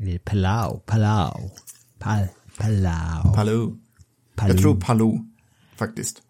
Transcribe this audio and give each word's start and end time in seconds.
Är 0.00 0.18
Palau, 0.18 0.80
Palau, 0.86 1.50
Pal, 1.98 2.26
Palau. 2.58 3.34
Palou. 3.34 3.76
Jag 4.36 4.58
tror 4.58 4.80
Palou, 4.80 5.18
faktiskt. 5.76 6.22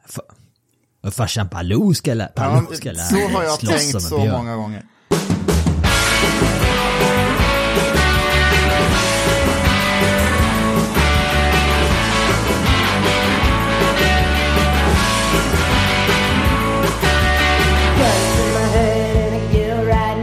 Och 1.02 1.14
farsan 1.14 1.48
Palou 1.48 1.94
ska 1.94 2.14
lä- 2.14 2.32
Ja, 2.36 2.42
Palou 2.42 2.74
ska 2.74 2.92
lära 2.92 3.04
så 3.06 3.28
har 3.28 3.42
jag 3.44 3.60
tänkt 3.60 4.02
så 4.02 4.20
björn. 4.20 4.32
många 4.36 4.56
gånger. 4.56 4.82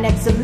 Guns 0.04 0.28
in 0.28 0.44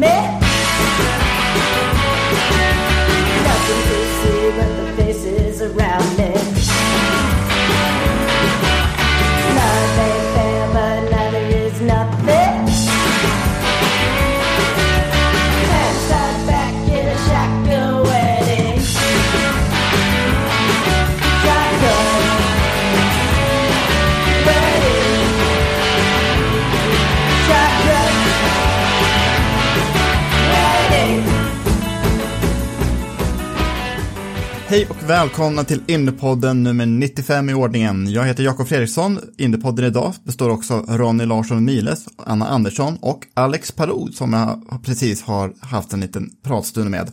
Hej 34.73 34.87
och 34.89 35.09
välkomna 35.09 35.63
till 35.63 35.83
Indiepodden 35.87 36.63
nummer 36.63 36.85
95 36.85 37.49
i 37.49 37.53
ordningen. 37.53 38.11
Jag 38.11 38.25
heter 38.25 38.43
Jakob 38.43 38.67
Fredriksson. 38.67 39.19
Indiepodden 39.37 39.85
idag 39.85 40.13
består 40.23 40.49
också 40.49 40.73
av 40.73 40.97
Ronny 40.97 41.25
Larsson 41.25 41.65
Miles, 41.65 42.05
Anna 42.17 42.47
Andersson 42.47 42.97
och 43.01 43.27
Alex 43.33 43.71
Palou 43.71 44.11
som 44.11 44.33
jag 44.33 44.83
precis 44.85 45.23
har 45.23 45.53
haft 45.61 45.93
en 45.93 45.99
liten 45.99 46.29
pratstund 46.43 46.89
med. 46.89 47.11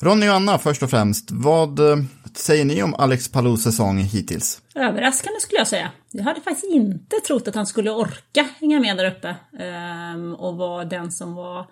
Ronny 0.00 0.28
och 0.28 0.34
Anna, 0.34 0.58
först 0.58 0.82
och 0.82 0.90
främst, 0.90 1.30
vad 1.30 1.78
eh, 1.78 1.96
säger 2.34 2.64
ni 2.64 2.82
om 2.82 2.94
Alex 2.94 3.28
Palous 3.28 3.62
säsong 3.62 3.98
hittills? 3.98 4.62
Överraskande 4.74 5.40
skulle 5.40 5.58
jag 5.58 5.68
säga. 5.68 5.90
Jag 6.10 6.24
hade 6.24 6.40
faktiskt 6.40 6.72
inte 6.72 7.16
trott 7.26 7.48
att 7.48 7.54
han 7.54 7.66
skulle 7.66 7.90
orka 7.90 8.48
hänga 8.60 8.80
med 8.80 8.96
där 8.96 9.10
uppe 9.10 9.36
ehm, 9.58 10.34
och 10.34 10.56
vara 10.56 10.84
den 10.84 11.12
som 11.12 11.34
var 11.34 11.66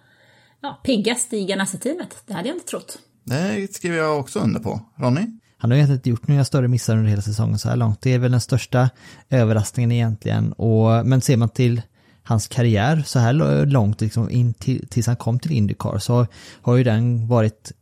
ja, 0.62 0.80
piggast 0.84 1.32
i 1.32 1.44
Ganassi-teamet. 1.44 2.22
Det 2.26 2.34
hade 2.34 2.48
jag 2.48 2.56
inte 2.56 2.66
trott. 2.66 2.98
Det 3.24 3.74
skriver 3.74 3.96
jag 3.96 4.20
också 4.20 4.40
under 4.40 4.60
på. 4.60 4.80
Ronny? 4.96 5.26
Han 5.58 5.70
har 5.70 5.76
egentligen 5.76 5.98
inte 5.98 6.10
gjort 6.10 6.28
några 6.28 6.44
större 6.44 6.68
missar 6.68 6.96
under 6.96 7.10
hela 7.10 7.22
säsongen 7.22 7.58
så 7.58 7.68
här 7.68 7.76
långt. 7.76 8.00
Det 8.02 8.14
är 8.14 8.18
väl 8.18 8.30
den 8.30 8.40
största 8.40 8.90
överraskningen 9.30 9.92
egentligen. 9.92 10.52
Och, 10.52 11.06
men 11.06 11.20
ser 11.20 11.36
man 11.36 11.48
till 11.48 11.82
hans 12.22 12.48
karriär 12.48 13.02
så 13.06 13.18
här 13.18 13.66
långt, 13.66 14.00
liksom 14.00 14.30
in 14.30 14.54
till, 14.54 14.88
tills 14.88 15.06
han 15.06 15.16
kom 15.16 15.38
till 15.38 15.52
Indycar, 15.52 15.98
så 15.98 16.26
har 16.62 16.76
ju 16.76 16.84
den 16.84 17.28
varit 17.28 17.72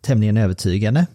tämligen 0.00 0.36
övertygande. 0.36 1.06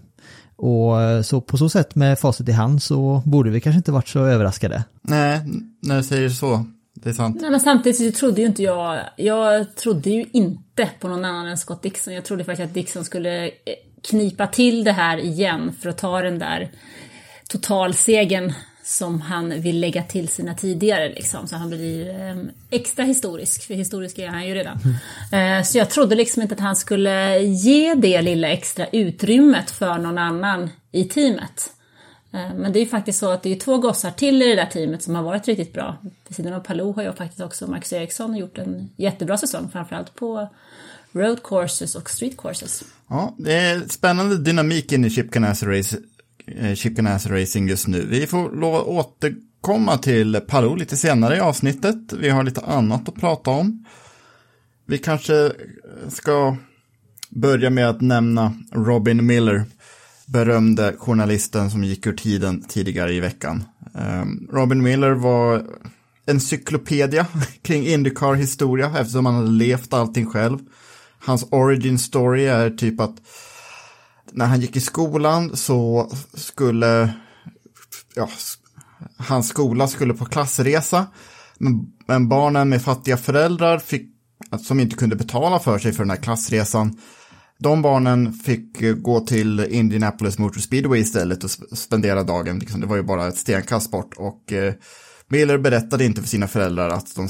Och 0.55 0.95
så 1.25 1.41
på 1.41 1.57
så 1.57 1.69
sätt 1.69 1.95
med 1.95 2.19
facit 2.19 2.49
i 2.49 2.51
hand 2.51 2.81
så 2.81 3.21
borde 3.25 3.49
vi 3.49 3.61
kanske 3.61 3.77
inte 3.77 3.91
varit 3.91 4.07
så 4.07 4.19
överraskade. 4.19 4.83
Nej, 5.01 5.41
när 5.79 5.97
du 5.97 6.03
säger 6.03 6.29
så. 6.29 6.65
Det 6.95 7.09
är 7.09 7.13
sant. 7.13 7.37
Nej, 7.41 7.51
men 7.51 7.59
samtidigt 7.59 8.15
så 8.15 8.19
trodde 8.19 8.41
ju 8.41 8.47
inte 8.47 8.63
jag, 8.63 8.99
jag 9.15 9.75
trodde 9.75 10.09
ju 10.09 10.25
inte 10.31 10.89
på 10.99 11.07
någon 11.07 11.25
annan 11.25 11.47
än 11.47 11.57
Scott 11.57 11.81
Dixon. 11.81 12.13
Jag 12.13 12.25
trodde 12.25 12.43
faktiskt 12.43 12.67
att 12.67 12.73
Dixon 12.73 13.05
skulle 13.05 13.45
eh, 13.45 13.51
knipa 14.03 14.47
till 14.47 14.83
det 14.83 14.91
här 14.91 15.17
igen 15.17 15.73
för 15.81 15.89
att 15.89 15.97
ta 15.97 16.21
den 16.21 16.39
där 16.39 16.71
totalsegen 17.47 18.53
som 18.83 19.21
han 19.21 19.61
vill 19.61 19.79
lägga 19.79 20.03
till 20.03 20.27
sina 20.27 20.55
tidigare 20.55 21.09
liksom. 21.09 21.47
Så 21.47 21.55
han 21.55 21.69
blir 21.69 22.09
eh, 22.09 22.35
extra 22.69 23.05
historisk, 23.05 23.67
för 23.67 23.73
historisk 23.73 24.19
är 24.19 24.27
han 24.27 24.47
ju 24.47 24.55
redan. 24.55 24.79
Eh, 25.31 25.63
så 25.63 25.77
jag 25.77 25.89
trodde 25.89 26.15
liksom 26.15 26.41
inte 26.41 26.55
att 26.55 26.61
han 26.61 26.75
skulle 26.75 27.39
ge 27.39 27.95
det 27.95 28.21
lilla 28.21 28.47
extra 28.47 28.87
utrymmet 28.87 29.71
för 29.71 29.97
någon 29.97 30.17
annan 30.17 30.69
i 30.91 31.03
teamet. 31.03 31.71
Eh, 32.35 32.53
men 32.55 32.73
det 32.73 32.79
är 32.79 32.83
ju 32.83 32.89
faktiskt 32.89 33.19
så 33.19 33.31
att 33.31 33.43
det 33.43 33.51
är 33.51 33.59
två 33.59 33.77
gossar 33.77 34.11
till 34.11 34.41
i 34.41 34.47
det 34.47 34.55
där 34.55 34.65
teamet 34.65 35.03
som 35.03 35.15
har 35.15 35.23
varit 35.23 35.47
riktigt 35.47 35.73
bra. 35.73 35.97
Vid 36.27 36.35
sidan 36.35 36.53
av 36.53 36.59
Palou 36.59 36.93
har 36.93 37.03
jag 37.03 37.17
faktiskt 37.17 37.41
också 37.41 37.67
Max 37.67 37.93
Eriksson 37.93 38.35
gjort 38.35 38.57
en 38.57 38.89
jättebra 38.95 39.37
säsong, 39.37 39.69
framförallt 39.71 40.15
på 40.15 40.49
road 41.11 41.43
courses 41.43 41.95
och 41.95 42.09
street 42.09 42.37
courses. 42.37 42.83
Ja, 43.07 43.35
det 43.37 43.53
är 43.53 43.81
spännande 43.87 44.37
dynamik 44.37 44.91
in 44.91 45.05
i 45.05 45.09
Chip 45.09 45.31
Ganassi 45.31 45.65
Race, 45.65 45.97
eh, 46.47 46.75
Chip 46.75 46.93
Ganassi 46.93 47.29
Racing 47.29 47.69
just 47.69 47.87
nu. 47.87 48.05
Vi 48.05 48.27
får 48.27 48.51
lov 48.51 48.75
att 48.75 48.87
återkomma 48.87 49.97
till 49.97 50.41
Palou 50.47 50.75
lite 50.75 50.97
senare 50.97 51.37
i 51.37 51.39
avsnittet. 51.39 52.13
Vi 52.13 52.29
har 52.29 52.43
lite 52.43 52.61
annat 52.61 53.09
att 53.09 53.15
prata 53.15 53.51
om. 53.51 53.85
Vi 54.85 54.97
kanske 54.97 55.51
ska 56.07 56.57
börja 57.29 57.69
med 57.69 57.89
att 57.89 58.01
nämna 58.01 58.53
Robin 58.71 59.25
Miller, 59.25 59.65
berömde 60.25 60.95
journalisten 60.97 61.71
som 61.71 61.83
gick 61.83 62.07
ur 62.07 62.13
tiden 62.13 62.63
tidigare 62.67 63.13
i 63.13 63.19
veckan. 63.19 63.63
Ehm, 63.95 64.47
Robin 64.51 64.83
Miller 64.83 65.11
var 65.11 65.65
en 66.25 66.39
cyklopedia 66.39 67.27
kring 67.61 67.87
Indycar-historia 67.87 68.99
eftersom 68.99 69.25
han 69.25 69.35
hade 69.35 69.51
levt 69.51 69.93
allting 69.93 70.25
själv. 70.25 70.59
Hans 71.19 71.45
origin 71.51 71.99
story 71.99 72.45
är 72.45 72.69
typ 72.69 72.99
att 72.99 73.15
när 74.31 74.45
han 74.45 74.61
gick 74.61 74.75
i 74.75 74.81
skolan 74.81 75.57
så 75.57 76.11
skulle 76.33 77.13
ja, 78.15 78.29
hans 79.17 79.47
skola 79.47 79.87
skulle 79.87 80.13
på 80.13 80.25
klassresa. 80.25 81.07
Men, 81.57 81.85
men 82.07 82.29
barnen 82.29 82.69
med 82.69 82.81
fattiga 82.81 83.17
föräldrar 83.17 83.79
fick, 83.79 84.09
som 84.61 84.79
inte 84.79 84.95
kunde 84.95 85.15
betala 85.15 85.59
för 85.59 85.79
sig 85.79 85.93
för 85.93 86.03
den 86.03 86.09
här 86.09 86.17
klassresan. 86.17 86.97
De 87.59 87.81
barnen 87.81 88.33
fick 88.33 88.81
eh, 88.81 88.93
gå 88.95 89.19
till 89.19 89.59
Indianapolis 89.59 90.37
Motor 90.37 90.61
Speedway 90.61 90.99
istället 90.99 91.43
och 91.43 91.51
spendera 91.77 92.23
dagen. 92.23 92.59
Liksom, 92.59 92.81
det 92.81 92.87
var 92.87 92.95
ju 92.95 93.03
bara 93.03 93.27
ett 93.27 93.37
stenkast 93.37 93.91
bort. 93.91 94.13
Och 94.17 94.53
eh, 94.53 94.73
Miller 95.27 95.57
berättade 95.57 96.05
inte 96.05 96.21
för 96.21 96.27
sina 96.27 96.47
föräldrar 96.47 96.89
att 96.89 97.15
de 97.15 97.27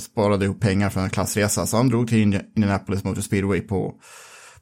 sparade 0.00 0.44
ihop 0.44 0.60
pengar 0.60 0.90
för 0.90 1.00
en 1.00 1.10
klassresa. 1.10 1.66
Så 1.66 1.76
han 1.76 1.88
drog 1.88 2.08
till 2.08 2.40
Indianapolis 2.56 3.04
Motor 3.04 3.20
Speedway 3.20 3.60
på, 3.60 3.94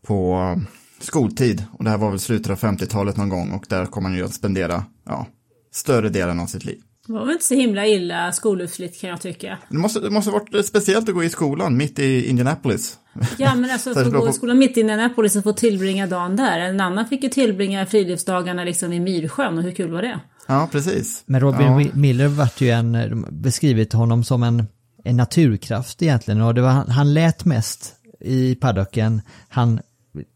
på 0.02 0.36
um, 0.56 0.66
skoltid. 1.00 1.64
Och 1.72 1.84
det 1.84 1.90
här 1.90 1.98
var 1.98 2.10
väl 2.10 2.20
slutet 2.20 2.50
av 2.50 2.58
50-talet 2.58 3.16
någon 3.16 3.28
gång. 3.28 3.50
Och 3.50 3.66
där 3.68 3.86
kom 3.86 4.04
han 4.04 4.14
ju 4.14 4.24
att 4.24 4.34
spendera 4.34 4.84
ja, 5.06 5.26
större 5.72 6.08
delen 6.08 6.40
av 6.40 6.46
sitt 6.46 6.64
liv. 6.64 6.80
Det 7.06 7.12
var 7.12 7.24
väl 7.24 7.32
inte 7.32 7.44
så 7.44 7.54
himla 7.54 7.86
illa 7.86 8.32
skolutflytt 8.32 9.00
kan 9.00 9.10
jag 9.10 9.20
tycka. 9.20 9.58
Det 9.68 9.76
måste, 9.76 10.00
det 10.00 10.10
måste 10.10 10.30
varit 10.30 10.66
speciellt 10.66 11.08
att 11.08 11.14
gå 11.14 11.24
i 11.24 11.30
skolan 11.30 11.76
mitt 11.76 11.98
i 11.98 12.28
Indianapolis. 12.30 12.98
Ja 13.38 13.54
men 13.54 13.70
alltså 13.70 13.94
beror 13.94 14.10
gå 14.10 14.28
i 14.28 14.32
skolan 14.32 14.58
mitt 14.58 14.76
i 14.76 14.80
Indianapolis 14.80 15.36
och 15.36 15.42
få 15.42 15.52
tillbringa 15.52 16.06
dagen 16.06 16.36
där. 16.36 16.60
En 16.60 16.80
annan 16.80 17.06
fick 17.06 17.22
ju 17.22 17.28
tillbringa 17.28 17.86
friluftsdagarna 17.86 18.64
liksom 18.64 18.92
i 18.92 19.00
Myrsjön 19.00 19.58
och 19.58 19.64
hur 19.64 19.72
kul 19.72 19.92
var 19.92 20.02
det? 20.02 20.20
Ja, 20.46 20.68
precis. 20.72 21.22
Men 21.26 21.40
Robin 21.40 21.80
ja. 21.80 21.90
Miller 21.94 22.28
vart 22.28 22.60
ju 22.60 22.70
en, 22.70 23.26
beskrivit 23.30 23.92
honom 23.92 24.24
som 24.24 24.42
en, 24.42 24.66
en 25.04 25.16
naturkraft 25.16 26.02
egentligen 26.02 26.40
och 26.40 26.54
det 26.54 26.62
var, 26.62 26.70
han, 26.70 26.88
han 26.88 27.14
lät 27.14 27.44
mest 27.44 27.92
i 28.20 28.54
paddocken, 28.54 29.22
han 29.48 29.80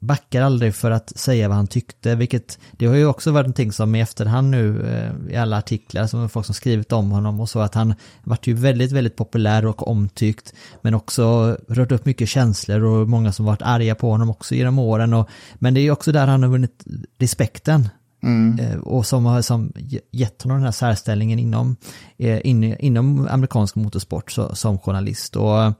backar 0.00 0.42
aldrig 0.42 0.74
för 0.74 0.90
att 0.90 1.18
säga 1.18 1.48
vad 1.48 1.56
han 1.56 1.66
tyckte, 1.66 2.14
vilket 2.14 2.58
det 2.72 2.86
har 2.86 2.94
ju 2.94 3.06
också 3.06 3.30
varit 3.32 3.46
någonting 3.46 3.72
som 3.72 3.94
i 3.94 4.00
efterhand 4.00 4.50
nu 4.50 4.82
eh, 4.82 5.34
i 5.34 5.36
alla 5.36 5.58
artiklar 5.58 6.06
som 6.06 6.28
folk 6.28 6.46
som 6.46 6.54
skrivit 6.54 6.92
om 6.92 7.10
honom 7.10 7.40
och 7.40 7.48
så 7.48 7.60
att 7.60 7.74
han 7.74 7.94
vart 8.24 8.46
ju 8.46 8.54
väldigt, 8.54 8.92
väldigt 8.92 9.16
populär 9.16 9.66
och 9.66 9.88
omtyckt 9.88 10.54
men 10.82 10.94
också 10.94 11.56
rört 11.68 11.92
upp 11.92 12.04
mycket 12.04 12.28
känslor 12.28 12.82
och 12.84 13.08
många 13.08 13.32
som 13.32 13.46
varit 13.46 13.62
arga 13.62 13.94
på 13.94 14.10
honom 14.10 14.30
också 14.30 14.54
genom 14.54 14.78
åren 14.78 15.14
och 15.14 15.28
men 15.54 15.74
det 15.74 15.80
är 15.80 15.82
ju 15.82 15.90
också 15.90 16.12
där 16.12 16.26
han 16.26 16.42
har 16.42 16.50
vunnit 16.50 16.84
respekten 17.18 17.88
Eh, 18.60 18.78
och 18.78 19.06
som 19.06 19.24
har 19.24 19.42
som 19.42 19.72
ge- 19.76 20.00
gett 20.10 20.42
honom 20.42 20.56
den 20.56 20.64
här 20.64 20.72
särställningen 20.72 21.38
inom, 21.38 21.76
eh, 22.18 22.40
in, 22.46 22.64
inom 22.64 23.28
amerikansk 23.30 23.74
motorsport 23.74 24.30
så, 24.30 24.54
som 24.54 24.78
journalist. 24.78 25.36
Och 25.36 25.72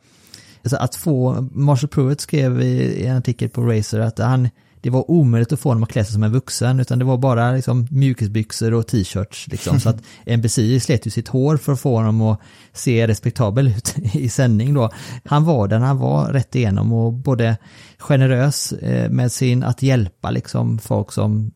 Alltså 0.63 0.77
att 0.77 0.95
få, 0.95 1.49
Marshall 1.53 1.89
Pruitt 1.89 2.21
skrev 2.21 2.63
i, 2.63 3.07
en 3.07 3.17
artikel 3.17 3.49
på 3.49 3.63
Razer 3.63 4.01
att 4.01 4.19
han, 4.19 4.49
det 4.81 4.91
var 4.91 5.11
omöjligt 5.11 5.53
att 5.53 5.61
få 5.61 5.69
honom 5.69 5.83
att 5.83 5.89
klä 5.89 6.05
sig 6.05 6.13
som 6.13 6.23
en 6.23 6.33
vuxen 6.33 6.81
utan 6.81 6.99
det 6.99 7.05
var 7.05 7.19
bara 7.19 7.53
liksom 7.53 7.87
mjukisbyxor 7.91 8.75
och 8.75 8.87
t-shirts 8.87 9.49
liksom. 9.49 9.81
Så 9.81 9.89
att 9.89 10.03
NBC 10.27 10.59
slet 10.81 11.07
ju 11.07 11.11
sitt 11.11 11.29
hår 11.29 11.57
för 11.57 11.73
att 11.73 11.81
få 11.81 11.97
honom 11.97 12.21
att 12.21 12.41
se 12.73 13.09
respektabel 13.09 13.69
ut 13.69 13.95
i 14.13 14.29
sändning 14.29 14.75
då. 14.75 14.91
Han 15.25 15.45
var 15.45 15.69
den 15.69 15.83
han 15.83 15.99
var 15.99 16.33
rätt 16.33 16.55
igenom 16.55 16.93
och 16.93 17.13
både 17.13 17.57
generös 17.99 18.73
eh, 18.73 19.11
med 19.11 19.33
sin 19.33 19.63
att 19.63 19.83
hjälpa 19.83 20.31
liksom 20.31 20.79
folk 20.79 21.13
som 21.13 21.51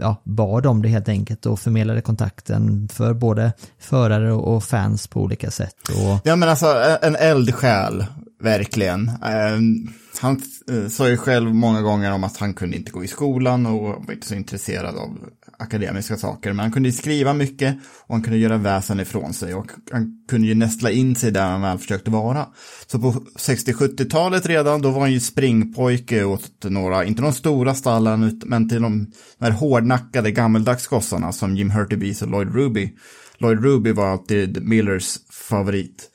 ja, 0.00 0.22
bad 0.24 0.66
om 0.66 0.82
det 0.82 0.88
helt 0.88 1.08
enkelt 1.08 1.46
och 1.46 1.60
förmedlade 1.60 2.00
kontakten 2.00 2.88
för 2.92 3.14
både 3.14 3.52
förare 3.78 4.32
och 4.32 4.64
fans 4.64 5.06
på 5.06 5.22
olika 5.22 5.50
sätt. 5.50 5.74
Och, 5.88 6.20
Ja 6.24 6.36
men 6.36 6.48
alltså 6.48 6.98
en 7.02 7.16
eldsjäl, 7.16 8.06
verkligen. 8.40 9.10
Ehm, 9.24 9.88
han 10.20 10.42
eh, 10.70 10.88
sa 10.88 11.08
ju 11.08 11.16
själv 11.16 11.54
många 11.54 11.82
gånger 11.82 12.12
om 12.12 12.24
att 12.24 12.36
han 12.36 12.54
kunde 12.54 12.76
inte 12.76 12.90
gå 12.90 13.04
i 13.04 13.08
skolan 13.08 13.66
och 13.66 13.80
var 13.80 14.12
inte 14.12 14.26
så 14.26 14.34
intresserad 14.34 14.96
av 14.96 15.18
akademiska 15.58 16.16
saker. 16.16 16.52
Men 16.52 16.58
han 16.58 16.72
kunde 16.72 16.88
ju 16.88 16.92
skriva 16.92 17.32
mycket 17.32 17.76
och 18.06 18.14
han 18.14 18.22
kunde 18.22 18.38
göra 18.38 18.56
väsen 18.56 19.00
ifrån 19.00 19.32
sig 19.34 19.54
och 19.54 19.70
han 19.92 20.24
kunde 20.28 20.46
ju 20.46 20.54
nästla 20.54 20.90
in 20.90 21.14
sig 21.14 21.30
där 21.30 21.46
han 21.46 21.62
väl 21.62 21.78
försökte 21.78 22.10
vara. 22.10 22.46
Så 22.86 22.98
på 22.98 23.12
60-70-talet 23.38 24.46
redan, 24.46 24.82
då 24.82 24.90
var 24.90 25.00
han 25.00 25.12
ju 25.12 25.20
springpojke 25.20 26.24
åt 26.24 26.64
några, 26.64 27.04
inte 27.04 27.22
de 27.22 27.32
stora 27.32 27.74
stallen, 27.74 28.40
men 28.44 28.68
till 28.68 28.82
de, 28.82 29.12
de 29.38 29.44
här 29.44 29.52
hårdnackade 29.52 30.30
gammeldags 30.30 30.86
gossarna 30.86 31.32
som 31.32 31.56
Jim 31.56 31.70
Hurtubise 31.70 32.24
och 32.24 32.30
Lloyd 32.30 32.54
Ruby. 32.54 32.92
Lloyd 33.38 33.64
Ruby 33.64 33.92
var 33.92 34.06
alltid 34.06 34.62
Millers 34.62 35.18
favorit. 35.30 36.10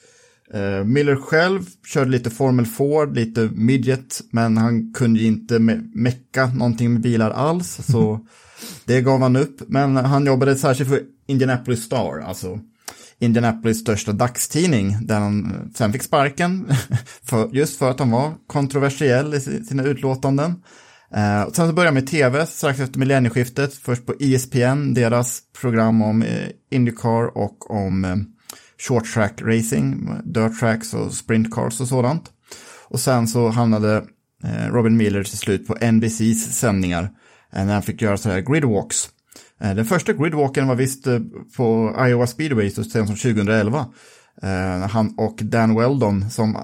Eh, 0.54 0.84
Miller 0.86 1.16
själv 1.16 1.66
körde 1.88 2.10
lite 2.12 2.30
Formel 2.30 2.66
Ford, 2.66 3.16
lite 3.16 3.50
midget, 3.54 4.22
men 4.31 4.57
han 4.57 4.94
kunde 4.94 5.19
ju 5.19 5.28
inte 5.28 5.60
me- 5.60 5.92
mecka 5.94 6.48
någonting 6.48 6.94
med 6.94 7.01
bilar 7.01 7.31
alls, 7.31 7.80
så 7.92 8.19
det 8.86 9.01
gav 9.01 9.22
han 9.22 9.36
upp. 9.36 9.62
Men 9.68 9.95
han 9.95 10.25
jobbade 10.25 10.56
särskilt 10.56 10.90
för 10.90 11.01
Indianapolis 11.28 11.84
Star, 11.84 12.19
alltså 12.19 12.60
Indianapolis 13.19 13.80
största 13.80 14.12
dagstidning, 14.12 14.98
där 15.01 15.19
han 15.19 15.45
eh, 15.45 15.51
sen 15.75 15.94
fick 15.94 16.04
sparken, 16.04 16.68
för, 17.24 17.50
just 17.56 17.80
för 17.80 17.90
att 17.92 18.00
han 18.00 18.12
var 18.12 18.34
kontroversiell 18.48 19.34
i 19.34 19.40
si- 19.40 19.63
sina 19.63 19.84
utlåtanden. 19.84 20.56
Eh, 21.16 21.42
och 21.42 21.56
sen 21.56 21.68
så 21.68 21.74
började 21.74 21.88
jag 21.88 22.04
med 22.04 22.07
tv 22.07 22.45
strax 22.45 22.80
efter 22.80 23.00
millennieskiftet, 23.00 23.74
först 23.74 24.06
på 24.06 24.13
ESPN, 24.19 24.94
deras 24.94 25.42
program 25.62 26.01
om 26.01 26.22
eh, 26.24 26.48
Indycar 26.72 27.38
och 27.38 27.72
om 27.72 28.25
short 28.88 29.06
track 29.06 29.41
racing, 29.41 30.09
dirt 30.24 30.59
tracks 30.59 30.94
och 30.94 31.13
sprint 31.13 31.51
cars 31.51 31.81
och 31.81 31.88
sådant. 31.88 32.31
Och 32.88 33.00
sen 33.00 33.27
så 33.27 33.50
hamnade 33.50 34.06
eh, 34.44 34.71
Robin 34.71 34.97
Miller 34.97 35.24
till 35.24 35.38
slut 35.38 35.68
på 35.68 35.91
NBCs 35.91 36.59
sändningar 36.59 37.03
eh, 37.53 37.65
när 37.65 37.74
han 37.74 37.83
fick 37.83 38.01
göra 38.01 38.18
sådana 38.18 38.39
här 38.39 38.53
gridwalks. 38.53 39.09
Eh, 39.62 39.75
den 39.75 39.85
första 39.85 40.13
gridwalken 40.13 40.68
var 40.68 40.75
visst 40.75 41.07
på 41.57 41.95
Iowa 42.07 42.27
Speedway 42.27 42.69
så 42.69 42.83
sent 42.83 43.07
som 43.07 43.15
2011. 43.15 43.85
Eh, 44.41 44.89
han 44.89 45.13
och 45.18 45.39
Dan 45.44 45.75
Weldon 45.75 46.30
som 46.30 46.57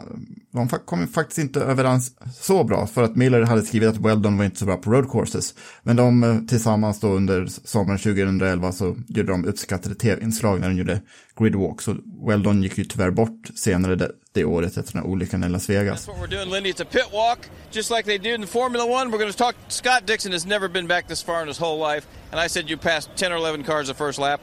de 0.51 0.69
kom 0.69 1.07
faktiskt 1.07 1.39
inte 1.39 1.59
överens 1.59 2.11
så 2.33 2.63
bra 2.63 2.87
för 2.87 3.03
att 3.03 3.15
Miller 3.15 3.41
hade 3.41 3.61
skrivit 3.61 3.89
att 3.89 3.97
Weldon 3.97 4.37
var 4.37 4.45
inte 4.45 4.59
så 4.59 4.65
bra 4.65 4.77
på 4.77 4.91
road 4.91 5.11
courses. 5.11 5.53
Men 5.83 5.95
de 5.95 6.23
eh, 6.23 6.39
tillsammans 6.39 6.99
då 6.99 7.07
under 7.07 7.45
sommaren 7.45 7.99
2011 7.99 8.71
så 8.71 8.95
gjorde 9.07 9.31
de 9.31 9.45
uppskattade 9.45 9.95
tv-inslag 9.95 10.59
när 10.59 10.69
de 10.69 10.75
gjorde 10.75 11.01
gridwalk. 11.39 11.81
Så 11.81 11.95
Weldon 12.27 12.63
gick 12.63 12.77
ju 12.77 12.83
tyvärr 12.83 13.11
bort 13.11 13.49
senare 13.55 13.95
det, 13.95 14.11
det 14.33 14.45
året 14.45 14.77
efter 14.77 14.93
den 14.93 15.01
här 15.01 15.09
olyckan 15.09 15.43
i 15.43 15.49
Las 15.49 15.69
Vegas. 15.69 16.07
That's 16.07 16.11
what 16.11 16.29
we're 16.29 16.35
doing, 16.37 16.49
Lindy. 16.49 16.71
It's 16.71 16.81
a 16.81 16.87
pit 16.91 17.07
walk, 17.13 17.39
just 17.71 17.91
like 17.91 18.03
they 18.03 18.17
do 18.17 18.41
in 18.41 18.47
Formula 18.47 18.85
One. 18.85 19.11
We're 19.11 19.19
going 19.19 19.31
to 19.31 19.37
talk. 19.37 19.55
Scott 19.67 20.05
Dixon 20.05 20.31
has 20.31 20.45
never 20.45 20.69
been 20.69 20.87
back 20.87 21.07
this 21.07 21.25
far 21.25 21.41
in 21.41 21.47
his 21.47 21.61
whole 21.61 21.93
life, 21.93 22.07
and 22.31 22.45
I 22.45 22.47
said 22.47 22.69
you 22.69 22.77
passed 22.77 23.09
10 23.15 23.31
or 23.31 23.37
11 23.37 23.63
cars 23.63 23.87
the 23.87 23.93
first 23.93 24.19
lap. 24.19 24.41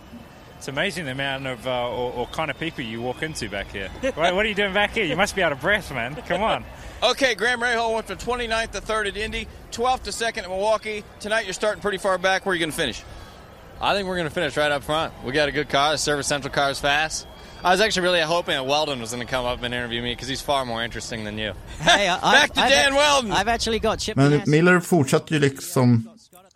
It's 0.58 0.68
amazing 0.68 1.04
the 1.04 1.12
amount 1.12 1.46
of 1.46 1.66
uh, 1.66 1.90
or, 1.90 2.12
or 2.12 2.26
kind 2.28 2.50
of 2.50 2.58
people 2.58 2.82
you 2.82 3.02
walk 3.02 3.22
into 3.22 3.48
back 3.48 3.70
here. 3.72 3.88
what, 4.14 4.34
what 4.34 4.44
are 4.44 4.48
you 4.48 4.54
doing 4.54 4.72
back 4.72 4.92
here? 4.92 5.04
You 5.04 5.16
must 5.16 5.36
be 5.36 5.42
out 5.42 5.52
of 5.52 5.60
breath, 5.60 5.92
man. 5.92 6.14
Come 6.26 6.42
on. 6.42 6.64
Okay, 7.02 7.34
Graham 7.34 7.60
Rahal 7.60 7.92
went 7.92 8.06
from 8.06 8.16
29th 8.16 8.70
to 8.70 8.80
3rd 8.80 9.08
at 9.08 9.16
Indy, 9.18 9.46
12th 9.70 10.04
to 10.04 10.10
2nd 10.10 10.38
at 10.44 10.48
Milwaukee. 10.48 11.04
Tonight 11.20 11.44
you're 11.44 11.52
starting 11.52 11.82
pretty 11.82 11.98
far 11.98 12.16
back. 12.16 12.46
Where 12.46 12.52
are 12.52 12.54
you 12.54 12.60
going 12.60 12.70
to 12.70 12.76
finish? 12.76 13.02
I 13.82 13.94
think 13.94 14.08
we're 14.08 14.16
going 14.16 14.28
to 14.28 14.32
finish 14.34 14.56
right 14.56 14.72
up 14.72 14.82
front. 14.82 15.12
We 15.22 15.32
got 15.32 15.46
a 15.46 15.52
good 15.52 15.68
car. 15.68 15.92
The 15.92 15.98
Service 15.98 16.26
Central 16.26 16.52
car 16.54 16.70
is 16.70 16.78
fast. 16.78 17.26
I 17.62 17.70
was 17.70 17.82
actually 17.82 18.04
really 18.04 18.22
hoping 18.22 18.54
that 18.54 18.64
Wheldon 18.64 18.98
was 19.00 19.10
going 19.12 19.26
to 19.26 19.30
come 19.30 19.44
up 19.44 19.62
and 19.62 19.74
interview 19.74 20.00
me 20.00 20.12
because 20.12 20.28
he's 20.28 20.40
far 20.40 20.64
more 20.64 20.82
interesting 20.82 21.24
than 21.24 21.36
you. 21.36 21.52
Hey, 21.80 22.08
I, 22.08 22.18
Back 22.18 22.54
to 22.54 22.60
I've, 22.60 22.70
Dan 22.70 22.94
Wheldon. 22.94 23.32
I've 23.32 23.48
actually 23.48 23.78
got 23.78 23.98
Chip 23.98 24.16
Men 24.16 24.42
Miller 24.46 24.80
fortsatte 24.80 25.34
ju 25.34 25.40
liksom, 25.40 26.08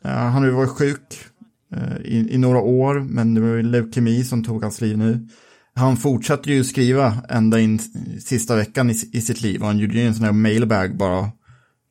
ja, 0.03 0.11
han 0.11 0.43
har 0.43 0.44
ju 0.46 0.50
varit 0.50 0.70
sjuk 0.70 1.12
eh, 1.12 1.30
Eh, 1.76 1.96
i, 2.05 2.26
i 2.31 2.38
några 2.38 2.58
år, 2.58 3.00
men 3.00 3.34
det 3.34 3.40
var 3.40 3.49
ju 3.49 3.62
leukemi 3.62 4.25
som 4.25 4.44
tog 4.44 4.62
hans 4.62 4.81
liv 4.81 4.99
nu. 4.99 5.28
Han 5.75 5.96
fortsatte 5.96 6.52
ju 6.52 6.64
skriva 6.64 7.17
ända 7.28 7.61
in 7.61 7.78
sista 8.25 8.56
veckan 8.56 8.90
i, 8.90 8.94
i 9.12 9.20
sitt 9.20 9.40
liv 9.40 9.61
och 9.61 9.67
han 9.67 9.78
gjorde 9.78 9.94
ju 9.94 10.06
en 10.06 10.14
sån 10.14 10.25
här 10.25 10.32
mailbag 10.32 10.96
bara 10.96 11.31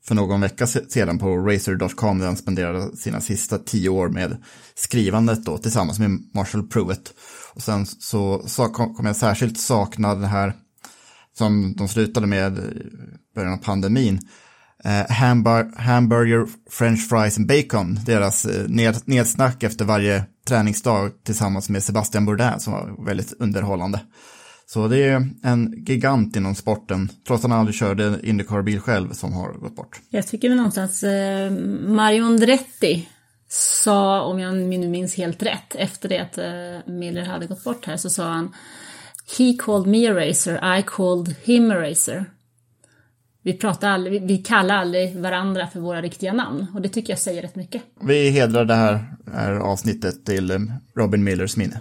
för 0.05 0.15
någon 0.15 0.41
vecka 0.41 0.67
sedan 0.67 1.19
på 1.19 1.37
racer.com 1.37 2.19
där 2.19 2.25
han 2.25 2.37
spenderade 2.37 2.97
sina 2.97 3.21
sista 3.21 3.57
tio 3.57 3.89
år 3.89 4.09
med 4.09 4.37
skrivandet 4.75 5.45
då 5.45 5.57
tillsammans 5.57 5.99
med 5.99 6.19
Marshall 6.33 6.67
Pruitt. 6.67 7.13
Och 7.53 7.61
sen 7.61 7.85
så, 7.85 8.43
så 8.47 8.65
kommer 8.65 8.93
kom 8.93 9.05
jag 9.05 9.15
särskilt 9.15 9.59
sakna 9.59 10.15
det 10.15 10.27
här 10.27 10.53
som 11.37 11.73
de 11.77 11.87
slutade 11.87 12.27
med 12.27 12.57
i 12.57 12.61
början 13.35 13.53
av 13.53 13.57
pandemin. 13.57 14.19
Eh, 14.83 15.11
hamburger, 15.11 15.71
hamburger, 15.75 16.47
french 16.69 17.09
fries 17.09 17.37
and 17.37 17.47
bacon, 17.47 17.99
deras 18.05 18.45
eh, 18.45 18.69
ned, 18.69 18.95
nedsnack 19.05 19.63
efter 19.63 19.85
varje 19.85 20.23
träningsdag 20.47 21.11
tillsammans 21.23 21.69
med 21.69 21.83
Sebastian 21.83 22.25
Bourdais 22.25 22.63
som 22.63 22.73
var 22.73 23.05
väldigt 23.05 23.33
underhållande. 23.39 23.99
Så 24.65 24.87
det 24.87 25.03
är 25.03 25.29
en 25.43 25.83
gigant 25.87 26.35
inom 26.35 26.55
sporten, 26.55 27.09
trots 27.27 27.45
att 27.45 27.51
han 27.51 27.59
aldrig 27.59 27.75
körde 27.75 28.19
Indycar-bil 28.23 28.79
själv, 28.79 29.11
som 29.11 29.33
har 29.33 29.53
gått 29.53 29.75
bort. 29.75 30.01
Jag 30.09 30.27
tycker 30.27 30.49
väl 30.49 30.57
någonstans 30.57 31.03
eh, 31.03 31.51
Marion 31.87 32.37
Dretti 32.37 33.09
sa, 33.47 34.21
om 34.21 34.39
jag 34.39 34.55
nu 34.55 34.87
minns 34.87 35.15
helt 35.15 35.43
rätt, 35.43 35.75
efter 35.75 36.09
det 36.09 36.19
att 36.19 36.37
eh, 36.37 36.93
Miller 36.93 37.25
hade 37.25 37.45
gått 37.45 37.63
bort 37.63 37.85
här, 37.85 37.97
så 37.97 38.09
sa 38.09 38.29
han 38.29 38.53
He 39.37 39.53
called 39.59 39.87
me 39.87 40.07
a 40.07 40.13
racer, 40.13 40.79
I 40.79 40.83
called 40.83 41.35
him 41.43 41.71
a 41.71 41.75
racer. 41.75 42.25
Vi, 43.49 43.53
pratar 43.53 43.89
aldrig, 43.89 44.27
vi, 44.27 44.37
kallar 44.37 44.75
aldrig 44.75 45.15
varandra 45.15 45.67
för 45.67 45.79
våra 45.79 46.01
riktiga 46.01 46.33
namn 46.33 46.67
och 46.73 46.81
det 46.81 46.89
tycker 46.89 47.11
jag 47.13 47.19
säger 47.19 47.41
rätt 47.41 47.55
mycket. 47.55 47.81
Vi 48.01 48.29
hedrar 48.29 48.65
det 48.65 48.75
här, 48.75 49.05
här 49.33 49.51
avsnittet 49.51 50.25
till 50.25 50.51
eh, 50.51 50.57
Robin 50.95 51.23
Millers 51.23 51.57
minne. 51.57 51.79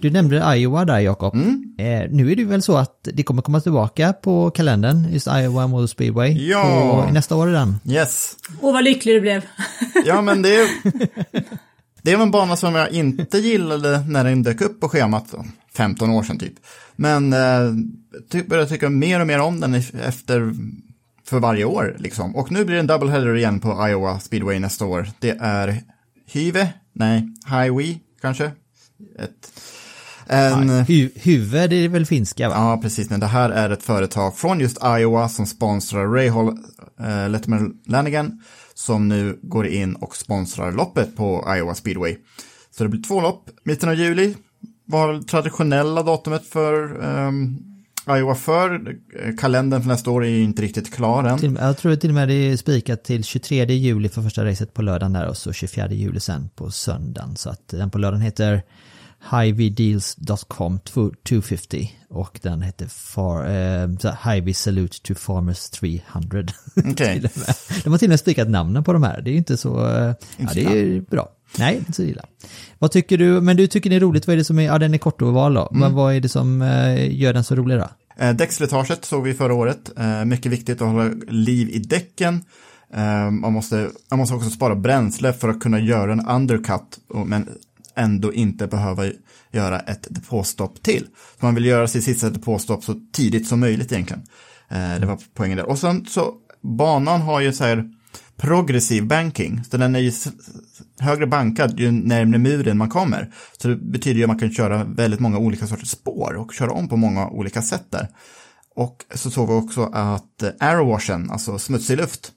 Du 0.00 0.10
nämnde 0.10 0.56
Iowa 0.56 0.84
där 0.84 0.98
Jakob. 0.98 1.34
Eh, 1.34 2.10
nu 2.10 2.32
är 2.32 2.36
det 2.36 2.44
väl 2.44 2.62
så 2.62 2.76
att 2.76 3.08
det 3.14 3.22
kommer 3.22 3.42
komma 3.42 3.60
tillbaka 3.60 4.12
på 4.12 4.50
kalendern, 4.50 5.12
just 5.12 5.26
Iowa 5.26 5.66
Motor 5.66 5.86
Speedway. 5.86 6.48
Ja. 6.48 7.04
På, 7.06 7.12
nästa 7.12 7.36
år 7.36 7.46
redan. 7.46 7.78
Yes, 7.84 8.36
Åh, 8.60 8.72
vad 8.72 8.84
lycklig 8.84 9.14
du 9.14 9.20
blev! 9.20 9.42
Ja, 10.04 10.22
men 10.22 10.42
det 10.42 10.56
är, 10.56 10.68
det 12.02 12.12
är 12.12 12.18
en 12.18 12.30
bana 12.30 12.56
som 12.56 12.74
jag 12.74 12.90
inte 12.90 13.38
gillade 13.38 13.98
när 14.08 14.24
den 14.24 14.42
dök 14.42 14.60
upp 14.60 14.80
på 14.80 14.88
schemat, 14.88 15.24
då, 15.32 15.44
15 15.76 16.10
år 16.10 16.22
sedan 16.22 16.38
typ. 16.38 16.54
Men 16.96 17.32
eh, 17.32 17.72
ty, 18.32 18.42
började 18.42 18.68
tycka 18.68 18.90
mer 18.90 19.20
och 19.20 19.26
mer 19.26 19.38
om 19.38 19.60
den 19.60 19.74
efter, 19.74 20.54
för 21.24 21.40
varje 21.40 21.64
år 21.64 21.96
liksom. 21.98 22.36
Och 22.36 22.52
nu 22.52 22.64
blir 22.64 22.74
det 22.74 22.80
en 22.80 22.86
doubleheader 22.86 23.36
igen 23.36 23.60
på 23.60 23.88
Iowa 23.88 24.20
Speedway 24.20 24.58
nästa 24.58 24.86
år. 24.86 25.08
Det 25.18 25.36
är 25.40 25.82
Hyve, 26.32 26.72
nej, 26.92 27.28
Highway 27.46 27.98
kanske. 28.20 28.50
Ett, 29.18 29.52
en, 30.26 30.68
Hu 30.68 31.10
huvud 31.14 31.70
det 31.70 31.76
är 31.76 31.88
väl 31.88 32.06
finska 32.06 32.48
va? 32.48 32.54
Ja, 32.54 32.78
precis. 32.82 33.10
Men 33.10 33.20
det 33.20 33.26
här 33.26 33.50
är 33.50 33.70
ett 33.70 33.82
företag 33.82 34.36
från 34.36 34.60
just 34.60 34.78
Iowa 34.84 35.28
som 35.28 35.46
sponsrar 35.46 36.06
Rahal 36.06 36.48
eh, 37.00 37.28
Letterman 37.28 37.74
Lanigan 37.86 38.42
som 38.74 39.08
nu 39.08 39.38
går 39.42 39.66
in 39.66 39.94
och 39.94 40.16
sponsrar 40.16 40.72
loppet 40.72 41.16
på 41.16 41.54
Iowa 41.56 41.74
Speedway. 41.74 42.16
Så 42.76 42.82
det 42.82 42.88
blir 42.88 43.02
två 43.02 43.20
lopp. 43.20 43.50
Mitten 43.64 43.88
av 43.88 43.94
juli 43.94 44.34
var 44.86 45.22
traditionella 45.22 46.02
datumet 46.02 46.46
för 46.46 47.04
ehm, 47.04 47.58
Iowa 48.08 48.34
för. 48.34 48.96
Eh, 49.22 49.34
Kalendern 49.36 49.82
för 49.82 49.88
nästa 49.88 50.10
år 50.10 50.24
är 50.24 50.28
ju 50.28 50.42
inte 50.42 50.62
riktigt 50.62 50.94
klar 50.94 51.24
än. 51.24 51.56
Jag 51.60 51.78
tror 51.78 51.96
till 51.96 52.10
och 52.10 52.14
med 52.14 52.28
det 52.28 52.34
är 52.34 52.56
spikat 52.56 53.04
till 53.04 53.24
23 53.24 53.64
juli 53.64 54.08
för 54.08 54.22
första 54.22 54.44
racet 54.44 54.74
på 54.74 54.82
lördagen 54.82 55.12
där 55.12 55.28
och 55.28 55.36
så 55.36 55.52
24 55.52 55.90
juli 55.90 56.20
sen 56.20 56.48
på 56.54 56.70
söndagen. 56.70 57.36
Så 57.36 57.50
att 57.50 57.68
den 57.68 57.90
på 57.90 57.98
lördagen 57.98 58.22
heter 58.22 58.62
HiVdeals.com 59.30 60.78
250 61.24 61.90
och 62.08 62.38
den 62.42 62.62
heter 62.62 62.86
Far, 62.86 63.44
eh, 63.44 63.88
Hy-Vee 64.24 64.54
Salute 64.54 65.02
to 65.02 65.14
Farmers 65.14 65.70
300. 65.70 66.42
Okej. 66.76 66.94
Till 66.94 67.24
och 67.26 67.38
med. 67.38 67.54
De 67.84 67.90
har 67.90 67.98
till 67.98 68.08
och 68.08 68.10
med 68.10 68.20
spikat 68.20 68.48
namnen 68.48 68.84
på 68.84 68.92
de 68.92 69.02
här, 69.02 69.20
det 69.20 69.30
är 69.30 69.32
ju 69.32 69.38
inte 69.38 69.56
så, 69.56 69.88
eh, 69.88 70.14
ja 70.36 70.50
det 70.54 70.64
är 70.64 70.74
ju 70.74 71.00
bra. 71.00 71.28
Nej, 71.58 71.76
inte 71.76 71.92
så 71.92 72.02
illa. 72.02 72.24
Vad 72.78 72.90
tycker 72.90 73.18
du, 73.18 73.40
men 73.40 73.56
du 73.56 73.66
tycker 73.66 73.90
det 73.90 73.96
är 73.96 74.00
roligt, 74.00 74.26
vad 74.26 74.34
är 74.34 74.38
det 74.38 74.44
som 74.44 74.58
är, 74.58 74.62
ja 74.62 74.78
den 74.78 74.94
är 74.94 74.98
kort 74.98 75.22
oval 75.22 75.54
då, 75.54 75.68
men 75.72 75.94
vad 75.94 76.14
är 76.14 76.20
det 76.20 76.28
som 76.28 76.62
eh, 76.62 77.20
gör 77.20 77.32
den 77.32 77.44
så 77.44 77.54
rolig 77.54 77.78
då? 77.78 77.88
Eh, 78.18 78.34
Däckslitaget 78.34 79.04
såg 79.04 79.24
vi 79.24 79.34
förra 79.34 79.54
året. 79.54 79.92
Eh, 79.98 80.24
mycket 80.24 80.52
viktigt 80.52 80.82
att 80.82 80.88
hålla 80.88 81.10
liv 81.28 81.68
i 81.68 81.78
däcken. 81.78 82.44
Eh, 82.94 83.30
man, 83.30 83.52
måste, 83.52 83.90
man 84.10 84.18
måste 84.18 84.34
också 84.34 84.50
spara 84.50 84.76
bränsle 84.76 85.32
för 85.32 85.48
att 85.48 85.60
kunna 85.60 85.80
göra 85.80 86.12
en 86.12 86.26
undercut, 86.26 86.98
men 87.26 87.48
ändå 87.96 88.32
inte 88.32 88.66
behöva 88.66 89.04
göra 89.52 89.80
ett 89.80 90.06
depåstopp 90.10 90.82
till. 90.82 91.06
Så 91.40 91.46
man 91.46 91.54
vill 91.54 91.64
göra 91.64 91.88
sitt 91.88 92.04
sista 92.04 92.30
depåstopp 92.30 92.84
så 92.84 92.94
tidigt 93.12 93.48
som 93.48 93.60
möjligt 93.60 93.92
egentligen. 93.92 94.22
Det 95.00 95.06
var 95.06 95.18
poängen 95.34 95.56
där. 95.56 95.68
Och 95.68 95.78
sen 95.78 96.06
så, 96.06 96.34
banan 96.62 97.20
har 97.22 97.40
ju 97.40 97.52
så 97.52 97.64
här 97.64 97.90
progressiv 98.36 99.06
banking, 99.06 99.64
så 99.70 99.76
den 99.76 99.96
är 99.96 100.00
ju 100.00 100.12
högre 101.00 101.26
bankad 101.26 101.80
ju 101.80 101.90
närmre 101.90 102.38
muren 102.38 102.78
man 102.78 102.88
kommer. 102.88 103.32
Så 103.58 103.68
det 103.68 103.76
betyder 103.76 104.16
ju 104.16 104.22
att 104.22 104.28
man 104.28 104.38
kan 104.38 104.50
köra 104.50 104.84
väldigt 104.84 105.20
många 105.20 105.38
olika 105.38 105.66
sorters 105.66 105.90
spår 105.90 106.34
och 106.34 106.54
köra 106.54 106.72
om 106.72 106.88
på 106.88 106.96
många 106.96 107.28
olika 107.28 107.62
sätt 107.62 107.86
där. 107.90 108.08
Och 108.74 109.04
så 109.14 109.30
såg 109.30 109.48
vi 109.48 109.54
också 109.54 109.82
att 109.92 110.42
eh, 110.42 110.50
airwashen, 110.60 111.30
alltså 111.30 111.58
smutsig 111.58 111.96
luft, 111.96 112.32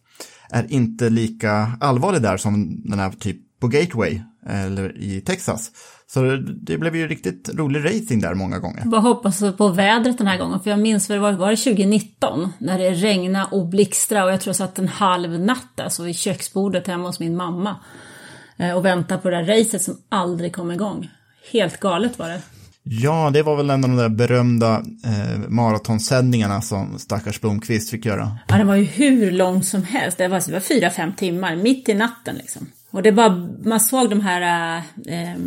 är 0.49 0.71
inte 0.73 1.09
lika 1.09 1.71
allvarlig 1.79 2.21
där 2.21 2.37
som 2.37 2.81
den 2.85 2.99
här 2.99 3.11
typ 3.11 3.37
på 3.59 3.67
Gateway 3.67 4.21
eller 4.49 4.97
i 4.97 5.21
Texas. 5.21 5.71
Så 6.07 6.21
det, 6.65 6.77
blev 6.77 6.95
ju 6.95 7.07
riktigt 7.07 7.49
rolig 7.53 7.85
racing 7.85 8.21
där 8.21 8.33
många 8.33 8.59
gånger. 8.59 8.85
Bara 8.85 9.01
hoppas 9.01 9.39
på 9.57 9.67
vädret 9.67 10.17
den 10.17 10.27
här 10.27 10.37
gången, 10.37 10.59
för 10.59 10.69
jag 10.69 10.79
minns 10.79 11.09
väl, 11.09 11.19
var 11.19 11.31
var 11.31 11.49
det 11.51 11.55
2019? 11.57 12.49
När 12.57 12.79
det 12.79 12.91
regnade 12.91 13.47
och 13.51 13.67
blixtrade 13.67 14.25
och 14.25 14.31
jag 14.31 14.41
tror 14.41 14.49
jag 14.49 14.55
satt 14.55 14.79
en 14.79 14.87
halv 14.87 15.39
natt 15.39 15.79
alltså 15.79 16.03
vid 16.03 16.15
köksbordet 16.15 16.87
hemma 16.87 17.07
hos 17.07 17.19
min 17.19 17.35
mamma. 17.35 17.75
eh, 18.57 18.71
Och 18.77 18.85
väntade 18.85 19.21
på 19.21 19.29
det 19.29 19.37
där 19.43 19.57
racet 19.59 19.81
som 19.81 19.97
aldrig 20.09 20.53
kom 20.55 20.71
igång. 20.71 21.09
Helt 21.51 21.79
galet 21.79 22.19
var 22.19 22.29
det. 22.29 22.41
Ja, 22.83 23.29
det 23.33 23.43
var 23.43 23.55
väl 23.57 23.69
en 23.69 23.83
av 23.83 23.89
de 23.89 23.97
där 23.97 24.09
berömda 24.09 24.75
eh, 25.05 25.39
maratonsändningarna 25.49 26.61
som 26.61 26.99
stackars 26.99 27.41
Blomqvist 27.41 27.89
fick 27.89 28.05
göra. 28.05 28.37
Ja, 28.47 28.57
det 28.57 28.63
var 28.63 28.75
ju 28.75 28.83
hur 28.83 29.31
långt 29.31 29.65
som 29.65 29.83
helst. 29.83 30.17
Det 30.17 30.27
var, 30.27 30.41
det 30.45 30.53
var 30.53 30.59
fyra, 30.59 30.89
fem 30.89 31.13
timmar, 31.13 31.55
mitt 31.55 31.89
i 31.89 31.93
natten 31.93 32.35
liksom. 32.35 32.67
Och 32.91 33.03
det 33.03 33.11
bara, 33.11 33.29
man 33.63 33.79
såg 33.79 34.09
de 34.09 34.21
här 34.21 34.77
eh, 35.07 35.37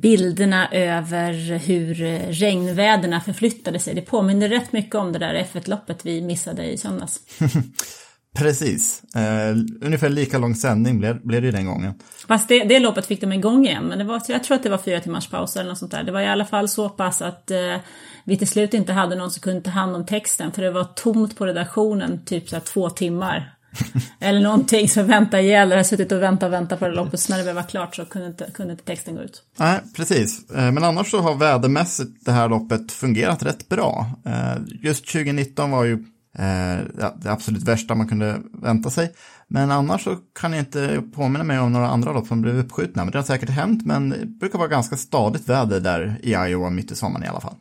bilderna 0.00 0.68
över 0.72 1.58
hur 1.58 2.02
eh, 2.02 2.18
regnväderna 2.28 3.20
förflyttade 3.20 3.78
sig. 3.78 3.94
Det 3.94 4.02
påminner 4.02 4.48
rätt 4.48 4.72
mycket 4.72 4.94
om 4.94 5.12
det 5.12 5.18
där 5.18 5.46
F1-loppet 5.52 6.06
vi 6.06 6.22
missade 6.22 6.72
i 6.72 6.78
söndags. 6.78 7.20
Precis, 8.38 9.02
eh, 9.14 9.56
ungefär 9.86 10.08
lika 10.08 10.38
lång 10.38 10.54
sändning 10.54 10.98
blev, 10.98 11.26
blev 11.26 11.42
det 11.42 11.50
den 11.50 11.66
gången. 11.66 11.94
Fast 12.28 12.48
det, 12.48 12.64
det 12.64 12.78
loppet 12.78 13.06
fick 13.06 13.20
de 13.20 13.32
igång 13.32 13.66
igen, 13.66 13.84
men 13.84 13.98
det 13.98 14.04
var, 14.04 14.22
jag 14.28 14.44
tror 14.44 14.56
att 14.56 14.62
det 14.62 14.68
var 14.68 14.78
fyra 14.78 15.00
timmars 15.00 15.28
paus 15.28 15.56
eller 15.56 15.68
något 15.68 15.78
sånt 15.78 15.90
där. 15.90 16.02
Det 16.02 16.12
var 16.12 16.20
i 16.20 16.28
alla 16.28 16.44
fall 16.44 16.68
så 16.68 16.88
pass 16.88 17.22
att 17.22 17.50
eh, 17.50 17.76
vi 18.24 18.36
till 18.36 18.48
slut 18.48 18.74
inte 18.74 18.92
hade 18.92 19.16
någon 19.16 19.30
som 19.30 19.40
kunde 19.40 19.60
ta 19.60 19.70
hand 19.70 19.96
om 19.96 20.06
texten, 20.06 20.52
för 20.52 20.62
det 20.62 20.70
var 20.70 20.84
tomt 20.84 21.36
på 21.36 21.46
redaktionen 21.46 22.24
typ 22.24 22.48
så 22.48 22.56
här 22.56 22.62
två 22.62 22.90
timmar. 22.90 23.54
eller 24.20 24.40
någonting, 24.40 24.88
så 24.88 25.02
vänta 25.02 25.40
ihjäl. 25.40 25.70
Jag 25.70 25.76
har 25.76 25.84
suttit 25.84 26.12
och 26.12 26.22
väntat 26.22 26.46
och 26.46 26.52
väntat 26.52 26.78
på 26.78 26.88
det 26.88 26.94
loppet, 26.94 27.20
så 27.20 27.32
när 27.32 27.38
det 27.38 27.44
väl 27.44 27.54
var 27.54 27.62
klart 27.62 27.96
så 27.96 28.04
kunde 28.04 28.28
inte, 28.28 28.50
kunde 28.54 28.72
inte 28.72 28.84
texten 28.84 29.14
gå 29.14 29.22
ut. 29.22 29.42
Nej, 29.58 29.80
precis. 29.96 30.50
Eh, 30.50 30.72
Men 30.72 30.84
annars 30.84 31.10
så 31.10 31.20
har 31.20 31.34
vädermässigt 31.34 32.24
det 32.24 32.32
här 32.32 32.48
loppet 32.48 32.92
fungerat 32.92 33.42
rätt 33.42 33.68
bra. 33.68 34.06
Eh, 34.26 34.56
Just 34.82 35.06
2019 35.12 35.70
var 35.70 35.84
ju 35.84 35.92
eh, 36.38 36.78
det 37.16 37.30
absolut 37.32 37.62
värsta 37.62 37.94
man 37.94 38.08
kunde 38.08 38.36
vänta 38.62 38.90
sig. 38.90 39.12
Men 39.48 39.70
annars 39.70 40.04
så 40.04 40.16
kan 40.40 40.52
jag 40.52 40.60
inte 40.60 41.02
påminna 41.14 41.44
mig 41.44 41.58
om 41.58 41.72
några 41.72 41.88
andra 41.88 42.12
lopp 42.12 42.26
som 42.26 42.42
blev 42.42 42.58
uppskjutna. 42.58 43.04
Men 43.04 43.12
det 43.12 43.18
har 43.18 43.24
säkert 43.24 43.50
hänt, 43.50 43.86
men 43.86 44.10
det 44.10 44.26
brukar 44.26 44.58
vara 44.58 44.68
ganska 44.68 44.96
stadigt 44.96 45.48
väder 45.48 45.80
där 45.80 46.18
i 46.22 46.30
Iowa 46.30 46.70
mitt 46.70 46.90
i 46.90 46.96
sommaren 46.96 47.24
i 47.24 47.28
alla 47.28 47.40
fall. 47.40 47.54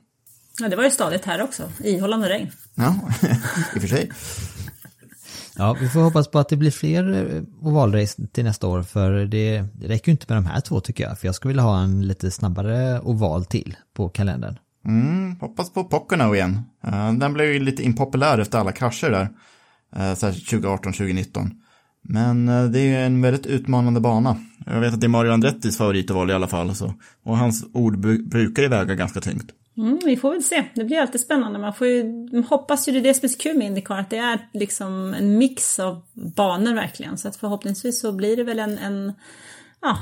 Ja, 0.62 0.70
det 0.70 0.76
var 0.76 0.84
ju 0.84 0.90
stadigt 0.92 1.26
här 1.26 1.42
också, 1.42 1.72
ihållande 1.84 2.30
regn. 2.30 2.52
Ja, 2.76 2.96
i 3.76 3.78
och 3.78 3.82
för 3.82 3.88
sig. 3.88 4.12
Ja, 5.60 5.78
vi 5.82 5.90
får 5.90 6.00
hoppas 6.02 6.28
på 6.32 6.40
att 6.40 6.50
det 6.50 6.58
blir 6.58 6.72
fler 6.72 7.14
eh, 7.36 7.42
ovalrace 7.68 8.28
till 8.32 8.44
nästa 8.44 8.68
år 8.68 8.84
för 8.84 9.12
det, 9.26 9.64
räcker 9.82 10.08
ju 10.08 10.12
inte 10.12 10.26
med 10.30 10.38
de 10.38 10.46
här 10.46 10.62
två 10.62 10.80
tycker 10.80 11.04
jag. 11.04 11.20
För 11.20 11.28
jag 11.28 11.36
skulle 11.36 11.50
vilja 11.50 11.64
ha 11.64 11.80
en 11.82 12.08
lite 12.08 12.32
snabbare 12.32 13.00
oval 13.00 13.46
till 13.46 13.76
på 13.96 14.10
kalendern. 14.10 14.56
Mm, 14.86 15.36
hoppas 15.40 15.74
på 15.74 15.84
Pocono 15.84 16.36
igen. 16.36 16.62
Eh, 16.88 17.14
Den 17.14 17.34
blev 17.34 17.54
ju 17.54 17.60
lite 17.60 17.84
impopulär 17.84 18.38
efter 18.38 18.60
alla 18.60 18.72
krascher 18.72 19.10
där. 19.12 19.30
Särskilt 20.16 20.64
2018-2019. 20.66 21.52
Men 22.04 22.50
eh, 22.50 22.64
det 22.64 22.80
är 22.80 22.84
ju 22.84 22.96
en 22.96 23.22
väldigt 23.22 23.46
utmanande 23.46 24.00
bana. 24.00 24.38
Jag 24.66 24.80
vet 24.80 24.94
att 24.94 25.02
det 25.02 25.08
är 25.08 25.10
Mario 25.10 25.32
Andrettis 25.32 25.78
favoritoval 25.78 26.30
i 26.30 26.34
alla 26.34 26.48
fall. 26.48 26.76
Så. 26.76 26.94
Och 27.26 27.38
hans 27.38 27.66
ord 27.74 28.06
bru- 28.06 28.30
brukar 28.30 28.64
ju 28.64 28.68
väga 28.70 28.96
ganska 28.96 29.22
tungt. 29.22 29.46
Mm, 29.80 30.00
vi 30.06 30.18
får 30.18 30.32
väl 30.32 30.44
se. 30.44 30.66
Det 30.76 30.84
blir 30.84 31.00
alltid 31.00 31.22
spännande. 31.22 31.60
Man 31.60 31.74
får 31.74 31.88
ju, 31.88 32.04
man 32.32 32.44
hoppas 32.44 32.88
ju 32.88 32.92
det 32.92 33.00
är 33.00 33.04
det 33.04 33.14
som 33.14 33.26
är 33.26 33.30
så 33.30 33.38
kul 33.38 33.58
med 33.58 33.68
Indycar, 33.68 34.00
att 34.00 34.10
det 34.10 34.18
är 34.18 34.50
liksom 34.54 35.14
en 35.14 35.38
mix 35.38 35.80
av 35.80 36.02
banor 36.14 36.74
verkligen. 36.74 37.18
Så 37.18 37.28
att 37.28 37.36
förhoppningsvis 37.36 38.02
så 38.02 38.12
blir 38.12 38.38
det 38.38 38.44
väl 38.44 38.60
en, 38.60 38.78
en 38.78 39.14
ja, 39.82 39.98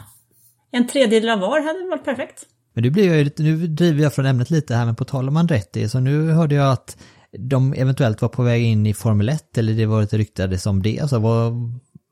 en 0.72 0.88
tredjedel 0.88 1.30
av 1.30 1.40
var 1.40 1.62
hade 1.62 1.90
varit 1.90 2.06
perfekt. 2.06 2.46
Men 2.74 2.84
nu 2.84 2.90
blir 2.90 3.14
jag 3.14 3.24
lite, 3.24 3.44
nu 3.44 3.68
driver 3.68 4.04
jag 4.04 4.14
från 4.14 4.26
ämnet 4.26 4.50
lite 4.50 4.76
här, 4.76 4.86
men 4.86 4.96
på 4.96 5.06
tal 5.06 5.28
om 5.28 5.38
Andretti, 5.38 5.90
så 5.90 6.00
nu 6.00 6.32
hörde 6.32 6.56
jag 6.56 6.72
att 6.72 6.98
de 7.32 7.74
eventuellt 7.74 8.22
var 8.22 8.30
på 8.30 8.44
väg 8.44 8.64
in 8.64 8.86
i 8.86 8.94
Formel 8.94 9.30
1, 9.30 9.58
eller 9.58 9.74
det 9.74 9.86
var 9.86 10.04
ett 10.04 10.14
ryktades 10.14 10.66
om 10.66 10.84
det. 10.84 11.00
Alltså 11.00 11.20
vad, 11.20 11.54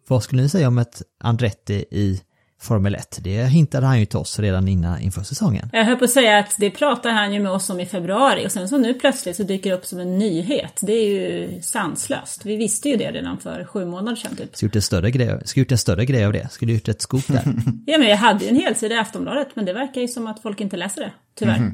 vad 0.08 0.24
skulle 0.24 0.42
ni 0.42 0.50
säga 0.50 0.68
om 0.68 0.78
ett 0.78 1.02
Andretti 1.20 1.86
i 1.92 2.22
Formel 2.66 2.96
1? 2.96 3.20
Det 3.22 3.44
hintade 3.44 3.86
han 3.86 4.00
ju 4.00 4.06
till 4.06 4.18
oss 4.18 4.40
redan 4.40 4.68
innan 4.68 5.00
inför 5.00 5.24
säsongen. 5.24 5.70
Jag 5.74 5.86
höll 5.86 5.96
på 5.98 6.06
att 6.06 6.12
säga 6.12 6.40
att 6.40 6.56
det 6.58 6.70
pratar 6.70 7.10
han 7.10 7.34
ju 7.34 7.40
med 7.40 7.52
oss 7.52 7.70
om 7.70 7.80
i 7.80 7.86
februari 7.86 8.48
och 8.48 8.52
sen 8.52 8.70
så 8.70 8.78
nu 8.78 8.94
plötsligt 8.94 9.36
så 9.36 9.44
dyker 9.44 9.70
det 9.70 9.76
upp 9.76 9.86
som 9.86 10.00
en 10.00 10.18
nyhet. 10.18 10.80
Det 10.82 10.94
är 10.94 11.10
ju 11.10 11.62
sanslöst. 11.62 12.46
Vi 12.46 12.56
visste 12.56 12.90
ju 12.90 12.96
det 12.96 13.12
redan 13.12 13.38
för 13.38 13.66
sju 13.66 13.86
månader 13.86 14.16
sedan 14.16 14.36
typ. 14.36 14.56
Ska 14.56 14.66
gjort 14.66 14.76
en 14.76 14.82
större 14.82 15.12
grej, 15.12 15.42
ska 15.46 15.60
gjort 15.60 15.72
en 15.72 15.78
större 15.78 16.06
grej 16.06 16.26
av 16.26 16.34
det, 16.34 16.48
skulle 16.52 16.74
gjort 16.74 16.88
ett 16.88 17.02
scoop 17.02 17.28
där. 17.28 17.44
Ja 17.86 17.98
men 17.98 18.08
jag 18.08 18.18
hade 18.18 18.46
ju 18.46 18.50
en 18.50 18.56
helsida 18.56 18.96
i 18.96 18.98
Aftonbladet 18.98 19.48
men 19.54 19.66
det 19.66 19.74
verkar 19.74 20.02
ju 20.02 20.08
som 20.08 20.28
att 20.28 20.42
folk 20.42 20.62
inte 20.62 20.78
läser 20.78 21.02
det, 21.02 21.12
tyvärr. 21.40 21.72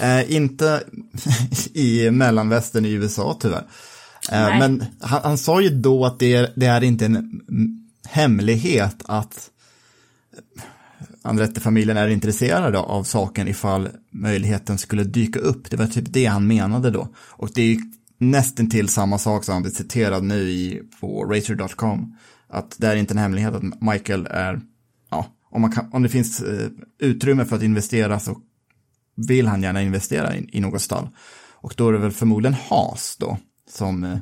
Eh, 0.00 0.36
inte 0.36 0.82
i 1.74 2.10
mellanvästern 2.10 2.84
i 2.84 2.92
USA 2.92 3.36
tyvärr. 3.40 3.64
Eh, 4.32 4.58
men 4.58 4.84
han, 5.00 5.20
han 5.24 5.38
sa 5.38 5.60
ju 5.60 5.68
då 5.68 6.04
att 6.04 6.18
det 6.18 6.34
är, 6.34 6.52
det 6.56 6.66
är 6.66 6.84
inte 6.84 7.04
en 7.04 7.16
mm, 7.16 7.88
hemlighet 8.08 8.96
att 9.04 9.48
Andrette-familjen 11.22 11.96
är 11.96 12.08
intresserade 12.08 12.78
av 12.78 13.04
saken 13.04 13.48
ifall 13.48 13.88
möjligheten 14.10 14.78
skulle 14.78 15.04
dyka 15.04 15.38
upp. 15.38 15.70
Det 15.70 15.76
var 15.76 15.86
typ 15.86 16.12
det 16.12 16.26
han 16.26 16.46
menade 16.46 16.90
då. 16.90 17.08
Och 17.16 17.50
det 17.54 17.62
är 17.62 17.66
ju 17.66 17.80
nästan 18.18 18.70
till 18.70 18.88
samma 18.88 19.18
sak 19.18 19.44
som 19.44 19.52
han 19.52 19.62
blir 19.62 19.72
citerad 19.72 20.24
nu 20.24 20.50
i, 20.50 20.82
på 21.00 21.24
racer.com. 21.24 22.16
Att 22.48 22.76
det 22.78 22.86
är 22.86 22.96
inte 22.96 23.14
en 23.14 23.18
hemlighet 23.18 23.54
att 23.54 23.80
Michael 23.80 24.26
är, 24.30 24.60
ja, 25.10 25.26
om, 25.50 25.60
man 25.60 25.72
kan, 25.72 25.92
om 25.92 26.02
det 26.02 26.08
finns 26.08 26.40
eh, 26.40 26.68
utrymme 26.98 27.44
för 27.44 27.56
att 27.56 27.62
investera 27.62 28.20
så 28.20 28.40
vill 29.16 29.46
han 29.46 29.62
gärna 29.62 29.82
investera 29.82 30.36
i, 30.36 30.48
i 30.52 30.60
något 30.60 30.82
stall. 30.82 31.08
Och 31.50 31.74
då 31.76 31.88
är 31.88 31.92
det 31.92 31.98
väl 31.98 32.12
förmodligen 32.12 32.56
Haas 32.68 33.16
då, 33.20 33.38
som 33.70 34.04
eh, 34.04 34.18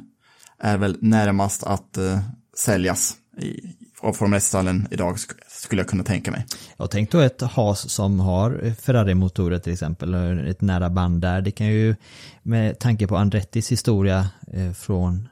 är 0.58 0.78
väl 0.78 0.98
närmast 1.00 1.62
att 1.62 1.96
eh, 1.96 2.20
säljas 2.56 3.16
i, 3.38 3.76
av 4.00 4.12
Formel 4.12 4.38
1-stallen 4.38 4.88
idag, 4.90 5.16
sk- 5.16 5.32
skulle 5.48 5.80
jag 5.82 5.88
kunna 5.88 6.04
tänka 6.04 6.30
mig. 6.30 6.46
Jag 6.76 6.90
tänkte 6.90 7.16
då 7.16 7.22
ett 7.22 7.40
has 7.42 7.90
som 7.90 8.20
har 8.20 8.74
Ferrari-motorer 8.80 9.58
till 9.58 9.72
exempel, 9.72 10.14
eller 10.14 10.44
ett 10.44 10.60
nära 10.60 10.90
band 10.90 11.20
där. 11.22 11.40
Det 11.40 11.50
kan 11.50 11.66
ju, 11.66 11.94
med 12.42 12.78
tanke 12.78 13.06
på 13.06 13.16
Andrettis 13.16 13.72
historia 13.72 14.28
eh, 14.52 14.72
från 14.72 15.28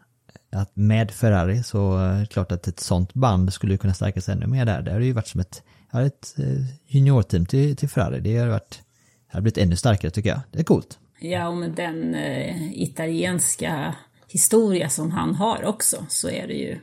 att 0.52 0.76
med 0.76 1.10
Ferrari 1.10 1.62
så 1.62 1.96
är 1.98 2.20
det 2.20 2.26
klart 2.26 2.52
att 2.52 2.66
ett 2.68 2.80
sånt 2.80 3.14
band 3.14 3.52
skulle 3.52 3.76
kunna 3.76 3.94
stärka 3.94 4.20
sig 4.20 4.34
ännu 4.34 4.46
mer 4.46 4.64
där. 4.66 4.82
Det 4.82 4.92
har 4.92 5.00
ju 5.00 5.12
varit 5.12 5.26
som 5.28 5.40
ett, 5.40 5.62
ett 5.92 6.34
eh, 6.38 6.64
juniorteam 6.86 7.46
till, 7.46 7.76
till 7.76 7.88
Ferrari. 7.88 8.20
Det 8.20 8.36
har 8.36 8.48
varit, 8.48 8.80
det 9.30 9.36
har 9.36 9.40
blivit 9.40 9.58
ännu 9.58 9.76
starkare 9.76 10.10
tycker 10.10 10.28
jag. 10.30 10.40
Det 10.52 10.58
är 10.60 10.64
coolt. 10.64 10.98
Ja, 11.20 11.48
och 11.48 11.56
med 11.56 11.70
den 11.70 12.14
eh, 12.14 12.72
italienska 12.82 13.94
historia 14.28 14.88
som 14.88 15.10
han 15.10 15.34
har 15.34 15.64
också 15.64 16.06
så 16.08 16.28
är 16.28 16.46
det 16.46 16.54
ju 16.54 16.78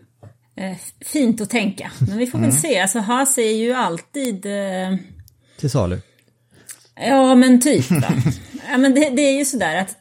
eh, 0.55 0.77
fint 1.05 1.41
att 1.41 1.49
tänka. 1.49 1.91
Men 2.07 2.17
vi 2.17 2.27
får 2.27 2.39
väl 2.39 2.53
se. 2.53 2.79
Alltså 2.79 2.99
Haas 2.99 3.37
är 3.37 3.55
ju 3.55 3.73
alltid... 3.73 4.45
Eh, 4.45 4.95
Till 5.57 5.69
salu. 5.69 5.99
ja, 6.95 7.35
men 7.35 7.61
typ 7.61 7.85
ja, 8.71 8.77
men 8.77 8.95
det, 8.95 9.09
det 9.09 9.21
är 9.21 9.37
ju 9.37 9.45
sådär 9.45 9.81
att 9.81 9.97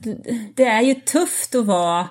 det 0.54 0.64
är 0.64 0.82
ju 0.82 0.94
tufft 0.94 1.54
att 1.54 1.66
vara 1.66 2.08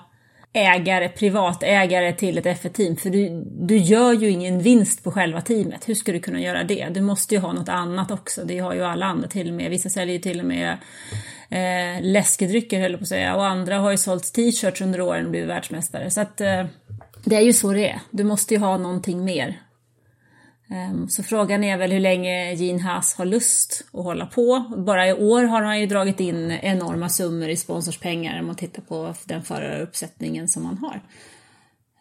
ägare, 0.52 1.08
privatägare 1.08 2.12
till 2.12 2.38
ett 2.38 2.44
F1-team. 2.44 2.96
För 2.96 3.10
du, 3.10 3.44
du 3.46 3.76
gör 3.76 4.12
ju 4.12 4.30
ingen 4.30 4.58
vinst 4.58 5.04
på 5.04 5.10
själva 5.10 5.40
teamet. 5.40 5.88
Hur 5.88 5.94
ska 5.94 6.12
du 6.12 6.20
kunna 6.20 6.40
göra 6.40 6.64
det? 6.64 6.88
Du 6.90 7.00
måste 7.00 7.34
ju 7.34 7.40
ha 7.40 7.52
något 7.52 7.68
annat 7.68 8.10
också. 8.10 8.44
Det 8.44 8.58
har 8.58 8.74
ju 8.74 8.84
alla 8.84 9.06
andra 9.06 9.28
till 9.28 9.48
och 9.48 9.54
med. 9.54 9.70
Vissa 9.70 9.88
säljer 9.88 10.14
ju 10.14 10.20
till 10.20 10.40
och 10.40 10.46
med 10.46 10.76
eh, 11.50 12.02
läskedrycker 12.02 12.80
höll 12.80 12.90
jag 12.90 13.00
på 13.00 13.04
att 13.04 13.08
säga. 13.08 13.36
Och 13.36 13.46
andra 13.46 13.78
har 13.78 13.90
ju 13.90 13.96
sålt 13.96 14.32
t-shirts 14.32 14.80
under 14.80 15.00
åren 15.00 15.24
och 15.24 15.30
blivit 15.30 15.48
världsmästare. 15.48 16.10
Så 16.10 16.20
att 16.20 16.40
eh, 16.40 16.64
det 17.24 17.36
är 17.36 17.40
ju 17.40 17.52
så 17.52 17.72
det 17.72 17.90
är. 17.90 18.00
Du 18.10 18.24
måste 18.24 18.54
ju 18.54 18.60
ha 18.60 18.78
någonting 18.78 19.24
mer. 19.24 19.60
Ehm, 20.70 21.08
så 21.08 21.22
frågan 21.22 21.64
är 21.64 21.76
väl 21.76 21.92
hur 21.92 22.00
länge 22.00 22.54
Gene 22.54 22.82
Haas 22.82 23.14
har 23.14 23.24
lust 23.24 23.84
att 23.92 24.04
hålla 24.04 24.26
på. 24.26 24.64
Bara 24.76 25.08
i 25.08 25.12
år 25.12 25.42
har 25.42 25.62
han 25.62 25.80
ju 25.80 25.86
dragit 25.86 26.20
in 26.20 26.50
enorma 26.50 27.08
summor 27.08 27.48
i 27.48 27.56
sponsorspengar 27.56 28.40
om 28.40 28.46
man 28.46 28.56
tittar 28.56 28.82
på 28.82 29.14
den 29.24 29.42
föraruppsättningen 29.42 30.48
som 30.48 30.66
han 30.66 30.78
har. 30.78 31.00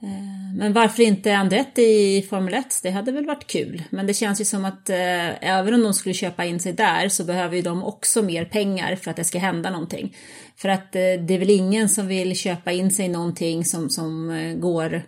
Eh, 0.03 0.43
men 0.55 0.73
varför 0.73 1.03
inte 1.03 1.35
Andretti 1.35 1.81
i 1.81 2.25
Formel 2.29 2.53
1? 2.53 2.79
Det 2.83 2.91
hade 2.91 3.11
väl 3.11 3.25
varit 3.25 3.47
kul. 3.47 3.83
Men 3.89 4.07
det 4.07 4.13
känns 4.13 4.41
ju 4.41 4.45
som 4.45 4.65
att 4.65 4.89
eh, 4.89 5.49
även 5.49 5.73
om 5.73 5.83
de 5.83 5.93
skulle 5.93 6.15
köpa 6.15 6.45
in 6.45 6.59
sig 6.59 6.73
där 6.73 7.09
så 7.09 7.23
behöver 7.23 7.55
ju 7.55 7.61
de 7.61 7.83
också 7.83 8.21
mer 8.21 8.45
pengar 8.45 8.95
för 8.95 9.11
att 9.11 9.17
det 9.17 9.23
ska 9.23 9.39
hända 9.39 9.69
någonting. 9.69 10.15
För 10.55 10.69
att 10.69 10.95
eh, 10.95 11.01
det 11.01 11.33
är 11.33 11.39
väl 11.39 11.49
ingen 11.49 11.89
som 11.89 12.07
vill 12.07 12.35
köpa 12.35 12.71
in 12.71 12.91
sig 12.91 13.05
i 13.05 13.09
någonting 13.09 13.65
som, 13.65 13.89
som 13.89 14.31
eh, 14.31 14.55
går 14.55 15.03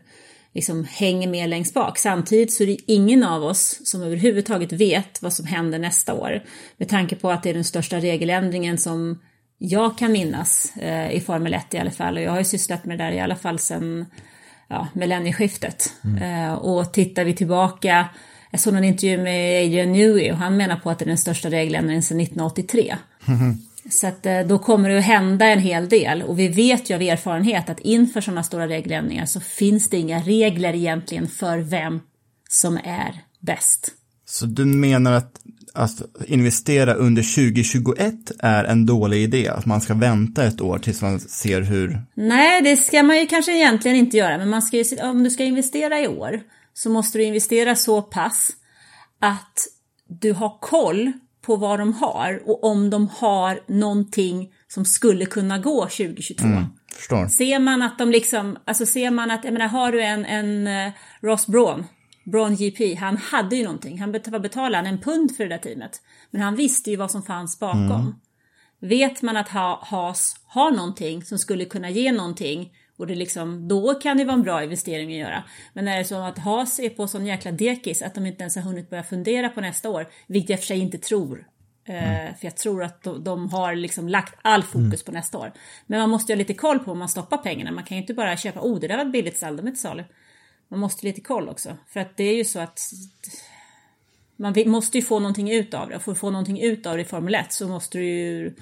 liksom 0.54 0.86
hänger 0.90 1.28
med 1.28 1.50
längst 1.50 1.74
bak. 1.74 1.98
Samtidigt 1.98 2.54
så 2.54 2.64
är 2.64 2.68
det 2.68 2.78
ingen 2.86 3.24
av 3.24 3.44
oss 3.44 3.80
som 3.84 4.04
överhuvudtaget 4.04 4.72
vet 4.72 5.22
vad 5.22 5.34
som 5.34 5.46
händer 5.46 5.80
nästa 5.80 6.14
år. 6.14 6.44
Med 6.78 6.90
tanke 6.90 7.16
på 7.16 7.32
att 7.32 7.44
det 7.44 7.50
är 7.50 7.54
den 7.54 7.64
största 7.64 8.00
regeländringen 8.00 8.78
som 8.78 9.22
jag 9.58 9.98
kan 9.98 10.12
minnas 10.12 10.78
eh, 10.78 11.12
i 11.12 11.20
Formel 11.20 11.54
1 11.54 11.74
i 11.74 11.78
alla 11.78 11.92
fall. 11.92 12.18
Och 12.18 12.24
jag 12.24 12.32
har 12.32 12.38
ju 12.38 12.46
sysslat 12.46 12.86
med 12.86 12.98
det 12.98 13.04
där 13.04 13.12
i 13.12 13.20
alla 13.20 13.36
fall 13.36 13.60
sedan 13.60 14.06
ja, 14.76 14.88
millennieskiftet. 14.94 15.94
Eh, 16.22 16.54
och 16.54 16.94
tittar 16.94 17.26
vi 17.26 17.34
tillbaka, 17.34 18.10
jag 18.52 18.60
såg 18.60 18.76
en 18.76 18.84
intervju 18.84 19.18
med 19.18 19.66
Adrian 19.66 19.92
Newey 19.92 20.32
och 20.32 20.38
han 20.38 20.58
menar 20.58 20.76
på 20.76 20.90
att 20.90 21.00
det 21.00 21.06
är 21.06 21.08
den 21.08 21.18
största 21.18 21.50
regeländringen 21.50 22.04
sedan 22.04 22.20
1983. 22.20 22.96
Så 23.90 24.08
att 24.08 24.26
eh, 24.26 24.40
då 24.40 24.60
kommer 24.60 24.90
det 24.90 24.98
att 24.98 25.04
hända 25.04 25.46
en 25.46 25.60
hel 25.60 25.90
del 25.90 26.22
och 26.22 26.40
vi 26.40 26.48
vet 26.48 26.90
ju 26.90 26.96
av 26.96 27.02
erfarenhet 27.02 27.70
att 27.70 27.80
inför 27.80 28.22
sådana 28.22 28.44
stora 28.44 28.68
regeländringar 28.68 29.26
så 29.26 29.40
finns 29.40 29.90
det 29.90 29.98
inga 29.98 30.20
regler 30.20 30.76
egentligen 30.76 31.28
för 31.28 31.58
vem 31.58 32.00
som 32.50 32.78
är 32.78 33.22
bäst. 33.40 33.92
Så 34.26 34.46
du 34.46 34.66
menar 34.66 35.12
att, 35.12 35.40
att 35.76 36.02
investera 36.28 36.94
under 36.94 37.36
2021 37.36 38.32
är 38.40 38.64
en 38.64 38.86
dålig 38.86 39.24
idé? 39.24 39.48
Att 39.48 39.66
man 39.66 39.82
ska 39.82 39.94
vänta 39.94 40.44
ett 40.44 40.62
år 40.62 40.80
tills 40.80 41.02
man 41.02 41.20
ser 41.20 41.62
hur... 41.62 42.02
Nej, 42.14 42.62
det 42.62 42.78
ska 42.78 43.04
man 43.04 43.20
ju 43.20 43.28
kanske 43.28 43.56
egentligen 43.56 43.98
inte 43.98 44.18
göra, 44.18 44.38
men 44.38 44.50
man 44.50 44.62
ska 44.62 44.78
ju, 44.78 45.02
om 45.02 45.24
du 45.24 45.30
ska 45.30 45.44
investera 45.44 46.00
i 46.00 46.08
år 46.08 46.42
så 46.74 46.90
måste 46.90 47.18
du 47.18 47.24
investera 47.24 47.76
så 47.76 48.02
pass 48.02 48.52
att 49.20 49.68
du 50.08 50.34
har 50.34 50.58
koll 50.62 51.12
på 51.42 51.56
vad 51.56 51.80
de 51.80 51.94
har 51.94 52.42
och 52.46 52.64
om 52.64 52.90
de 52.90 53.08
har 53.08 53.60
någonting 53.68 54.50
som 54.68 54.86
skulle 54.86 55.26
kunna 55.26 55.58
gå 55.58 55.82
2022. 55.82 56.48
Förstår. 56.96 57.28
Ser 57.28 57.60
man 57.60 57.82
att 57.82 57.98
de 57.98 58.12
liksom, 58.12 58.58
alltså 58.66 58.86
ser 58.86 59.12
man 59.12 59.32
att, 59.32 59.44
jag 59.44 59.54
menar 59.54 59.68
har 59.68 59.92
du 59.92 60.02
en, 60.02 60.26
en 60.26 60.68
eh, 60.68 60.94
Ross 61.22 61.48
Braun, 61.48 61.86
Braun 62.26 62.56
GP, 62.56 62.96
han 62.96 63.18
hade 63.18 63.56
ju 63.56 63.64
någonting, 63.64 64.00
han 64.00 64.12
betalade 64.12 64.90
en 64.90 65.02
pund 65.02 65.36
för 65.36 65.44
det 65.44 65.50
där 65.50 65.58
teamet. 65.58 66.02
Men 66.32 66.42
han 66.42 66.56
visste 66.56 66.92
ju 66.92 66.96
vad 66.96 67.12
som 67.12 67.24
fanns 67.24 67.60
bakom. 67.60 68.22
Vet 68.80 69.22
man 69.22 69.38
att 69.38 69.50
ha, 69.50 69.80
Haas 69.84 70.36
har 70.46 70.72
någonting 70.72 71.24
som 71.24 71.38
skulle 71.38 71.66
kunna 71.66 71.90
ge 71.90 72.12
någonting 72.12 72.74
och 72.98 73.08
det 73.08 73.16
liksom, 73.16 73.68
då 73.68 73.94
kan 73.94 74.18
det 74.18 74.26
vara 74.26 74.34
en 74.34 74.44
bra 74.44 74.64
investering 74.64 75.12
att 75.12 75.28
göra. 75.28 75.44
Men 75.74 75.88
är 75.88 75.98
det 75.98 76.06
så 76.06 76.16
att 76.16 76.38
Haas 76.38 76.80
är 76.80 76.90
på 76.90 77.08
sån 77.08 77.26
jäkla 77.26 77.52
dekis 77.52 78.02
att 78.02 78.16
de 78.16 78.26
inte 78.26 78.44
ens 78.44 78.56
har 78.56 78.64
hunnit 78.64 78.90
börja 78.90 79.04
fundera 79.04 79.50
på 79.50 79.62
nästa 79.62 79.90
år, 79.90 80.08
vilket 80.28 80.50
jag 80.50 80.60
för 80.60 80.66
sig 80.66 80.80
inte 80.80 80.98
tror. 80.98 81.48
Eh, 81.88 82.36
för 82.40 82.46
jag 82.46 82.58
tror 82.58 82.84
att 82.84 83.04
de, 83.04 83.24
de 83.24 83.50
har 83.50 83.76
liksom 83.76 84.10
lagt 84.10 84.36
all 84.42 84.64
fokus 84.64 85.04
på 85.04 85.12
nästa 85.12 85.38
år. 85.38 85.52
Men 85.88 86.00
man 86.00 86.10
måste 86.10 86.32
ju 86.32 86.36
ha 86.36 86.40
lite 86.40 86.54
koll 86.54 86.80
på 86.80 86.92
om 86.92 87.00
man 87.00 87.10
stoppar 87.10 87.38
pengarna. 87.38 87.72
Man 87.72 87.84
kan 87.84 87.98
ju 87.98 88.02
inte 88.02 88.14
bara 88.14 88.38
köpa, 88.38 88.60
oh 88.60 88.80
det 88.80 88.88
där 88.88 88.98
var 88.98 89.06
ett 89.06 89.12
billigt 89.12 89.38
stall, 89.38 89.58
de 89.58 89.64
är 89.64 89.68
inte 89.68 89.82
salu. 89.82 90.04
Man 90.76 90.80
måste 90.80 91.06
lite 91.06 91.22
koll 91.22 91.50
också. 91.50 91.78
För 91.88 92.00
att 92.00 92.18
det 92.18 92.24
är 92.24 92.36
ju 92.36 92.46
så 92.46 92.60
att 92.60 92.80
man 94.36 94.54
måste 94.66 94.98
ju 94.98 95.04
få 95.04 95.20
någonting 95.20 95.52
ut 95.52 95.74
av 95.74 95.90
det. 95.90 95.96
Och 95.96 96.02
för 96.02 96.12
att 96.12 96.18
få 96.18 96.30
någonting 96.30 96.62
ut 96.62 96.86
av 96.86 96.96
det 96.96 97.02
i 97.02 97.06
Formel 97.06 97.36
1 97.36 97.54
så 97.54 97.68
måste 97.68 97.98
du 97.98 98.06
ju 98.06 98.56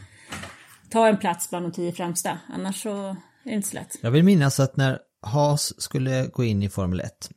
ta 0.89 1.07
en 1.07 1.17
plats 1.17 1.49
bland 1.49 1.65
de 1.65 1.71
tio 1.71 1.91
främsta. 1.91 2.39
Annars 2.47 2.83
så 2.83 3.07
är 3.09 3.15
det 3.43 3.51
inte 3.51 3.67
så 3.67 3.75
lätt. 3.75 3.97
Jag 4.01 4.11
vill 4.11 4.23
minnas 4.23 4.59
att 4.59 4.77
när 4.77 4.99
Haas 5.21 5.81
skulle 5.81 6.27
gå 6.27 6.43
in 6.43 6.63
i 6.63 6.69
Formel 6.69 6.99
1 6.99 7.29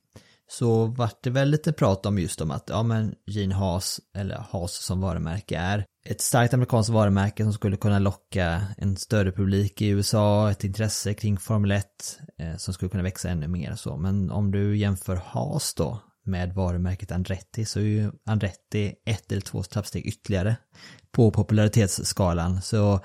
så 0.48 0.86
vart 0.86 1.22
det 1.22 1.30
väl 1.30 1.50
lite 1.50 1.72
prat 1.72 2.06
om 2.06 2.18
just 2.18 2.40
om 2.40 2.50
att, 2.50 2.64
ja 2.68 2.82
men 2.82 3.14
Gene 3.26 3.54
Haas, 3.54 4.00
eller 4.16 4.36
Haas 4.36 4.84
som 4.84 5.00
varumärke 5.00 5.56
är 5.56 5.84
ett 6.08 6.20
starkt 6.20 6.54
amerikanskt 6.54 6.90
varumärke 6.90 7.42
som 7.42 7.52
skulle 7.52 7.76
kunna 7.76 7.98
locka 7.98 8.62
en 8.78 8.96
större 8.96 9.32
publik 9.32 9.82
i 9.82 9.88
USA, 9.88 10.50
ett 10.50 10.64
intresse 10.64 11.14
kring 11.14 11.38
Formel 11.38 11.70
1 11.70 11.86
eh, 12.38 12.56
som 12.56 12.74
skulle 12.74 12.88
kunna 12.88 13.02
växa 13.02 13.28
ännu 13.28 13.48
mer 13.48 13.72
och 13.72 13.78
så. 13.78 13.96
Men 13.96 14.30
om 14.30 14.50
du 14.50 14.76
jämför 14.76 15.16
Haas 15.16 15.74
då 15.74 16.02
med 16.24 16.54
varumärket 16.54 17.12
Andretti 17.12 17.64
så 17.64 17.78
är 17.78 17.84
ju 17.84 18.10
Andretti 18.26 18.94
ett 19.06 19.32
eller 19.32 19.40
två 19.40 19.62
trappsteg 19.62 20.06
ytterligare 20.06 20.56
på 21.12 21.30
popularitetsskalan. 21.30 22.62
Så 22.62 23.00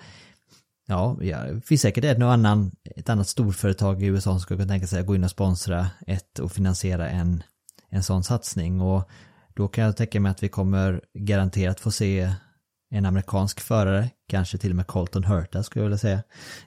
Ja, 0.87 1.17
ja, 1.21 1.43
det 1.43 1.61
finns 1.61 1.81
säkert 1.81 2.03
ett, 2.03 2.17
någon 2.17 2.29
annan, 2.29 2.71
ett 2.95 3.09
annat 3.09 3.27
storföretag 3.27 4.03
i 4.03 4.05
USA 4.05 4.31
som 4.31 4.39
skulle 4.39 4.57
kunna 4.57 4.73
tänka 4.73 4.87
sig 4.87 4.99
att 4.99 5.05
gå 5.05 5.15
in 5.15 5.23
och 5.23 5.31
sponsra 5.31 5.87
ett 6.07 6.39
och 6.39 6.51
finansiera 6.51 7.09
en, 7.09 7.43
en 7.89 8.03
sån 8.03 8.23
satsning 8.23 8.81
och 8.81 9.09
då 9.55 9.67
kan 9.67 9.83
jag 9.83 9.97
tänka 9.97 10.19
mig 10.19 10.31
att 10.31 10.43
vi 10.43 10.49
kommer 10.49 11.01
garanterat 11.13 11.79
få 11.79 11.91
se 11.91 12.33
en 12.91 13.05
amerikansk 13.05 13.59
förare, 13.59 14.09
kanske 14.29 14.57
till 14.57 14.69
och 14.69 14.75
med 14.75 14.87
Colton 14.87 15.23
Hurta 15.23 15.63
skulle 15.63 15.81
jag 15.83 15.87
vilja 15.87 15.97
säga, 15.97 16.23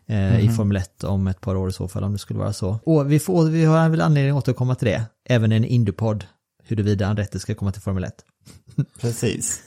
eh, 0.07 0.41
i 0.45 0.49
Formel 0.49 0.77
1 0.77 1.05
om 1.05 1.27
ett 1.27 1.41
par 1.41 1.55
år 1.57 1.69
i 1.69 1.73
så 1.73 1.89
fall 1.89 2.05
om 2.05 2.13
det 2.13 2.19
skulle 2.19 2.39
vara 2.39 2.53
så. 2.53 2.79
Och 2.85 3.13
vi, 3.13 3.19
får, 3.19 3.45
vi 3.45 3.65
har 3.65 3.89
väl 3.89 4.01
anledning 4.01 4.31
att 4.37 4.43
återkomma 4.43 4.75
till 4.75 4.89
det, 4.89 5.05
även 5.29 5.53
en 5.53 5.65
Indypod, 5.65 6.25
huruvida 6.67 7.07
Andretti 7.07 7.39
ska 7.39 7.55
komma 7.55 7.73
till 7.73 7.83
Formel 7.83 8.05
1. 8.05 8.15
Precis. 9.01 9.63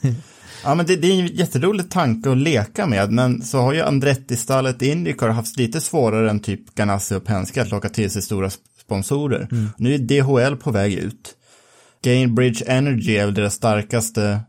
Ja, 0.64 0.74
men 0.74 0.86
det, 0.86 0.96
det 0.96 1.08
är 1.08 1.20
en 1.20 1.26
jätterolig 1.26 1.90
tanke 1.90 2.30
att 2.30 2.36
leka 2.38 2.86
med, 2.86 3.12
men 3.12 3.42
så 3.42 3.58
har 3.60 3.72
ju 3.72 3.80
Andretti-stallet 3.82 4.82
Indycar 4.82 5.28
haft 5.28 5.56
lite 5.56 5.80
svårare 5.80 6.30
än 6.30 6.40
typ 6.40 6.74
Ganassi 6.74 7.14
och 7.14 7.24
Penske 7.24 7.62
att 7.62 7.70
locka 7.70 7.88
till 7.88 8.10
sig 8.10 8.22
stora 8.22 8.48
sp- 8.48 8.58
sponsorer. 8.80 9.48
Nu 9.76 9.94
är 9.94 9.98
DHL 9.98 10.56
på 10.56 10.70
väg 10.70 10.92
ut. 10.92 11.34
Gainbridge 12.02 12.64
Energy 12.66 13.16
är 13.16 13.24
väl 13.24 13.34
deras 13.34 13.54
starkaste 13.54 14.40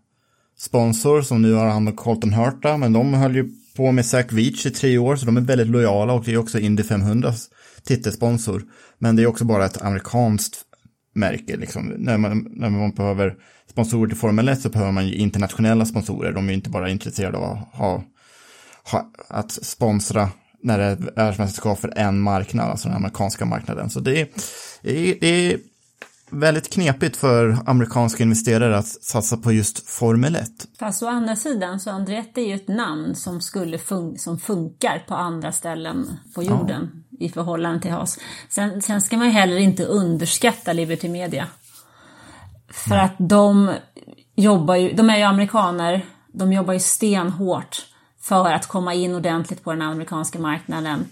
sponsor 0.59 1.21
som 1.21 1.41
nu 1.41 1.53
har 1.53 1.67
hand 1.67 1.89
om 1.89 1.95
Colton 1.95 2.33
Hurta, 2.33 2.77
men 2.77 2.93
de 2.93 3.13
höll 3.13 3.35
ju 3.35 3.49
på 3.75 3.91
med 3.91 4.05
Zack 4.05 4.31
Veach 4.31 4.65
i 4.65 4.71
tre 4.71 4.97
år, 4.97 5.15
så 5.15 5.25
de 5.25 5.37
är 5.37 5.41
väldigt 5.41 5.67
lojala 5.67 6.13
och 6.13 6.23
det 6.23 6.33
är 6.33 6.37
också 6.37 6.59
Indy 6.59 6.83
500 6.83 7.33
titelsponsor. 7.83 8.63
Men 8.97 9.15
det 9.15 9.23
är 9.23 9.27
också 9.27 9.45
bara 9.45 9.65
ett 9.65 9.81
amerikanskt 9.81 10.61
märke. 11.13 11.57
Liksom. 11.57 11.85
När, 11.97 12.17
man, 12.17 12.47
när 12.49 12.69
man 12.69 12.91
behöver 12.91 13.35
sponsorer 13.71 14.09
till 14.09 14.17
Formel 14.17 14.49
1 14.49 14.61
så 14.61 14.69
behöver 14.69 14.91
man 14.91 15.07
ju 15.07 15.15
internationella 15.15 15.85
sponsorer. 15.85 16.31
De 16.31 16.45
är 16.45 16.49
ju 16.49 16.55
inte 16.55 16.69
bara 16.69 16.89
intresserade 16.89 17.37
av 17.37 17.43
att, 17.43 17.75
ha, 17.75 18.03
ha, 18.91 19.11
att 19.27 19.51
sponsra 19.51 20.29
när 20.63 20.77
det 20.77 20.83
är 20.83 20.95
världsmästerskap 21.15 21.79
för 21.79 21.93
en 21.97 22.19
marknad, 22.19 22.69
alltså 22.69 22.87
den 22.87 22.97
amerikanska 22.97 23.45
marknaden. 23.45 23.89
Så 23.89 23.99
det 23.99 24.21
är, 24.21 24.27
det 24.81 25.09
är, 25.09 25.17
det 25.21 25.27
är 25.27 25.59
väldigt 26.29 26.73
knepigt 26.73 27.17
för 27.17 27.57
amerikanska 27.65 28.23
investerare 28.23 28.77
att 28.77 28.87
satsa 28.87 29.37
på 29.37 29.51
just 29.51 29.89
Formel 29.89 30.35
1. 30.35 30.49
Fast 30.79 31.03
å 31.03 31.07
andra 31.07 31.35
sidan 31.35 31.79
så 31.79 31.89
Andretti 31.89 32.41
är 32.41 32.47
ju 32.47 32.55
ett 32.55 32.67
namn 32.67 33.15
som, 33.15 33.41
skulle 33.41 33.77
fun- 33.77 34.17
som 34.17 34.39
funkar 34.39 35.03
på 35.07 35.15
andra 35.15 35.51
ställen 35.51 36.19
på 36.35 36.43
jorden 36.43 37.03
i 37.19 37.29
förhållande 37.29 37.81
till 37.81 37.91
Haas. 37.91 38.19
Sen, 38.49 38.81
sen 38.81 39.01
ska 39.01 39.17
man 39.17 39.27
ju 39.27 39.33
heller 39.33 39.57
inte 39.57 39.85
underskatta 39.85 40.73
Liberty 40.73 41.09
Media. 41.09 41.47
För 42.69 42.95
att 42.95 43.15
de 43.17 43.71
jobbar 44.35 44.75
ju, 44.75 44.93
de 44.93 45.09
är 45.09 45.17
ju 45.17 45.23
amerikaner, 45.23 46.05
de 46.27 46.53
jobbar 46.53 46.73
ju 46.73 46.79
stenhårt 46.79 47.85
för 48.21 48.51
att 48.51 48.67
komma 48.67 48.93
in 48.93 49.15
ordentligt 49.15 49.63
på 49.63 49.71
den 49.71 49.81
amerikanska 49.81 50.39
marknaden. 50.39 51.05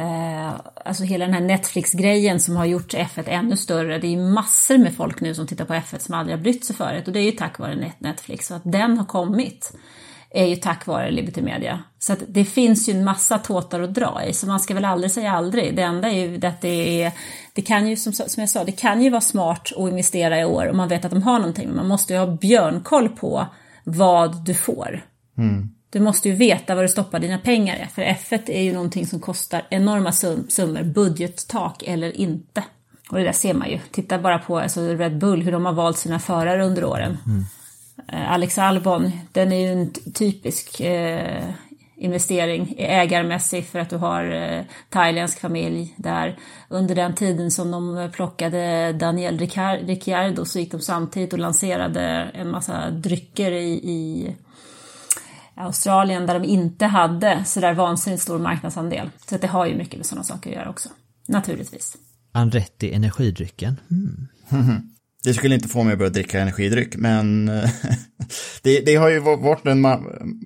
Eh, 0.00 0.52
alltså 0.84 1.04
hela 1.04 1.24
den 1.24 1.34
här 1.34 1.40
Netflix-grejen 1.40 2.40
som 2.40 2.56
har 2.56 2.64
gjort 2.64 2.94
F1 2.94 3.24
ännu 3.26 3.56
större. 3.56 3.98
Det 3.98 4.06
är 4.06 4.10
ju 4.10 4.22
massor 4.22 4.78
med 4.78 4.94
folk 4.94 5.20
nu 5.20 5.34
som 5.34 5.46
tittar 5.46 5.64
på 5.64 5.74
F1 5.74 5.98
som 5.98 6.14
aldrig 6.14 6.36
har 6.36 6.42
brytt 6.42 6.64
sig 6.64 6.76
förut 6.76 7.06
och 7.06 7.12
det 7.12 7.20
är 7.20 7.24
ju 7.24 7.32
tack 7.32 7.58
vare 7.58 7.92
Netflix. 7.98 8.46
Så 8.46 8.54
att 8.54 8.62
den 8.64 8.98
har 8.98 9.04
kommit 9.04 9.72
är 10.30 10.44
ju 10.44 10.56
tack 10.56 10.86
vare 10.86 11.10
Liberty 11.10 11.42
Media. 11.42 11.80
Så 11.98 12.12
att 12.12 12.18
det 12.28 12.44
finns 12.44 12.88
ju 12.88 12.92
en 12.92 13.04
massa 13.04 13.38
tåtar 13.38 13.80
att 13.80 13.94
dra 13.94 14.24
i, 14.24 14.32
så 14.32 14.46
man 14.46 14.60
ska 14.60 14.74
väl 14.74 14.84
aldrig 14.84 15.10
säga 15.10 15.32
aldrig. 15.32 15.76
Det 15.76 15.82
enda 15.82 16.08
är 16.10 16.26
ju 16.26 16.46
att 16.46 16.60
det 16.60 17.02
är, 17.02 17.12
det 17.52 17.62
kan 17.62 17.88
ju 17.88 17.96
som, 17.96 18.12
som 18.12 18.40
jag 18.40 18.50
sa, 18.50 18.64
det 18.64 18.72
kan 18.72 19.02
ju 19.02 19.10
vara 19.10 19.20
smart 19.20 19.72
att 19.76 19.88
investera 19.88 20.40
i 20.40 20.44
år 20.44 20.68
om 20.70 20.76
man 20.76 20.88
vet 20.88 21.04
att 21.04 21.10
de 21.10 21.22
har 21.22 21.38
någonting, 21.38 21.66
men 21.66 21.76
man 21.76 21.88
måste 21.88 22.12
ju 22.12 22.18
ha 22.18 22.26
björnkoll 22.26 23.08
på 23.08 23.46
vad 23.84 24.44
du 24.44 24.54
får. 24.54 25.04
Mm. 25.38 25.68
Du 25.90 26.00
måste 26.00 26.28
ju 26.28 26.34
veta 26.34 26.74
vad 26.74 26.84
du 26.84 26.88
stoppar 26.88 27.18
dina 27.18 27.38
pengar 27.38 27.76
i, 27.76 27.94
för 27.94 28.02
F1 28.02 28.50
är 28.50 28.62
ju 28.62 28.72
någonting 28.72 29.06
som 29.06 29.20
kostar 29.20 29.62
enorma 29.70 30.12
sum 30.12 30.46
summor, 30.48 30.82
budgettak 30.82 31.82
eller 31.86 32.16
inte. 32.16 32.64
Och 33.10 33.18
det 33.18 33.24
där 33.24 33.32
ser 33.32 33.54
man 33.54 33.70
ju. 33.70 33.78
Titta 33.90 34.18
bara 34.18 34.38
på 34.38 34.58
alltså 34.58 34.80
Red 34.80 35.18
Bull, 35.18 35.42
hur 35.42 35.52
de 35.52 35.66
har 35.66 35.72
valt 35.72 35.98
sina 35.98 36.18
förare 36.18 36.64
under 36.64 36.84
åren. 36.84 37.16
Eh, 38.08 38.32
Alex 38.32 38.58
Albon, 38.58 39.10
den 39.32 39.52
är 39.52 39.60
ju 39.60 39.72
en 39.72 39.92
typisk 40.14 40.80
eh, 40.80 41.44
investering 41.96 42.74
ägarmässig 42.78 43.66
för 43.66 43.78
att 43.78 43.90
du 43.90 43.96
har 43.96 44.30
eh, 44.30 44.62
thailändsk 44.88 45.40
familj 45.40 45.94
där. 45.96 46.38
Under 46.68 46.94
den 46.94 47.14
tiden 47.14 47.50
som 47.50 47.70
de 47.70 48.10
plockade 48.12 48.92
Daniel 48.92 49.38
Ricciardo 49.86 50.44
så 50.44 50.58
gick 50.58 50.72
de 50.72 50.80
samtidigt 50.80 51.32
och 51.32 51.38
lanserade 51.38 52.00
en 52.34 52.50
massa 52.50 52.90
drycker 52.90 53.52
i, 53.52 53.70
i 53.72 54.34
Australien 55.58 56.26
där 56.26 56.38
de 56.38 56.44
inte 56.48 56.86
hade 56.86 57.44
sådär 57.44 57.74
vansinnigt 57.74 58.22
stor 58.22 58.38
marknadsandel. 58.38 59.10
Så 59.26 59.34
att 59.34 59.40
det 59.40 59.46
har 59.46 59.66
ju 59.66 59.76
mycket 59.76 59.96
med 59.96 60.06
sådana 60.06 60.24
saker 60.24 60.50
att 60.50 60.56
göra 60.56 60.70
också. 60.70 60.88
Naturligtvis. 61.28 61.96
Andretti 62.32 62.92
energidrycken. 62.92 63.80
Mm. 63.90 64.28
Det 65.24 65.34
skulle 65.34 65.54
inte 65.54 65.68
få 65.68 65.82
mig 65.82 65.92
att 65.92 65.98
börja 65.98 66.10
dricka 66.10 66.40
energidryck, 66.40 66.96
men 66.96 67.46
det, 68.62 68.80
det 68.80 68.96
har 68.96 69.08
ju 69.08 69.18
varit 69.18 69.66
en 69.66 69.86
ma- 69.86 70.38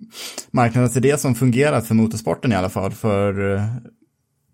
marknadsidé 0.51 1.19
som 1.19 1.35
fungerat 1.35 1.87
för 1.87 1.95
motorsporten 1.95 2.53
i 2.53 2.55
alla 2.55 2.69
fall. 2.71 2.93
För 2.93 3.55
eh, 3.55 3.65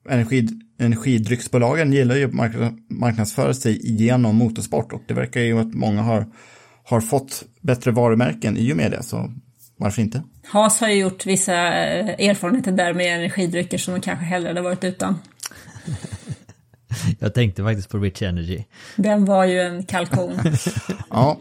energi, 0.08 0.48
energidrycksbolagen 0.78 1.92
gillar 1.92 2.16
ju 2.16 2.24
att 2.24 2.34
mark- 2.34 2.78
marknadsföra 2.90 3.54
sig 3.54 3.96
genom 3.98 4.36
motorsport 4.36 4.92
och 4.92 5.02
det 5.08 5.14
verkar 5.14 5.40
ju 5.40 5.58
att 5.58 5.74
många 5.74 6.02
har, 6.02 6.26
har 6.84 7.00
fått 7.00 7.44
bättre 7.60 7.90
varumärken 7.90 8.56
i 8.56 8.72
och 8.72 8.76
med 8.76 8.90
det, 8.90 9.02
så 9.02 9.30
varför 9.78 10.02
inte? 10.02 10.22
Haas 10.46 10.80
har 10.80 10.88
ju 10.88 10.94
gjort 10.94 11.26
vissa 11.26 11.54
eh, 11.54 12.28
erfarenheter 12.28 12.72
där 12.72 12.92
med 12.92 13.16
energidrycker 13.16 13.78
som 13.78 13.94
de 13.94 14.00
kanske 14.00 14.24
hellre 14.24 14.48
hade 14.48 14.60
varit 14.60 14.84
utan. 14.84 15.18
Jag 17.18 17.34
tänkte 17.34 17.62
faktiskt 17.62 17.90
på 17.90 17.98
Rich 17.98 18.22
Energy. 18.22 18.64
Den 18.96 19.24
var 19.24 19.44
ju 19.44 19.60
en 19.60 19.82
kalkon. 19.82 20.40
Ja, 21.10 21.40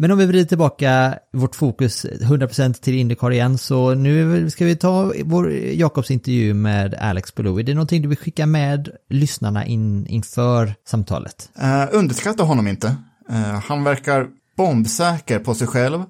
Men 0.00 0.10
om 0.10 0.18
vi 0.18 0.26
vrider 0.26 0.44
tillbaka 0.44 1.18
vårt 1.32 1.54
fokus 1.54 2.04
100% 2.04 2.72
till 2.72 2.94
Indycar 2.94 3.30
igen 3.30 3.58
så 3.58 3.94
nu 3.94 4.50
ska 4.50 4.64
vi 4.64 4.76
ta 4.76 5.12
vår 5.24 5.52
Jakobs 5.52 6.10
intervju 6.10 6.54
med 6.54 6.94
Alex 6.94 7.34
Belou. 7.34 7.58
Är 7.58 7.62
det 7.62 7.74
någonting 7.74 8.02
du 8.02 8.08
vill 8.08 8.18
skicka 8.18 8.46
med 8.46 8.88
lyssnarna 9.08 9.66
in, 9.66 10.06
inför 10.06 10.74
samtalet? 10.84 11.50
Uh, 11.62 11.86
underskatta 11.92 12.42
honom 12.42 12.68
inte. 12.68 12.96
Uh, 13.30 13.36
han 13.38 13.84
verkar 13.84 14.26
bombsäker 14.56 15.38
på 15.38 15.54
sig 15.54 15.66
själv. 15.66 16.04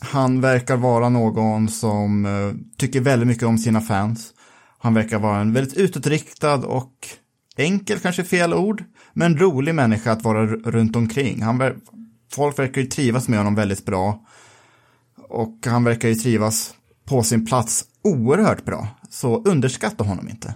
Han 0.00 0.40
verkar 0.40 0.76
vara 0.76 1.08
någon 1.08 1.68
som 1.68 2.26
uh, 2.26 2.54
tycker 2.76 3.00
väldigt 3.00 3.28
mycket 3.28 3.44
om 3.44 3.58
sina 3.58 3.80
fans. 3.80 4.30
Han 4.78 4.94
verkar 4.94 5.18
vara 5.18 5.40
en 5.40 5.52
väldigt 5.52 5.76
utåtriktad 5.76 6.54
och 6.54 6.92
enkel, 7.56 7.98
kanske 7.98 8.24
fel 8.24 8.54
ord, 8.54 8.84
men 9.12 9.38
rolig 9.38 9.74
människa 9.74 10.12
att 10.12 10.24
vara 10.24 10.46
runt 10.46 10.96
omkring. 10.96 11.42
Han 11.42 11.62
ver- 11.62 11.76
folk 12.32 12.58
verkar 12.58 12.80
ju 12.80 12.86
trivas 12.86 13.28
med 13.28 13.38
honom 13.38 13.54
väldigt 13.54 13.84
bra. 13.86 14.24
Och 15.28 15.58
han 15.66 15.84
verkar 15.84 16.08
ju 16.08 16.14
trivas 16.14 16.74
på 17.04 17.22
sin 17.22 17.46
plats 17.46 17.84
oerhört 18.04 18.64
bra. 18.64 18.88
Så 19.10 19.42
underskatta 19.42 20.04
honom 20.04 20.28
inte. 20.28 20.54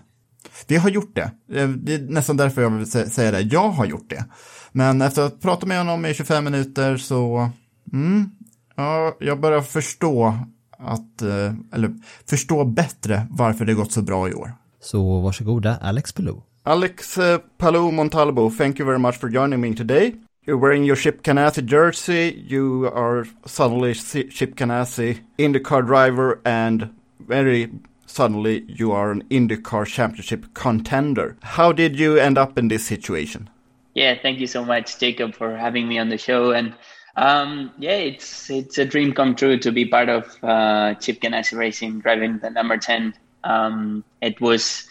Vi 0.68 0.76
har 0.76 0.90
gjort 0.90 1.14
det. 1.14 1.30
Eh, 1.60 1.68
Det 1.68 1.94
är 1.94 1.98
nästan 1.98 2.36
därför 2.36 2.62
jag 2.62 2.70
vill 2.70 2.86
sä- 2.86 3.08
säga 3.08 3.30
det. 3.30 3.40
Jag 3.40 3.68
har 3.70 3.84
gjort 3.86 4.10
det. 4.10 4.24
Men 4.72 5.02
efter 5.02 5.22
att 5.22 5.32
ha 5.32 5.38
pratat 5.38 5.68
med 5.68 5.78
honom 5.78 6.06
i 6.06 6.14
25 6.14 6.44
minuter 6.44 6.96
så, 6.96 7.50
mm, 7.92 8.30
ja, 8.76 9.16
jag 9.20 9.40
börjar 9.40 9.60
förstå 9.62 10.34
att, 10.78 11.22
eh, 11.22 11.54
eller 11.72 11.94
förstå 12.26 12.64
bättre 12.64 13.26
varför 13.30 13.64
det 13.64 13.74
gått 13.74 13.92
så 13.92 14.02
bra 14.02 14.28
i 14.28 14.34
år. 14.34 14.52
Så 14.80 15.20
varsågoda 15.20 15.76
Alex 15.82 16.14
Belou. 16.14 16.42
Alex 16.64 17.18
uh, 17.18 17.36
Palou 17.58 17.90
Montalvo, 17.90 18.50
thank 18.50 18.78
you 18.80 18.86
very 18.86 18.98
much 18.98 19.20
for 19.20 19.30
joining 19.30 19.60
me 19.60 19.74
today. 19.74 20.14
You're 20.44 20.58
wearing 20.58 20.82
your 20.82 20.96
Chip 20.96 21.22
Ganassi 21.22 21.64
jersey. 21.64 22.42
You 22.48 22.90
are 22.92 23.28
suddenly 23.46 23.94
Chip 23.94 24.56
Ganassi 24.56 25.20
IndyCar 25.38 25.86
driver, 25.86 26.40
and 26.44 26.92
very 27.20 27.70
suddenly 28.06 28.64
you 28.66 28.90
are 28.90 29.12
an 29.12 29.22
IndyCar 29.30 29.86
Championship 29.86 30.52
contender. 30.52 31.36
How 31.42 31.70
did 31.70 31.96
you 31.96 32.16
end 32.16 32.38
up 32.38 32.58
in 32.58 32.66
this 32.66 32.84
situation? 32.84 33.50
Yeah, 33.94 34.16
thank 34.20 34.40
you 34.40 34.48
so 34.48 34.64
much, 34.64 34.98
Jacob, 34.98 35.36
for 35.36 35.56
having 35.56 35.86
me 35.86 36.00
on 36.00 36.08
the 36.08 36.18
show. 36.18 36.50
And 36.50 36.74
um, 37.14 37.70
yeah, 37.78 37.98
it's 37.98 38.50
it's 38.50 38.78
a 38.78 38.84
dream 38.84 39.12
come 39.12 39.36
true 39.36 39.58
to 39.58 39.70
be 39.70 39.84
part 39.84 40.08
of 40.08 40.42
uh, 40.42 40.94
Chip 40.94 41.20
Ganassi 41.20 41.56
Racing, 41.56 42.00
driving 42.00 42.40
the 42.40 42.50
number 42.50 42.78
ten. 42.78 43.14
Um, 43.44 44.02
it 44.20 44.40
was 44.40 44.88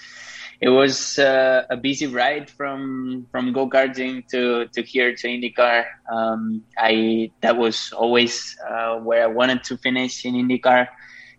it 0.62 0.69
was 0.69 1.17
uh, 1.17 1.65
a 1.71 1.76
busy 1.76 2.06
ride 2.06 2.50
from 2.50 3.26
from 3.32 3.52
go 3.52 3.67
karting 3.67 4.28
to 4.30 4.67
to 4.67 4.84
here 4.84 5.15
to 5.15 5.28
IndyCar. 5.28 5.86
Um, 6.12 6.63
I 6.78 7.32
that 7.41 7.58
was 7.58 7.91
always 7.91 8.56
uh, 8.69 8.97
where 8.97 9.24
I 9.24 9.28
wanted 9.28 9.63
to 9.65 9.78
finish 9.78 10.24
in 10.24 10.36
IndyCar, 10.36 10.88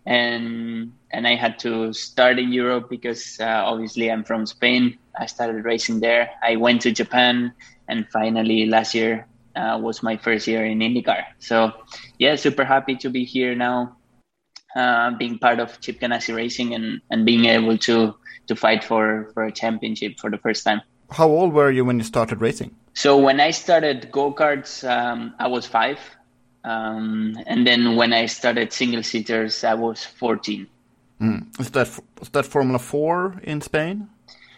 and 0.05 0.91
and 1.11 1.25
I 1.25 1.35
had 1.35 1.57
to 1.59 1.93
start 1.93 2.37
in 2.37 2.51
Europe 2.51 2.89
because 2.89 3.39
uh, 3.39 3.63
obviously 3.63 4.11
I'm 4.11 4.25
from 4.25 4.45
Spain. 4.45 4.99
I 5.17 5.27
started 5.27 5.63
racing 5.63 6.01
there. 6.01 6.29
I 6.43 6.57
went 6.57 6.81
to 6.81 6.91
Japan, 6.91 7.53
and 7.87 8.05
finally 8.11 8.65
last 8.65 8.93
year 8.93 9.25
uh, 9.55 9.79
was 9.81 10.03
my 10.03 10.17
first 10.17 10.47
year 10.47 10.65
in 10.65 10.79
IndyCar. 10.79 11.23
So 11.39 11.71
yeah, 12.19 12.35
super 12.35 12.65
happy 12.65 12.97
to 12.97 13.09
be 13.09 13.23
here 13.23 13.55
now, 13.55 13.95
uh, 14.75 15.11
being 15.11 15.37
part 15.37 15.59
of 15.59 15.79
Chip 15.81 15.99
Ganassi 15.99 16.35
Racing 16.35 16.73
and 16.73 17.01
and 17.09 17.25
being 17.25 17.45
able 17.45 17.77
to 17.79 18.15
to 18.47 18.55
fight 18.55 18.83
for 18.83 19.29
for 19.33 19.45
a 19.45 19.51
championship 19.51 20.19
for 20.19 20.29
the 20.29 20.37
first 20.37 20.63
time. 20.63 20.81
How 21.11 21.27
old 21.27 21.53
were 21.53 21.71
you 21.71 21.85
when 21.85 21.97
you 21.97 22.03
started 22.03 22.41
racing? 22.41 22.75
So 22.93 23.17
when 23.17 23.39
I 23.39 23.51
started 23.51 24.11
go 24.11 24.33
karts, 24.33 24.87
um, 24.87 25.33
I 25.39 25.47
was 25.47 25.65
five, 25.65 25.99
um, 26.63 27.37
and 27.45 27.65
then 27.65 27.95
when 27.95 28.13
I 28.13 28.27
started 28.27 28.73
single 28.73 29.03
seaters, 29.03 29.63
I 29.63 29.73
was 29.73 30.03
fourteen. 30.03 30.67
Mm. 31.21 31.57
Was 31.57 31.71
that 31.71 31.89
was 32.19 32.29
that 32.29 32.45
Formula 32.45 32.79
Four 32.79 33.39
in 33.43 33.61
Spain? 33.61 34.09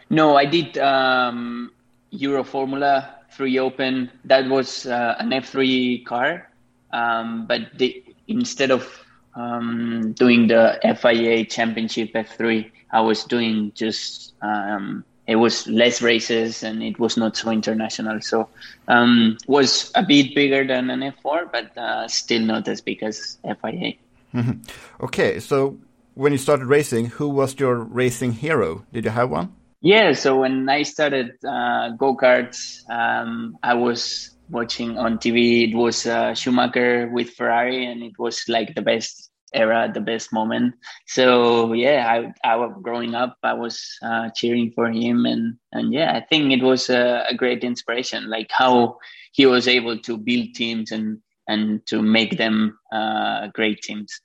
No, 0.09 0.35
I 0.35 0.45
did 0.45 0.77
um, 0.77 1.71
Euro 2.11 2.43
Formula 2.43 3.15
Three 3.31 3.59
Open. 3.59 4.09
That 4.25 4.47
was 4.47 4.85
uh, 4.85 5.15
an 5.19 5.31
F3 5.31 6.05
car, 6.05 6.49
um, 6.93 7.47
but 7.47 7.77
the, 7.77 8.03
instead 8.27 8.71
of 8.71 9.04
um, 9.35 10.13
doing 10.13 10.47
the 10.47 10.79
FIA 10.99 11.45
Championship 11.45 12.13
F3, 12.13 12.71
I 12.91 13.01
was 13.01 13.23
doing 13.25 13.71
just 13.75 14.33
um, 14.41 15.03
it 15.27 15.35
was 15.35 15.67
less 15.67 16.01
races 16.01 16.63
and 16.63 16.83
it 16.83 16.99
was 16.99 17.17
not 17.17 17.35
so 17.35 17.49
international. 17.49 18.21
So 18.21 18.49
um, 18.87 19.37
was 19.47 19.91
a 19.95 20.03
bit 20.03 20.35
bigger 20.35 20.65
than 20.65 20.89
an 20.89 21.01
F4, 21.01 21.51
but 21.51 21.77
uh, 21.77 22.07
still 22.07 22.41
not 22.41 22.67
as 22.67 22.81
big 22.81 23.03
as 23.03 23.37
FIA. 23.43 23.93
Mhm. 24.33 24.69
Okay, 25.01 25.39
so 25.39 25.77
when 26.13 26.31
you 26.31 26.37
started 26.37 26.65
racing, 26.65 27.07
who 27.07 27.29
was 27.29 27.57
your 27.59 27.75
racing 27.75 28.33
hero? 28.33 28.85
Did 28.91 29.05
you 29.05 29.11
have 29.11 29.29
one? 29.29 29.53
Yeah, 29.81 30.13
so 30.13 30.39
when 30.39 30.67
I 30.67 30.83
started 30.83 31.37
uh, 31.45 31.89
go 31.89 32.15
karts, 32.15 32.81
um, 32.89 33.57
I 33.61 33.75
was 33.75 34.31
watching 34.49 34.97
on 34.97 35.19
TV. 35.19 35.69
It 35.69 35.75
was 35.75 36.05
uh, 36.05 36.33
Schumacher 36.33 37.07
with 37.07 37.31
Ferrari, 37.31 37.85
and 37.85 38.03
it 38.03 38.17
was 38.17 38.45
like 38.47 38.75
the 38.75 38.81
best 38.81 39.24
era, 39.55 39.83
at 39.85 39.93
the 39.93 40.01
best 40.01 40.31
moment. 40.33 40.75
So 41.07 41.73
yeah, 41.73 42.05
I, 42.07 42.33
I 42.53 42.55
was 42.55 42.71
growing 42.81 43.15
up, 43.15 43.37
I 43.43 43.53
was 43.53 43.81
uh, 44.03 44.29
cheering 44.35 44.71
for 44.75 44.89
him, 44.91 45.25
and 45.25 45.55
and 45.71 45.93
yeah, 45.93 46.15
I 46.15 46.21
think 46.21 46.51
it 46.51 46.61
was 46.63 46.89
a, 46.89 47.25
a 47.29 47.35
great 47.35 47.63
inspiration, 47.63 48.29
like 48.29 48.51
how 48.51 48.97
he 49.31 49.45
was 49.45 49.67
able 49.67 49.97
to 49.99 50.17
build 50.17 50.53
teams 50.55 50.91
and 50.91 51.19
and 51.47 51.85
to 51.87 52.01
make 52.01 52.37
them 52.37 52.77
uh, 52.91 53.47
great 53.53 53.81
teams. 53.81 54.21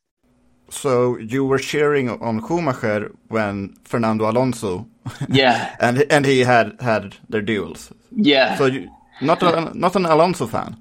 So 0.70 1.18
you 1.18 1.44
were 1.44 1.58
cheering 1.58 2.08
on 2.08 2.40
Schumacher 2.46 3.10
when 3.28 3.74
Fernando 3.84 4.30
Alonso, 4.30 4.86
Yeah, 5.28 5.74
and 5.80 6.06
and 6.10 6.24
he 6.26 6.40
had 6.40 6.80
had 6.80 7.16
their 7.28 7.42
duels. 7.42 7.90
yeah. 8.12 8.56
So 8.56 8.66
you 8.66 8.88
not 9.20 9.42
a, 9.42 9.72
not 9.74 9.96
an 9.96 10.06
Alonso 10.06 10.46
fan. 10.46 10.76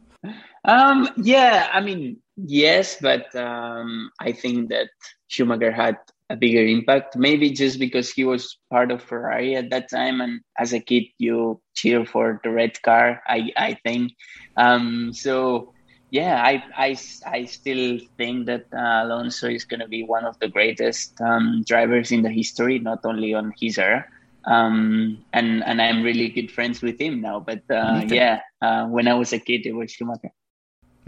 Um, 0.66 1.10
yeah, 1.18 1.70
I 1.74 1.82
mean, 1.82 2.18
yes, 2.46 2.98
but 3.02 3.34
um, 3.36 4.12
I 4.20 4.32
think 4.32 4.70
that 4.70 4.90
Schumacher 5.28 5.72
had 5.72 5.98
a 6.30 6.36
bigger 6.36 6.66
impact. 6.66 7.16
Maybe 7.16 7.52
just 7.52 7.80
because 7.80 8.12
he 8.12 8.24
was 8.24 8.58
part 8.70 8.92
of 8.92 9.02
Ferrari 9.04 9.56
at 9.56 9.70
that 9.72 9.90
time, 9.90 10.22
and 10.22 10.42
as 10.58 10.74
a 10.74 10.80
kid, 10.80 11.04
you 11.18 11.62
cheer 11.76 12.06
for 12.06 12.40
the 12.44 12.52
red 12.52 12.82
car. 12.82 13.22
I 13.28 13.52
I 13.58 13.74
think. 13.84 14.14
Um, 14.58 15.12
so 15.14 15.74
yeah, 16.12 16.42
I 16.44 16.64
I 16.78 16.98
I 17.26 17.46
still 17.46 18.00
think 18.18 18.48
that 18.48 18.66
uh, 18.74 19.06
Alonso 19.06 19.50
is 19.50 19.66
going 19.66 19.82
to 19.82 19.88
be 19.88 20.04
one 20.04 20.26
of 20.26 20.38
the 20.40 20.48
greatest 20.48 21.20
um, 21.22 21.64
drivers 21.66 22.12
in 22.12 22.22
the 22.24 22.30
history, 22.30 22.80
not 22.80 23.00
only 23.06 23.34
on 23.34 23.54
his 23.60 23.78
era. 23.78 24.06
Um, 24.46 25.24
and 25.34 25.64
and 25.64 25.82
I'm 25.82 26.02
really 26.02 26.30
good 26.30 26.52
friends 26.52 26.82
with 26.82 27.00
him 27.00 27.22
now. 27.22 27.40
But 27.40 27.64
uh, 27.70 28.02
Okay. 28.04 28.16
yeah, 28.16 28.42
uh, 28.62 28.86
when 28.88 29.08
I 29.08 29.14
was 29.14 29.34
a 29.34 29.40
kid, 29.40 29.66
it 29.66 29.74
was 29.74 29.92
Schumacher. 29.92 30.32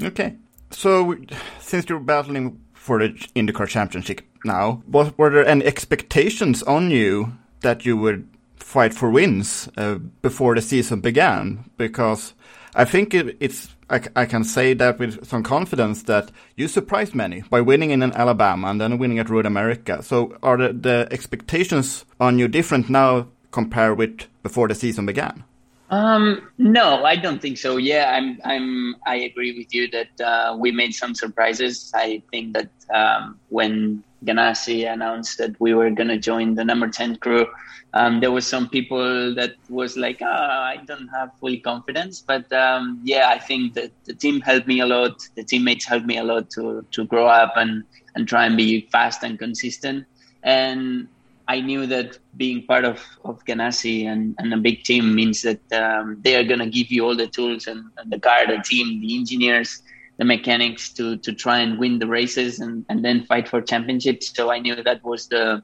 Okay. 0.02 0.36
So 0.72 1.16
since 1.60 1.90
you're 1.90 2.00
battling 2.00 2.60
for 2.74 3.00
the 3.00 3.10
IndyCar 3.36 3.68
Championship 3.68 4.22
now, 4.44 4.82
were 4.88 5.30
there 5.30 5.46
any 5.46 5.66
expectations 5.66 6.64
on 6.64 6.92
you 6.92 7.34
that 7.62 7.86
you 7.86 7.98
would 7.98 8.28
fight 8.56 8.94
for 8.94 9.10
wins 9.10 9.70
uh, 9.78 9.96
before 10.22 10.56
the 10.56 10.62
season 10.62 11.02
began? 11.02 11.70
Because 11.78 12.34
I 12.74 12.86
think 12.86 13.14
it, 13.14 13.38
it's 13.40 13.76
I, 13.90 14.02
I 14.16 14.26
can 14.26 14.44
say 14.44 14.74
that 14.74 14.98
with 14.98 15.28
some 15.28 15.44
confidence 15.44 16.04
that 16.04 16.32
you 16.56 16.68
surprised 16.68 17.14
many 17.14 17.42
by 17.42 17.62
winning 17.62 17.92
in 17.92 18.02
Alabama 18.02 18.70
and 18.70 18.80
then 18.80 18.98
winning 18.98 19.20
at 19.20 19.30
Road 19.30 19.46
America. 19.46 20.02
So 20.02 20.38
are 20.42 20.58
the, 20.58 20.74
the 20.74 21.08
expectations 21.12 22.06
on 22.20 22.40
you 22.40 22.48
different 22.48 22.90
now 22.90 23.28
compared 23.52 23.98
with 23.98 24.28
before 24.42 24.70
the 24.70 24.76
season 24.76 25.06
began? 25.06 25.44
Um, 25.92 26.50
no, 26.58 27.04
I 27.04 27.18
don't 27.18 27.42
think 27.42 27.58
so. 27.58 27.76
Yeah, 27.76 28.12
I'm, 28.16 28.40
I'm, 28.46 28.96
I 29.06 29.18
agree 29.18 29.58
with 29.58 29.76
you 29.76 29.90
that 29.92 30.22
uh, 30.22 30.56
we 30.58 30.72
made 30.72 30.94
some 30.94 31.14
surprises. 31.14 31.92
I 31.94 32.24
think 32.32 32.54
that 32.54 32.70
um, 32.94 33.38
when 33.50 34.02
Ganassi 34.24 34.92
announced 34.92 35.38
that 35.40 35.60
we 35.60 35.74
were 35.74 35.90
going 35.90 36.08
to 36.08 36.18
join 36.18 36.56
the 36.56 36.64
number 36.64 36.88
10 36.88 37.18
crew, 37.18 37.46
um, 37.94 38.22
there 38.22 38.32
was 38.32 38.48
some 38.48 38.70
people 38.70 39.36
that 39.36 39.56
was 39.68 39.98
like, 39.98 40.20
ah, 40.22 40.64
I 40.64 40.78
don't 40.78 41.10
have 41.10 41.32
full 41.42 41.58
confidence. 41.60 42.24
But 42.26 42.52
um, 42.54 43.02
yeah, 43.04 43.28
I 43.28 43.38
think 43.38 43.74
that 43.74 43.92
the 44.06 44.14
team 44.14 44.40
helped 44.40 44.68
me 44.68 44.80
a 44.80 44.86
lot. 44.86 45.22
The 45.36 45.44
teammates 45.44 45.86
helped 45.86 46.06
me 46.06 46.18
a 46.18 46.24
lot 46.24 46.50
to, 46.52 46.86
to 46.92 47.04
grow 47.04 47.28
up 47.28 47.58
and, 47.58 47.84
and 48.16 48.30
try 48.30 48.46
and 48.46 48.56
be 48.56 48.88
fast 48.94 49.24
and 49.24 49.38
consistent. 49.38 50.06
And 50.44 51.10
I 51.52 51.60
knew 51.60 51.86
that 51.88 52.18
being 52.38 52.66
part 52.66 52.86
of, 52.86 52.98
of 53.26 53.44
Ganassi 53.44 54.06
and, 54.06 54.36
and 54.38 54.54
a 54.54 54.58
big 54.58 54.86
team 54.86 55.14
means 55.14 55.42
that 55.42 55.62
um, 55.74 56.18
they 56.24 56.38
are 56.38 56.46
going 56.46 56.64
to 56.66 56.70
give 56.70 56.90
you 56.90 57.06
all 57.06 57.18
the 57.24 57.28
tools 57.28 57.68
and, 57.68 57.84
and 57.98 58.10
the 58.10 58.20
car, 58.20 58.48
the 58.48 58.64
team, 58.64 59.02
the 59.02 59.18
engineers, 59.20 59.84
the 60.18 60.24
mechanics 60.24 60.94
to, 60.94 61.18
to 61.18 61.34
try 61.34 61.60
and 61.60 61.78
win 61.78 62.00
the 62.00 62.08
races 62.08 62.62
and, 62.62 62.86
and 62.88 63.04
then 63.04 63.26
fight 63.26 63.50
for 63.50 63.60
championships. 63.62 64.34
So 64.34 64.50
I 64.50 64.60
knew 64.60 64.82
that 64.82 65.04
was 65.04 65.28
the 65.28 65.62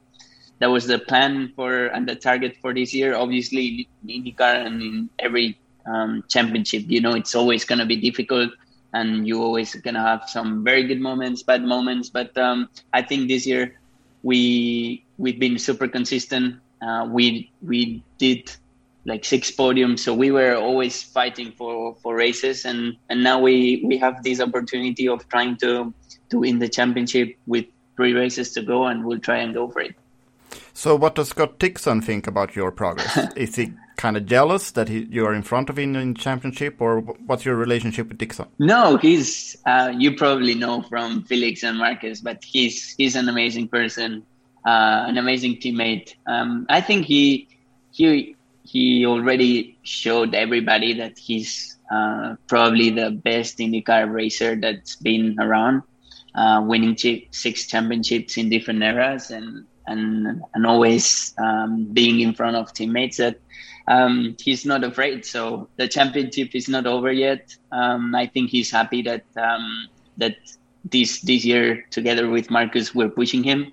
that 0.59 0.67
was 0.67 0.87
the 0.87 0.99
plan 0.99 1.53
for 1.55 1.85
and 1.95 2.09
the 2.09 2.15
target 2.15 2.57
for 2.61 2.73
this 2.73 2.93
year. 2.93 3.15
Obviously, 3.15 3.87
in 4.03 4.23
IndyCar 4.23 4.65
and 4.65 4.81
in 4.81 5.09
every 5.19 5.57
um, 5.85 6.23
championship, 6.27 6.83
you 6.87 6.99
know, 6.99 7.13
it's 7.13 7.33
always 7.33 7.63
going 7.63 7.79
to 7.79 7.85
be 7.85 7.95
difficult 7.95 8.51
and 8.93 9.25
you 9.25 9.41
always 9.41 9.73
going 9.75 9.93
to 9.93 10.01
have 10.01 10.23
some 10.27 10.65
very 10.65 10.83
good 10.83 10.99
moments, 10.99 11.43
bad 11.43 11.63
moments. 11.63 12.09
But 12.09 12.37
um, 12.37 12.67
I 12.91 13.03
think 13.03 13.29
this 13.29 13.45
year 13.47 13.79
we 14.23 15.06
we've 15.17 15.39
been 15.39 15.57
super 15.57 15.87
consistent. 15.87 16.59
Uh, 16.81 17.07
we 17.09 17.51
we 17.61 18.03
did 18.17 18.51
like 19.05 19.23
six 19.23 19.49
podiums, 19.51 19.99
so 19.99 20.13
we 20.13 20.31
were 20.31 20.55
always 20.55 21.01
fighting 21.01 21.53
for, 21.53 21.95
for 21.95 22.13
races, 22.13 22.65
and, 22.65 22.97
and 23.09 23.23
now 23.23 23.39
we, 23.39 23.81
we 23.85 23.97
have 23.97 24.21
this 24.21 24.41
opportunity 24.41 25.07
of 25.07 25.27
trying 25.29 25.55
to 25.57 25.93
to 26.29 26.39
win 26.39 26.59
the 26.59 26.67
championship 26.67 27.37
with 27.47 27.65
three 27.95 28.13
races 28.13 28.51
to 28.51 28.61
go, 28.61 28.85
and 28.85 29.05
we'll 29.05 29.19
try 29.19 29.37
and 29.37 29.53
go 29.53 29.69
for 29.69 29.81
it. 29.81 29.95
So, 30.73 30.95
what 30.95 31.15
does 31.15 31.29
Scott 31.29 31.57
Dixon 31.57 32.01
think 32.01 32.27
about 32.27 32.55
your 32.55 32.71
progress? 32.71 33.33
Is 33.35 33.55
he 33.55 33.73
kind 33.95 34.15
of 34.15 34.25
jealous 34.25 34.71
that 34.71 34.89
he, 34.89 35.07
you 35.09 35.25
are 35.25 35.33
in 35.33 35.41
front 35.41 35.69
of 35.69 35.79
him 35.79 35.95
in 35.95 36.13
championship, 36.13 36.79
or 36.79 36.99
what's 36.99 37.45
your 37.45 37.55
relationship 37.55 38.09
with 38.09 38.17
Dixon? 38.17 38.47
No, 38.59 38.97
he's 38.97 39.57
uh, 39.65 39.93
you 39.97 40.15
probably 40.15 40.53
know 40.53 40.81
from 40.83 41.23
Felix 41.23 41.63
and 41.63 41.77
Marcus, 41.77 42.19
but 42.19 42.43
he's 42.43 42.93
he's 42.95 43.15
an 43.15 43.29
amazing 43.29 43.69
person, 43.69 44.23
uh, 44.67 45.05
an 45.07 45.17
amazing 45.17 45.57
teammate. 45.57 46.15
Um, 46.27 46.67
I 46.69 46.81
think 46.81 47.05
he 47.07 47.49
he 47.91 48.35
he 48.63 49.05
already 49.07 49.79
showed 49.83 50.35
everybody 50.35 50.95
that 50.95 51.17
he's 51.17 51.77
uh, 51.91 52.35
probably 52.47 52.91
the 52.91 53.11
best 53.11 53.59
IndyCar 53.59 54.11
racer 54.11 54.57
that's 54.57 54.97
been 54.97 55.37
around, 55.39 55.83
uh, 56.35 56.61
winning 56.65 56.95
chi- 56.95 57.27
six 57.31 57.67
championships 57.67 58.37
in 58.37 58.49
different 58.49 58.83
eras 58.83 59.31
and 59.31 59.65
and 59.87 60.41
and 60.53 60.65
always 60.67 61.33
um, 61.39 61.89
being 61.93 62.19
in 62.21 62.33
front 62.33 62.57
of 62.57 62.73
teammates 62.73 63.17
that 63.17 63.37
um, 63.87 64.35
he's 64.39 64.65
not 64.65 64.83
afraid. 64.83 65.25
So 65.25 65.69
the 65.77 65.87
championship 65.87 66.55
is 66.55 66.69
not 66.69 66.87
over 66.87 67.11
yet. 67.11 67.55
Um, 67.71 68.15
I 68.15 68.27
think 68.27 68.49
he's 68.51 68.71
happy 68.71 69.01
that 69.03 69.25
um, 69.37 69.87
that 70.17 70.35
this 70.83 71.21
this 71.21 71.45
year 71.45 71.85
together 71.91 72.29
with 72.29 72.49
Marcus 72.51 72.93
we're 72.95 73.09
pushing 73.09 73.43
him 73.43 73.71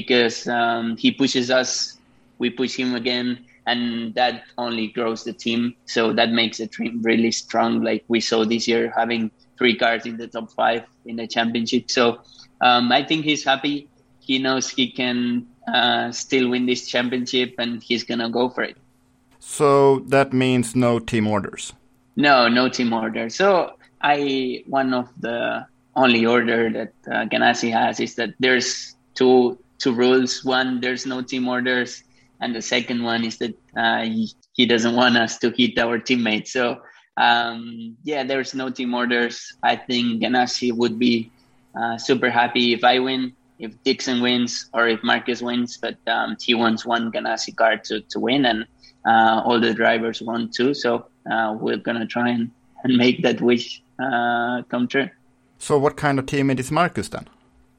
because 0.00 0.48
um, 0.48 0.96
he 0.96 1.12
pushes 1.12 1.50
us, 1.50 1.98
we 2.38 2.50
push 2.50 2.74
him 2.74 2.96
again, 2.96 3.44
and 3.64 4.12
that 4.14 4.42
only 4.58 4.88
grows 4.88 5.22
the 5.22 5.32
team. 5.32 5.74
So 5.86 6.12
that 6.14 6.30
makes 6.30 6.58
the 6.58 6.66
team 6.66 7.00
really 7.02 7.30
strong. 7.30 7.82
Like 7.82 8.04
we 8.08 8.18
saw 8.20 8.44
this 8.44 8.66
year, 8.66 8.92
having 8.96 9.30
three 9.56 9.76
cars 9.76 10.04
in 10.04 10.16
the 10.16 10.26
top 10.26 10.50
five 10.50 10.82
in 11.06 11.14
the 11.14 11.28
championship. 11.28 11.92
So 11.92 12.18
um, 12.60 12.90
I 12.90 13.04
think 13.04 13.24
he's 13.24 13.44
happy. 13.44 13.88
He 14.18 14.40
knows 14.40 14.68
he 14.68 14.90
can 14.90 15.46
uh, 15.72 16.10
still 16.10 16.50
win 16.50 16.66
this 16.66 16.88
championship, 16.88 17.54
and 17.58 17.80
he's 17.80 18.02
gonna 18.02 18.30
go 18.30 18.48
for 18.48 18.64
it. 18.64 18.76
So 19.38 20.00
that 20.08 20.32
means 20.32 20.74
no 20.74 20.98
team 20.98 21.28
orders. 21.28 21.72
No, 22.16 22.48
no 22.48 22.68
team 22.68 22.92
order. 22.92 23.30
So 23.30 23.76
I 24.02 24.64
one 24.66 24.92
of 24.92 25.08
the 25.20 25.66
only 25.94 26.26
order 26.26 26.70
that 26.70 26.92
uh, 27.06 27.26
Ganassi 27.30 27.70
has 27.70 28.00
is 28.00 28.16
that 28.16 28.30
there's 28.40 28.96
two 29.14 29.58
two 29.78 29.94
rules. 29.94 30.44
One, 30.44 30.80
there's 30.80 31.06
no 31.06 31.22
team 31.22 31.48
orders, 31.48 32.02
and 32.40 32.54
the 32.54 32.62
second 32.62 33.02
one 33.02 33.24
is 33.24 33.38
that 33.38 33.54
uh, 33.76 34.02
he, 34.02 34.66
doesn't 34.66 34.94
want 34.94 35.16
us 35.16 35.38
to 35.38 35.50
hit 35.50 35.78
our 35.78 35.98
teammates. 35.98 36.52
So 36.52 36.80
um, 37.16 37.96
yeah, 38.02 38.24
there's 38.24 38.54
no 38.54 38.70
team 38.70 38.94
orders. 38.94 39.52
I 39.62 39.76
think 39.76 40.22
Ganassi 40.22 40.72
would 40.72 40.98
be 40.98 41.30
uh, 41.78 41.98
super 41.98 42.30
happy 42.30 42.72
if 42.72 42.84
I 42.84 42.98
win, 42.98 43.32
if 43.58 43.80
Dixon 43.84 44.20
wins, 44.20 44.68
or 44.72 44.88
if 44.88 45.02
Marcus 45.02 45.42
wins. 45.42 45.76
But 45.76 45.96
um, 46.06 46.36
he 46.40 46.54
wants 46.54 46.84
one 46.84 47.12
Ganassi 47.12 47.54
car 47.54 47.76
to, 47.78 48.00
to 48.00 48.20
win, 48.20 48.46
and 48.46 48.66
uh, 49.06 49.42
all 49.44 49.60
the 49.60 49.74
drivers 49.74 50.22
want 50.22 50.54
too. 50.54 50.74
So 50.74 51.06
uh, 51.30 51.56
we're 51.58 51.76
gonna 51.76 52.06
try 52.06 52.30
and, 52.30 52.50
and 52.82 52.96
make 52.96 53.22
that 53.22 53.40
wish 53.40 53.82
uh, 54.02 54.62
come 54.68 54.88
true. 54.88 55.08
So, 55.58 55.78
what 55.78 55.96
kind 55.96 56.18
of 56.18 56.26
teammate 56.26 56.58
is 56.58 56.70
Marcus 56.70 57.08
then? 57.08 57.26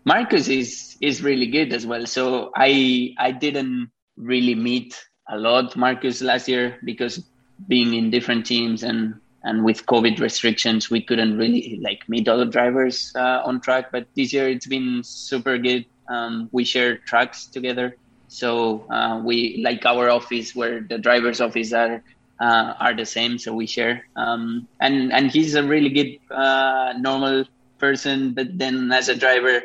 Marcus 0.05 0.47
is 0.47 0.97
is 1.01 1.23
really 1.23 1.47
good 1.47 1.73
as 1.73 1.85
well. 1.85 2.05
So 2.05 2.51
I 2.55 3.13
I 3.17 3.31
didn't 3.31 3.89
really 4.17 4.55
meet 4.55 4.95
a 5.29 5.37
lot 5.37 5.75
Marcus 5.75 6.21
last 6.21 6.47
year 6.47 6.77
because 6.85 7.23
being 7.67 7.93
in 7.93 8.11
different 8.11 8.45
teams 8.45 8.83
and 8.83 9.15
and 9.43 9.63
with 9.63 9.85
COVID 9.85 10.19
restrictions, 10.19 10.89
we 10.89 11.01
couldn't 11.01 11.37
really 11.37 11.79
like 11.83 12.07
meet 12.07 12.27
other 12.27 12.45
drivers 12.45 13.11
uh, 13.15 13.41
on 13.45 13.61
track. 13.61 13.91
But 13.91 14.07
this 14.15 14.33
year 14.33 14.47
it's 14.47 14.67
been 14.67 15.03
super 15.03 15.57
good. 15.57 15.85
Um, 16.07 16.49
we 16.51 16.63
share 16.63 16.97
tracks 16.97 17.47
together, 17.47 17.97
so 18.27 18.85
uh, 18.91 19.21
we 19.23 19.61
like 19.63 19.85
our 19.85 20.09
office 20.09 20.55
where 20.55 20.81
the 20.81 20.99
drivers' 20.99 21.41
office 21.41 21.73
are 21.73 22.03
uh, 22.39 22.73
are 22.79 22.95
the 22.95 23.05
same, 23.05 23.39
so 23.39 23.53
we 23.53 23.65
share. 23.65 24.05
Um, 24.15 24.67
and 24.79 25.11
and 25.11 25.31
he's 25.31 25.55
a 25.55 25.63
really 25.63 25.89
good 25.89 26.19
uh, 26.29 26.93
normal 26.99 27.45
person, 27.79 28.33
but 28.33 28.57
then 28.57 28.91
as 28.91 29.09
a 29.09 29.15
driver, 29.15 29.63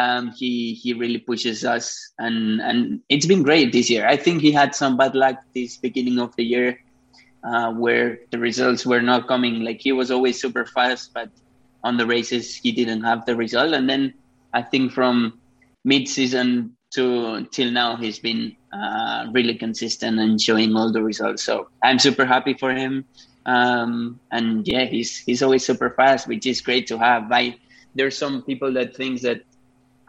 um, 0.00 0.32
he 0.32 0.74
he 0.74 0.94
really 0.94 1.18
pushes 1.18 1.64
us, 1.64 2.12
and 2.18 2.60
and 2.60 3.00
it's 3.08 3.26
been 3.26 3.42
great 3.42 3.72
this 3.72 3.90
year. 3.90 4.06
I 4.06 4.16
think 4.16 4.40
he 4.40 4.52
had 4.52 4.74
some 4.74 4.96
bad 4.96 5.14
luck 5.14 5.36
this 5.54 5.76
beginning 5.76 6.18
of 6.18 6.34
the 6.36 6.44
year, 6.44 6.78
uh, 7.44 7.72
where 7.72 8.18
the 8.30 8.38
results 8.38 8.86
were 8.86 9.02
not 9.02 9.28
coming. 9.28 9.60
Like 9.60 9.80
he 9.80 9.92
was 9.92 10.10
always 10.10 10.40
super 10.40 10.64
fast, 10.64 11.12
but 11.12 11.28
on 11.84 11.96
the 11.96 12.06
races 12.06 12.54
he 12.54 12.72
didn't 12.72 13.02
have 13.04 13.26
the 13.26 13.36
result. 13.36 13.72
And 13.74 13.88
then 13.88 14.14
I 14.52 14.62
think 14.62 14.92
from 14.92 15.40
mid 15.84 16.08
season 16.08 16.76
to 16.94 17.46
till 17.52 17.70
now 17.70 17.96
he's 17.96 18.18
been 18.18 18.56
uh, 18.72 19.26
really 19.32 19.54
consistent 19.54 20.18
and 20.18 20.40
showing 20.40 20.74
all 20.76 20.92
the 20.92 21.02
results. 21.02 21.42
So 21.44 21.68
I'm 21.82 21.98
super 21.98 22.24
happy 22.24 22.54
for 22.54 22.72
him. 22.72 23.04
Um, 23.46 24.20
and 24.30 24.66
yeah, 24.66 24.84
he's 24.84 25.18
he's 25.18 25.42
always 25.42 25.64
super 25.64 25.90
fast, 25.90 26.26
which 26.28 26.46
is 26.46 26.60
great 26.60 26.86
to 26.88 26.98
have. 26.98 27.30
I 27.32 27.56
there's 27.94 28.16
some 28.16 28.42
people 28.42 28.72
that 28.74 28.96
think 28.96 29.20
that 29.22 29.42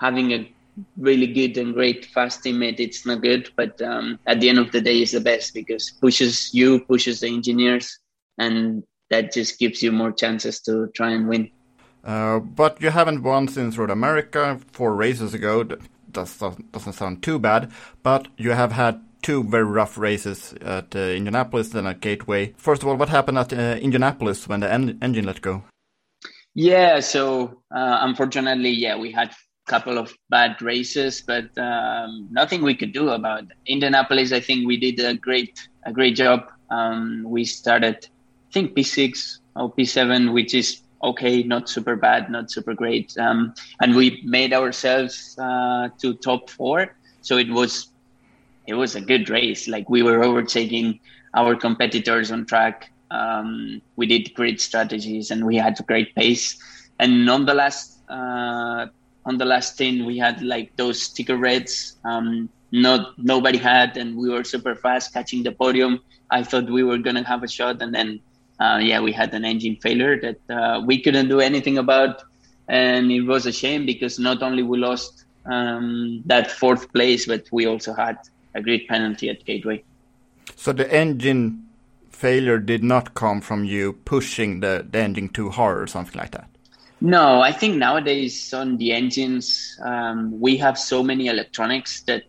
having 0.02 0.34
a 0.34 0.52
really 0.98 1.28
good 1.28 1.58
and 1.58 1.74
great 1.74 2.06
fast 2.06 2.44
teammate 2.44 2.80
it's 2.80 3.06
not 3.06 3.22
good, 3.22 3.50
but 3.56 3.80
um, 3.82 4.20
at 4.26 4.40
the 4.42 4.50
end 4.50 4.58
of 4.58 4.72
the 4.72 4.82
day, 4.82 4.98
it's 4.98 5.12
the 5.12 5.22
best 5.22 5.54
because 5.54 5.92
pushes 6.02 6.54
you, 6.54 6.80
pushes 6.86 7.20
the 7.20 7.28
engineers, 7.28 8.00
and 8.38 8.84
that 9.12 9.32
just 9.32 9.60
gives 9.60 9.84
you 9.84 9.92
more 9.92 10.12
chances 10.12 10.60
to 10.62 10.88
try 10.96 11.12
and 11.12 11.28
win. 11.30 11.50
Uh, 12.04 12.40
but 12.40 12.82
you 12.82 12.90
haven't 12.90 13.22
won 13.22 13.48
since 13.48 13.78
Road 13.78 13.92
America 13.92 14.60
four 14.72 14.96
races 14.96 15.34
ago. 15.34 15.64
That 15.64 15.80
doesn't 16.12 16.94
sound 16.94 17.22
too 17.22 17.38
bad, 17.38 17.72
but 18.02 18.28
you 18.38 18.52
have 18.52 18.72
had 18.72 19.02
two 19.22 19.44
very 19.44 19.66
rough 19.66 19.98
races 20.00 20.54
at 20.62 20.96
uh, 20.96 21.00
Indianapolis, 21.00 21.76
and 21.76 21.88
at 21.88 22.02
Gateway. 22.02 22.54
First 22.58 22.82
of 22.82 22.88
all, 22.90 22.96
what 22.96 23.10
happened 23.10 23.38
at 23.38 23.54
uh, 23.54 23.78
Indianapolis 23.80 24.48
when 24.48 24.62
the 24.62 24.74
en 24.74 24.98
engine 25.02 25.26
let 25.26 25.42
go? 25.42 25.64
Yeah, 26.56 27.00
so 27.00 27.62
uh, 27.74 28.00
unfortunately, 28.02 28.72
yeah, 28.72 28.98
we 28.98 29.12
had 29.12 29.32
couple 29.72 29.98
of 29.98 30.14
bad 30.30 30.62
races, 30.62 31.24
but 31.26 31.48
um, 31.58 32.28
nothing 32.30 32.62
we 32.62 32.76
could 32.76 32.92
do 32.92 33.10
about. 33.10 33.46
Indianapolis. 33.66 34.34
I 34.34 34.42
think 34.42 34.68
we 34.68 34.78
did 34.78 35.00
a 35.00 35.16
great 35.16 35.54
a 35.90 35.94
great 35.98 36.16
job. 36.16 36.52
Um, 36.70 37.24
we 37.36 37.46
started, 37.46 37.98
I 38.50 38.52
think 38.54 38.76
P6 38.76 39.40
or 39.56 39.72
P7, 39.74 40.34
which 40.34 40.54
is 40.54 40.82
okay, 41.10 41.42
not 41.44 41.70
super 41.70 41.96
bad, 41.96 42.30
not 42.30 42.52
super 42.52 42.74
great, 42.74 43.08
um, 43.18 43.54
and 43.82 43.96
we 43.96 44.22
made 44.38 44.52
ourselves 44.54 45.36
uh, 45.40 45.88
to 46.02 46.14
top 46.30 46.50
four. 46.50 46.80
So 47.22 47.38
it 47.38 47.50
was 47.50 47.72
it 48.68 48.76
was 48.76 48.96
a 48.96 49.02
good 49.12 49.30
race. 49.30 49.68
Like 49.68 49.90
we 49.90 50.02
were 50.04 50.22
overtaking 50.30 51.00
our 51.34 51.56
competitors 51.56 52.28
on 52.32 52.46
track. 52.46 52.92
Um, 53.10 53.82
we 53.96 54.06
did 54.06 54.34
great 54.34 54.60
strategies 54.62 55.32
and 55.32 55.46
we 55.46 55.56
had 55.56 55.80
a 55.80 55.84
great 55.84 56.14
pace. 56.16 56.46
And 57.00 57.30
on 57.30 57.46
the 57.46 57.54
last 57.54 58.00
uh, 58.10 58.88
on 59.26 59.38
the 59.38 59.46
last 59.46 59.78
ten, 59.78 60.06
we 60.06 60.18
had 60.18 60.42
like 60.42 60.76
those 60.76 61.02
sticker 61.02 61.38
reds. 61.38 61.98
Um, 62.04 62.50
not 62.72 63.18
nobody 63.18 63.58
had, 63.58 63.98
and 63.98 64.16
we 64.16 64.30
were 64.30 64.44
super 64.44 64.76
fast 64.76 65.14
catching 65.14 65.44
the 65.44 65.52
podium. 65.52 66.00
I 66.30 66.44
thought 66.44 66.70
we 66.70 66.84
were 66.84 66.98
gonna 66.98 67.24
have 67.28 67.44
a 67.44 67.48
shot, 67.48 67.82
and 67.82 67.94
then 67.94 68.22
uh, 68.60 68.80
yeah, 68.82 69.00
we 69.00 69.12
had 69.12 69.34
an 69.34 69.46
engine 69.46 69.76
failure 69.76 70.20
that 70.22 70.40
uh, 70.50 70.82
we 70.86 71.02
couldn't 71.02 71.28
do 71.28 71.40
anything 71.40 71.78
about, 71.78 72.24
and 72.68 73.12
it 73.12 73.22
was 73.22 73.46
a 73.46 73.52
shame 73.52 73.86
because 73.86 74.20
not 74.20 74.42
only 74.42 74.64
we 74.64 74.78
lost 74.78 75.26
um, 75.46 76.22
that 76.26 76.52
fourth 76.52 76.92
place, 76.94 77.26
but 77.26 77.46
we 77.52 77.66
also 77.66 77.94
had 77.94 78.18
a 78.56 78.62
great 78.62 78.88
penalty 78.88 79.30
at 79.30 79.44
Gateway. 79.46 79.84
So 80.56 80.74
the 80.74 80.92
engine 80.94 81.68
failure 82.10 82.60
did 82.60 82.84
not 82.84 83.16
come 83.16 83.42
from 83.42 83.66
you 83.66 83.94
pushing 83.94 84.60
the, 84.60 84.86
the 84.88 85.00
engine 85.00 85.30
too 85.30 85.50
hard 85.50 85.82
or 85.82 85.88
something 85.88 86.20
like 86.20 86.32
that? 86.32 86.48
No, 87.02 87.42
I 87.42 87.52
think 87.52 87.78
nowadays 87.78 88.54
on 88.54 88.78
the 88.78 88.92
engines, 88.92 89.80
um, 89.84 90.40
we 90.40 90.56
have 90.58 90.78
so 90.78 91.02
many 91.02 91.28
electronics 91.28 92.02
that 92.04 92.24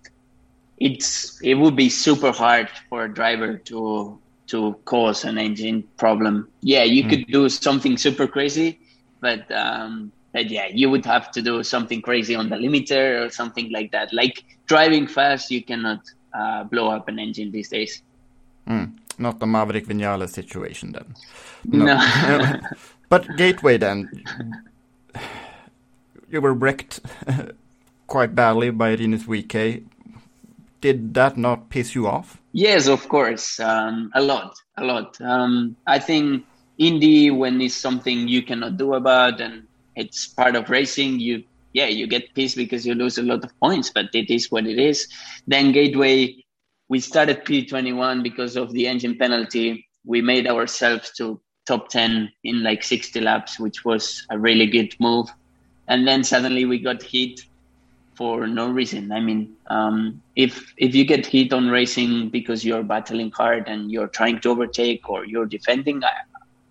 it's 0.78 1.40
it 1.42 1.54
would 1.54 1.76
be 1.76 1.90
super 1.90 2.32
hard 2.32 2.68
for 2.88 3.04
a 3.04 3.12
driver 3.12 3.58
to 3.58 4.18
to 4.46 4.72
cause 4.86 5.24
an 5.24 5.36
engine 5.36 5.84
problem. 5.98 6.48
Yeah, 6.62 6.84
you 6.84 7.04
mm. 7.04 7.10
could 7.10 7.26
do 7.26 7.48
something 7.50 7.98
super 7.98 8.26
crazy, 8.26 8.80
but 9.20 9.44
um, 9.52 10.10
but 10.32 10.50
yeah, 10.50 10.68
you 10.72 10.88
would 10.88 11.04
have 11.04 11.30
to 11.32 11.42
do 11.42 11.62
something 11.62 12.00
crazy 12.00 12.34
on 12.34 12.48
the 12.48 12.56
limiter 12.56 13.26
or 13.26 13.30
something 13.30 13.70
like 13.70 13.92
that. 13.92 14.12
Like 14.14 14.42
driving 14.66 15.06
fast, 15.06 15.50
you 15.50 15.62
cannot 15.62 16.00
uh, 16.32 16.64
blow 16.64 16.90
up 16.90 17.08
an 17.08 17.18
engine 17.18 17.50
these 17.50 17.68
days. 17.68 18.02
Mm. 18.66 18.96
Not 19.18 19.38
the 19.38 19.46
Maverick 19.46 19.86
Vinales 19.86 20.30
situation 20.30 20.92
then. 20.92 21.14
No. 21.64 21.84
no. 21.84 22.60
but 23.12 23.36
Gateway 23.36 23.76
then, 23.76 24.24
you 26.30 26.40
were 26.40 26.54
wrecked 26.54 27.00
quite 28.06 28.34
badly 28.34 28.70
by 28.70 28.94
Rinus 28.94 29.24
VeeKay. 29.24 29.84
Did 30.80 31.12
that 31.12 31.36
not 31.36 31.68
piss 31.68 31.94
you 31.94 32.06
off? 32.06 32.40
Yes, 32.52 32.88
of 32.88 33.06
course. 33.10 33.60
Um, 33.60 34.10
a 34.14 34.22
lot, 34.22 34.56
a 34.78 34.84
lot. 34.84 35.20
Um, 35.20 35.76
I 35.86 35.98
think 35.98 36.46
Indy, 36.78 37.30
when 37.30 37.60
it's 37.60 37.74
something 37.74 38.28
you 38.28 38.40
cannot 38.40 38.78
do 38.78 38.94
about 38.94 39.42
and 39.42 39.68
it's 39.94 40.28
part 40.28 40.56
of 40.56 40.70
racing. 40.70 41.20
You 41.20 41.44
yeah, 41.74 41.88
you 41.88 42.06
get 42.06 42.32
pissed 42.32 42.56
because 42.56 42.86
you 42.86 42.94
lose 42.94 43.18
a 43.18 43.22
lot 43.22 43.44
of 43.44 43.52
points, 43.60 43.90
but 43.90 44.06
it 44.14 44.30
is 44.30 44.50
what 44.50 44.66
it 44.66 44.78
is. 44.78 45.06
Then 45.46 45.72
Gateway, 45.72 46.42
we 46.88 47.00
started 47.00 47.44
P21 47.44 48.22
because 48.22 48.56
of 48.56 48.72
the 48.72 48.86
engine 48.86 49.18
penalty. 49.18 49.86
We 50.02 50.22
made 50.22 50.46
ourselves 50.46 51.12
to 51.18 51.42
top 51.66 51.88
10 51.88 52.32
in 52.44 52.62
like 52.62 52.82
60 52.82 53.20
laps, 53.20 53.58
which 53.58 53.84
was 53.84 54.26
a 54.30 54.38
really 54.38 54.66
good 54.66 54.94
move. 54.98 55.28
And 55.88 56.06
then 56.06 56.24
suddenly 56.24 56.64
we 56.64 56.78
got 56.78 57.02
hit 57.02 57.40
for 58.14 58.46
no 58.46 58.70
reason. 58.70 59.12
I 59.12 59.20
mean, 59.20 59.56
um, 59.68 60.22
if 60.36 60.72
if 60.76 60.94
you 60.94 61.04
get 61.04 61.26
hit 61.26 61.52
on 61.52 61.68
racing 61.68 62.28
because 62.28 62.64
you're 62.64 62.82
battling 62.82 63.30
hard 63.30 63.68
and 63.68 63.90
you're 63.90 64.08
trying 64.08 64.40
to 64.40 64.50
overtake 64.50 65.08
or 65.08 65.24
you're 65.24 65.46
defending, 65.46 66.02
I, 66.04 66.10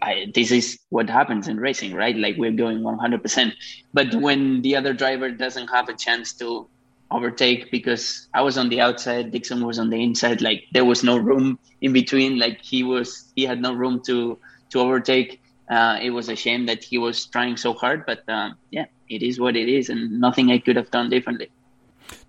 I, 0.02 0.32
this 0.34 0.52
is 0.52 0.80
what 0.90 1.10
happens 1.10 1.48
in 1.48 1.60
racing, 1.60 1.94
right? 1.94 2.16
Like 2.16 2.38
we're 2.38 2.52
going 2.52 2.80
100%. 2.82 3.54
But 3.94 4.14
when 4.16 4.62
the 4.62 4.76
other 4.76 4.94
driver 4.94 5.30
doesn't 5.30 5.68
have 5.68 5.90
a 5.90 5.96
chance 5.96 6.34
to 6.34 6.68
overtake 7.12 7.70
because 7.72 8.28
I 8.34 8.42
was 8.42 8.58
on 8.58 8.70
the 8.70 8.82
outside, 8.82 9.32
Dixon 9.32 9.66
was 9.66 9.78
on 9.78 9.90
the 9.90 10.02
inside, 10.02 10.42
like 10.42 10.66
there 10.72 10.86
was 10.86 11.04
no 11.04 11.18
room 11.18 11.60
in 11.82 11.94
between. 11.94 12.40
Like 12.40 12.62
he 12.62 12.84
was, 12.84 13.32
he 13.36 13.44
had 13.44 13.62
no 13.62 13.74
room 13.74 14.02
to 14.06 14.40
to 14.72 14.80
overtake. 14.80 15.42
Uh, 15.70 15.98
it 16.02 16.10
was 16.10 16.28
a 16.28 16.36
shame 16.36 16.66
that 16.66 16.84
he 16.84 16.98
was 16.98 17.26
trying 17.26 17.56
so 17.56 17.74
hard, 17.74 18.06
but 18.06 18.28
uh, 18.28 18.50
yeah, 18.72 18.86
it 19.10 19.24
is 19.24 19.40
what 19.40 19.56
it 19.56 19.70
is, 19.70 19.90
and 19.90 20.20
nothing 20.20 20.52
I 20.52 20.60
could 20.60 20.76
have 20.76 20.92
done 20.92 21.10
differently. 21.10 21.50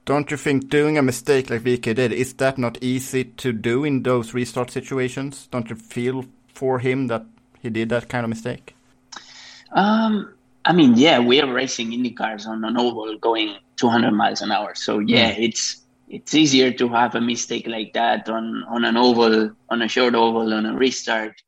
Don't 0.05 0.31
you 0.31 0.37
think 0.37 0.69
doing 0.69 0.99
a 0.99 1.03
mistake 1.03 1.49
like 1.49 1.63
VeeKay 1.63 1.95
did 1.95 2.13
is 2.13 2.35
that 2.35 2.59
not 2.59 2.77
easy 2.83 3.25
to 3.25 3.53
do 3.53 3.85
in 3.85 4.03
those 4.03 4.35
restart 4.35 4.71
situations? 4.71 5.49
Don't 5.51 5.71
you 5.71 5.77
feel 5.77 6.25
for 6.49 6.81
him 6.81 7.07
that 7.07 7.25
he 7.61 7.71
did 7.71 7.89
that 7.91 8.09
kind 8.09 8.25
of 8.25 8.29
mistake? 8.29 8.75
Um, 9.73 10.35
I 10.65 10.73
mean, 10.73 10.95
yeah, 10.97 11.21
we 11.21 11.41
are 11.41 11.53
racing 11.53 11.93
Indy 11.93 12.11
cars 12.11 12.47
on 12.47 12.65
an 12.65 12.77
oval 12.77 13.17
going 13.19 13.57
200 13.77 14.11
miles 14.11 14.43
an 14.43 14.51
hour. 14.53 14.75
So 14.75 14.99
yeah, 14.99 15.33
mm. 15.35 15.49
it's 15.49 15.83
it's 16.09 16.35
easier 16.35 16.73
to 16.73 16.89
have 16.89 17.15
a 17.15 17.21
mistake 17.21 17.67
like 17.67 17.93
that 17.95 18.29
on 18.29 18.65
on 18.65 18.85
an 18.85 18.97
oval, 18.97 19.53
on 19.71 19.83
a 19.83 19.89
short 19.89 20.15
oval, 20.15 20.53
on 20.53 20.67
a 20.67 20.75
restart. 20.75 21.43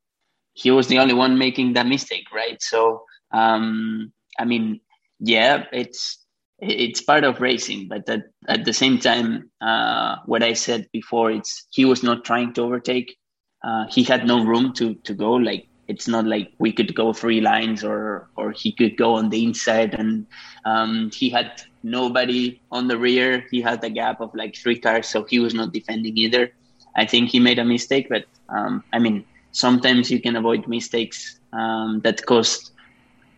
He 0.54 0.70
was 0.70 0.88
the 0.88 0.98
only 0.98 1.14
one 1.14 1.38
making 1.38 1.74
that 1.74 1.86
mistake, 1.86 2.26
right? 2.32 2.62
So 2.62 3.04
um, 3.32 4.12
I 4.38 4.44
mean, 4.44 4.80
yeah, 5.20 5.64
it's 5.72 6.18
it's 6.58 7.02
part 7.02 7.24
of 7.24 7.40
racing, 7.40 7.88
but 7.88 8.08
at, 8.08 8.24
at 8.48 8.64
the 8.64 8.72
same 8.72 8.98
time, 8.98 9.50
uh, 9.60 10.16
what 10.26 10.42
I 10.42 10.54
said 10.54 10.88
before, 10.92 11.30
it's 11.32 11.66
he 11.70 11.84
was 11.84 12.02
not 12.02 12.24
trying 12.24 12.52
to 12.54 12.62
overtake. 12.62 13.16
Uh, 13.62 13.86
he 13.90 14.02
had 14.04 14.26
no 14.26 14.44
room 14.44 14.72
to 14.74 14.94
to 14.94 15.14
go. 15.14 15.32
Like 15.34 15.68
it's 15.88 16.08
not 16.08 16.26
like 16.26 16.52
we 16.58 16.72
could 16.72 16.94
go 16.94 17.12
three 17.12 17.40
lines 17.40 17.84
or 17.84 18.28
or 18.36 18.52
he 18.52 18.72
could 18.72 18.96
go 18.96 19.14
on 19.14 19.28
the 19.30 19.44
inside 19.44 19.94
and 19.94 20.26
um, 20.64 21.10
he 21.14 21.28
had 21.28 21.62
nobody 21.82 22.60
on 22.70 22.88
the 22.88 22.96
rear 22.96 23.44
he 23.50 23.60
had 23.60 23.82
a 23.84 23.90
gap 23.90 24.20
of 24.20 24.34
like 24.34 24.56
three 24.56 24.78
cars 24.78 25.06
so 25.06 25.24
he 25.24 25.38
was 25.38 25.52
not 25.52 25.72
defending 25.72 26.16
either 26.16 26.50
i 26.96 27.04
think 27.04 27.28
he 27.28 27.38
made 27.38 27.58
a 27.58 27.64
mistake 27.64 28.06
but 28.08 28.24
um, 28.48 28.82
i 28.92 28.98
mean 28.98 29.24
sometimes 29.54 30.10
you 30.10 30.20
can 30.20 30.36
avoid 30.36 30.68
mistakes 30.68 31.40
um, 31.54 32.00
that 32.04 32.26
cost 32.26 32.72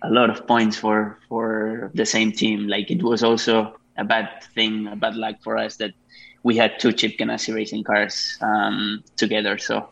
a 0.03 0.11
lot 0.11 0.29
of 0.29 0.47
points 0.47 0.77
for 0.77 1.19
for 1.29 1.91
the 1.95 2.05
same 2.05 2.33
team 2.33 2.67
like 2.67 2.91
it 2.91 3.03
was 3.03 3.23
also 3.23 3.77
a 3.97 4.05
bad 4.05 4.29
thing 4.55 4.89
a 4.89 4.97
bad 4.97 5.15
luck 5.15 5.37
for 5.43 5.57
us 5.57 5.77
that 5.77 5.95
we 6.43 6.57
had 6.57 6.79
two 6.81 6.93
chip 6.93 7.17
ganassi 7.19 7.55
racing 7.55 7.85
cars 7.85 8.37
um, 8.41 9.03
together 9.17 9.57
so 9.59 9.89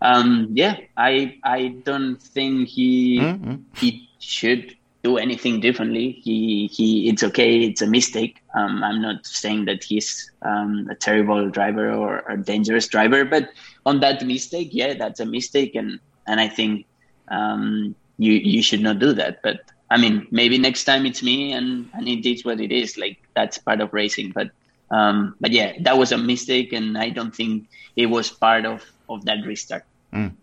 um, 0.00 0.48
yeah, 0.52 0.76
I 0.96 1.38
I 1.42 1.68
don't 1.82 2.20
think 2.20 2.68
he 2.68 3.18
mm-hmm. 3.20 3.56
he 3.76 4.08
should 4.18 4.76
do 5.02 5.16
anything 5.16 5.60
differently. 5.60 6.12
He 6.12 6.68
he, 6.72 7.08
it's 7.08 7.22
okay. 7.24 7.64
It's 7.64 7.82
a 7.82 7.86
mistake. 7.86 8.42
Um, 8.54 8.82
I'm 8.84 9.02
not 9.02 9.26
saying 9.26 9.64
that 9.66 9.82
he's 9.82 10.30
um, 10.42 10.88
a 10.90 10.94
terrible 10.94 11.50
driver 11.50 11.92
or 11.92 12.24
a 12.28 12.36
dangerous 12.36 12.86
driver, 12.86 13.24
but 13.24 13.50
on 13.86 14.00
that 14.00 14.24
mistake, 14.26 14.70
yeah, 14.72 14.94
that's 14.94 15.20
a 15.20 15.26
mistake, 15.26 15.74
and 15.74 15.98
and 16.26 16.40
I 16.40 16.48
think 16.48 16.86
um, 17.28 17.94
you 18.18 18.32
you 18.32 18.62
should 18.62 18.80
not 18.80 18.98
do 18.98 19.12
that. 19.14 19.40
But 19.42 19.60
I 19.90 19.96
mean, 19.96 20.26
maybe 20.30 20.58
next 20.58 20.84
time 20.84 21.06
it's 21.06 21.22
me, 21.22 21.52
and 21.52 21.88
and 21.94 22.08
it 22.08 22.28
is 22.28 22.44
what 22.44 22.60
it 22.60 22.72
is. 22.72 22.98
Like 22.98 23.18
that's 23.34 23.58
part 23.58 23.80
of 23.80 23.92
racing. 23.92 24.32
But 24.32 24.50
um, 24.90 25.34
but 25.40 25.52
yeah, 25.52 25.72
that 25.80 25.98
was 25.98 26.12
a 26.12 26.18
mistake, 26.18 26.72
and 26.72 26.98
I 26.98 27.10
don't 27.10 27.34
think 27.34 27.68
it 27.96 28.06
was 28.06 28.30
part 28.30 28.66
of 28.66 28.84
of 29.08 29.24
that 29.24 29.44
restart. 29.46 29.84
Mm. 30.12 30.34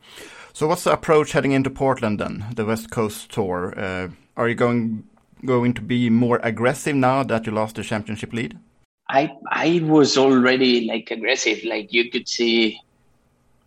So 0.54 0.68
what's 0.68 0.86
the 0.86 0.94
approach 0.94 1.34
heading 1.34 1.52
into 1.52 1.70
Portland 1.70 2.20
then, 2.20 2.46
the 2.56 2.66
West 2.66 2.90
Coast 2.90 3.30
Tour? 3.30 3.74
Uh, 3.78 4.08
are 4.38 4.48
you 4.48 4.56
going 4.56 5.04
going 5.46 5.74
to 5.74 5.82
be 5.82 6.10
more 6.10 6.40
aggressive 6.42 6.96
now 6.96 7.24
that 7.24 7.46
you 7.46 7.52
lost 7.52 7.76
the 7.76 7.84
championship 7.84 8.34
lead? 8.34 8.58
I 9.10 9.32
I 9.52 9.82
was 9.84 10.18
already 10.18 10.86
like 10.88 11.12
aggressive. 11.12 11.64
Like 11.64 11.94
you 11.94 12.10
could 12.10 12.28
see 12.28 12.80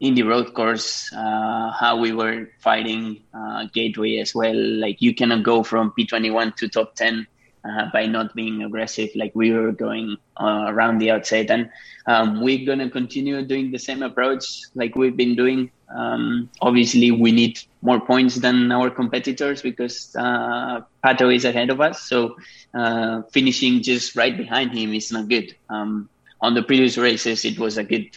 in 0.01 0.15
the 0.15 0.23
road 0.23 0.55
course 0.55 1.13
uh, 1.13 1.73
how 1.73 1.97
we 1.97 2.13
were 2.13 2.49
fighting 2.61 3.21
uh, 3.35 3.67
Gateway 3.73 4.19
as 4.19 4.35
well. 4.35 4.55
Like 4.55 5.03
you 5.03 5.15
cannot 5.15 5.43
go 5.43 5.63
from 5.63 5.93
P21 5.99 6.57
to 6.57 6.69
top 6.69 6.95
10 6.95 7.27
uh, 7.65 7.87
by 7.93 8.07
not 8.07 8.35
being 8.35 8.63
aggressive. 8.63 9.11
Like 9.15 9.33
we 9.35 9.51
were 9.51 9.73
going 9.73 10.17
uh, 10.41 10.67
around 10.69 10.99
the 10.99 11.11
outside, 11.11 11.51
and 11.51 11.71
um, 12.07 12.41
we're 12.41 12.65
gonna 12.65 12.89
continue 12.91 13.43
doing 13.43 13.71
the 13.71 13.79
same 13.79 14.03
approach 14.03 14.63
like 14.75 14.95
we've 14.95 15.17
been 15.17 15.35
doing. 15.35 15.71
Um, 15.95 16.51
obviously, 16.61 17.11
we 17.11 17.33
need 17.33 17.59
more 17.83 18.01
points 18.01 18.37
than 18.37 18.71
our 18.71 18.91
competitors 18.91 19.63
because 19.63 20.15
uh, 20.17 20.81
Pato 21.05 21.35
is 21.35 21.45
ahead 21.45 21.71
of 21.71 21.81
us. 21.81 22.03
So 22.03 22.37
uh, 22.75 23.23
finishing 23.33 23.83
just 23.83 24.15
right 24.15 24.37
behind 24.37 24.77
him 24.77 24.95
is 24.95 25.11
not 25.11 25.29
good. 25.29 25.55
Um, 25.69 26.09
on 26.41 26.55
the 26.55 26.63
previous 26.63 26.97
races, 26.97 27.45
it 27.45 27.59
was 27.59 27.79
a 27.79 27.85
good 27.85 28.17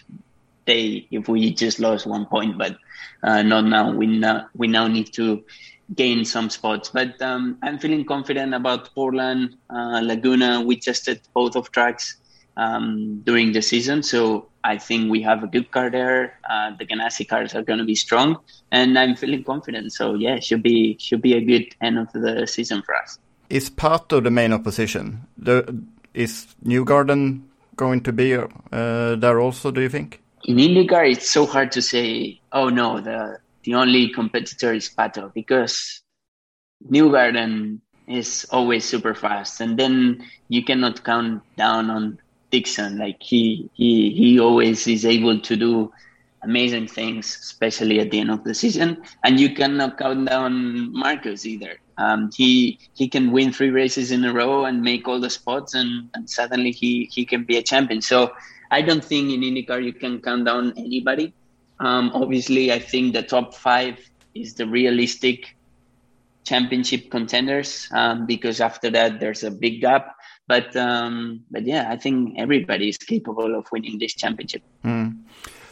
day 0.73 1.07
if 1.11 1.27
we 1.27 1.53
just 1.53 1.79
lost 1.79 2.05
one 2.05 2.25
point, 2.25 2.57
but 2.57 2.77
uh, 3.23 3.41
not 3.43 3.65
now. 3.65 3.91
We 3.91 4.07
now 4.07 4.47
we 4.55 4.67
now 4.67 4.87
need 4.87 5.09
to 5.13 5.43
gain 5.93 6.25
some 6.25 6.49
spots. 6.49 6.89
But 6.89 7.21
um, 7.21 7.57
I'm 7.61 7.77
feeling 7.79 8.05
confident 8.05 8.53
about 8.53 8.93
Portland, 8.95 9.57
uh, 9.69 9.99
Laguna. 10.03 10.61
We 10.61 10.79
tested 10.79 11.21
both 11.33 11.55
of 11.55 11.71
tracks 11.71 12.17
um, 12.57 13.21
during 13.23 13.51
the 13.51 13.61
season, 13.61 14.03
so 14.03 14.47
I 14.63 14.77
think 14.77 15.11
we 15.11 15.21
have 15.23 15.43
a 15.43 15.47
good 15.47 15.71
car 15.71 15.89
there. 15.89 16.39
Uh, 16.49 16.71
the 16.77 16.85
Ganassi 16.85 17.27
cars 17.27 17.55
are 17.55 17.63
going 17.63 17.79
to 17.79 17.85
be 17.85 17.95
strong, 17.95 18.37
and 18.71 18.97
I'm 18.97 19.15
feeling 19.15 19.43
confident. 19.43 19.93
So 19.93 20.15
yeah, 20.15 20.39
should 20.39 20.63
be 20.63 20.97
should 20.99 21.21
be 21.21 21.33
a 21.33 21.41
good 21.41 21.67
end 21.81 21.97
of 21.99 22.11
the 22.13 22.47
season 22.47 22.81
for 22.85 22.95
us. 22.95 23.19
Is 23.49 23.69
part 23.69 24.11
of 24.13 24.23
the 24.23 24.31
main 24.31 24.53
opposition? 24.53 25.27
The, 25.37 25.75
is 26.13 26.47
Newgarden 26.63 27.41
going 27.75 28.01
to 28.03 28.13
be 28.13 28.35
uh, 28.35 28.47
there 29.15 29.39
also? 29.39 29.71
Do 29.71 29.81
you 29.81 29.89
think? 29.89 30.21
In 30.45 30.57
IndyCar, 30.57 31.11
it's 31.11 31.29
so 31.29 31.45
hard 31.45 31.71
to 31.73 31.81
say. 31.81 32.41
Oh 32.51 32.69
no, 32.69 32.99
the 32.99 33.39
the 33.63 33.75
only 33.75 34.09
competitor 34.09 34.73
is 34.73 34.89
Pato 34.89 35.31
because 35.33 36.01
Newgarden 36.89 37.79
is 38.07 38.47
always 38.49 38.83
super 38.83 39.13
fast, 39.13 39.61
and 39.61 39.77
then 39.77 40.25
you 40.49 40.63
cannot 40.63 41.03
count 41.03 41.43
down 41.57 41.89
on 41.91 42.19
Dixon. 42.49 42.97
Like 42.97 43.21
he 43.21 43.69
he 43.73 44.09
he 44.11 44.39
always 44.39 44.87
is 44.87 45.05
able 45.05 45.39
to 45.41 45.55
do 45.55 45.91
amazing 46.43 46.87
things, 46.87 47.37
especially 47.39 47.99
at 47.99 48.09
the 48.09 48.19
end 48.19 48.31
of 48.31 48.43
the 48.43 48.55
season. 48.55 49.03
And 49.23 49.39
you 49.39 49.53
cannot 49.53 49.99
count 49.99 50.27
down 50.27 50.91
Marcus 50.91 51.45
either. 51.45 51.79
Um, 51.99 52.31
he 52.35 52.79
he 52.95 53.07
can 53.07 53.31
win 53.31 53.53
three 53.53 53.69
races 53.69 54.11
in 54.11 54.25
a 54.25 54.33
row 54.33 54.65
and 54.65 54.81
make 54.81 55.07
all 55.07 55.19
the 55.19 55.29
spots, 55.29 55.75
and, 55.75 56.09
and 56.15 56.27
suddenly 56.27 56.71
he 56.71 57.09
he 57.13 57.25
can 57.25 57.43
be 57.43 57.57
a 57.57 57.63
champion. 57.63 58.01
So 58.01 58.33
I 58.71 58.81
don't 58.81 59.03
think 59.03 59.31
in 59.31 59.41
IndyCar 59.41 59.83
you 59.83 59.93
can 59.93 60.21
count 60.21 60.45
down 60.45 60.73
anybody. 60.77 61.33
Um, 61.79 62.11
obviously, 62.13 62.71
I 62.71 62.79
think 62.79 63.13
the 63.13 63.23
top 63.23 63.53
five 63.53 63.99
is 64.33 64.53
the 64.53 64.65
realistic 64.65 65.55
championship 66.43 67.11
contenders 67.11 67.87
um, 67.91 68.25
because 68.25 68.61
after 68.61 68.89
that 68.89 69.19
there's 69.19 69.43
a 69.43 69.51
big 69.51 69.81
gap. 69.81 70.15
But 70.47 70.75
um, 70.75 71.43
but 71.51 71.65
yeah, 71.65 71.87
I 71.89 71.97
think 71.97 72.35
everybody 72.37 72.89
is 72.89 72.97
capable 72.97 73.55
of 73.55 73.67
winning 73.71 73.99
this 73.99 74.13
championship. 74.13 74.63
Mm. 74.83 75.19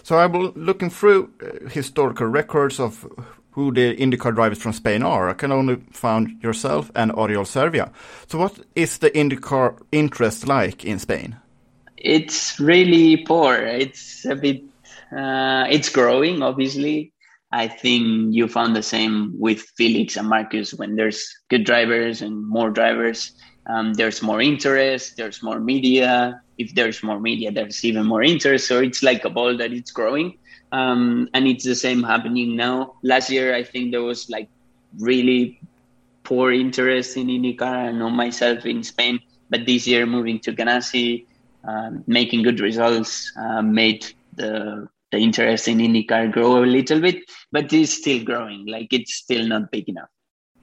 So 0.04 0.18
I 0.18 0.26
was 0.26 0.52
looking 0.56 0.89
through 0.89 1.32
uh, 1.41 1.70
historical 1.70 2.28
records 2.28 2.80
of 2.80 3.06
who 3.52 3.74
the 3.74 3.95
IndyCar 3.95 4.34
drivers 4.34 4.62
from 4.62 4.74
Spain 4.74 5.04
are. 5.04 5.30
I 5.30 5.34
can 5.34 5.52
only 5.52 5.78
find 5.91 6.41
yourself 6.41 6.91
and 6.95 7.12
Oriol 7.12 7.45
Servia. 7.45 7.91
So 8.28 8.38
what 8.38 8.60
is 8.76 9.00
the 9.00 9.12
IndyCar 9.12 9.80
interest 9.91 10.47
like 10.47 10.86
in 10.86 11.00
Spain? 11.00 11.36
It's 12.02 12.60
really 12.60 13.18
poor. 13.18 13.56
It's 13.56 14.26
a 14.26 14.36
bit 14.36 14.64
uh, 15.16 15.66
it's 15.70 15.89
growing, 15.89 16.41
obviously. 16.41 17.12
I 17.52 17.68
think 17.68 18.34
you 18.36 18.47
found 18.47 18.76
the 18.76 18.84
same 18.84 19.34
with 19.39 19.62
Felix 19.76 20.18
and 20.18 20.30
Marcus 20.30 20.74
when 20.74 20.95
there's 20.95 21.36
good 21.50 21.64
drivers 21.64 22.22
and 22.22 22.47
more 22.47 22.70
drivers. 22.70 23.32
Um, 23.66 23.93
there's 23.93 24.22
more 24.22 24.41
interest, 24.41 25.18
there's 25.18 25.41
more 25.41 25.60
media. 25.60 26.41
If 26.58 26.76
there's 26.76 27.02
more 27.02 27.20
media, 27.20 27.52
there's 27.52 27.84
even 27.84 28.06
more 28.06 28.22
interest. 28.22 28.68
So 28.68 28.80
it's 28.80 29.02
like 29.02 29.26
a 29.26 29.30
ball 29.30 29.58
that 29.58 29.74
it's 29.74 29.91
growing. 29.91 30.38
Um, 30.72 31.28
and 31.34 31.47
it's 31.47 31.66
the 31.66 31.76
same 31.76 32.04
happening 32.04 32.56
now. 32.56 32.93
Last 33.02 33.32
year, 33.32 33.56
I 33.56 33.64
think 33.64 33.91
there 33.91 34.04
was 34.04 34.30
like 34.30 34.47
really 35.00 35.60
poor 36.24 36.52
interest 36.52 37.18
in 37.18 37.28
IndyCar. 37.28 37.89
I 37.89 37.91
know 37.91 38.12
myself 38.12 38.66
in 38.66 38.84
Spain, 38.84 39.20
but 39.50 39.66
this 39.66 39.88
year 39.88 40.06
moving 40.06 40.39
to 40.41 40.54
Ganassi, 40.54 41.26
um, 41.64 42.03
making 42.07 42.43
good 42.43 42.60
results, 42.60 43.32
uh, 43.38 43.62
made 43.62 44.05
the 44.36 44.88
the 45.12 45.18
interest 45.18 45.68
in 45.68 45.80
IndyCar 45.80 46.32
grow 46.32 46.64
a 46.64 46.66
little 46.66 47.01
bit, 47.01 47.24
but 47.51 47.74
it's 47.74 47.93
still 47.93 48.24
growing. 48.24 48.68
Like 48.68 48.93
it's 48.93 49.16
still 49.16 49.47
not 49.47 49.72
big 49.72 49.89
enough. 49.89 50.10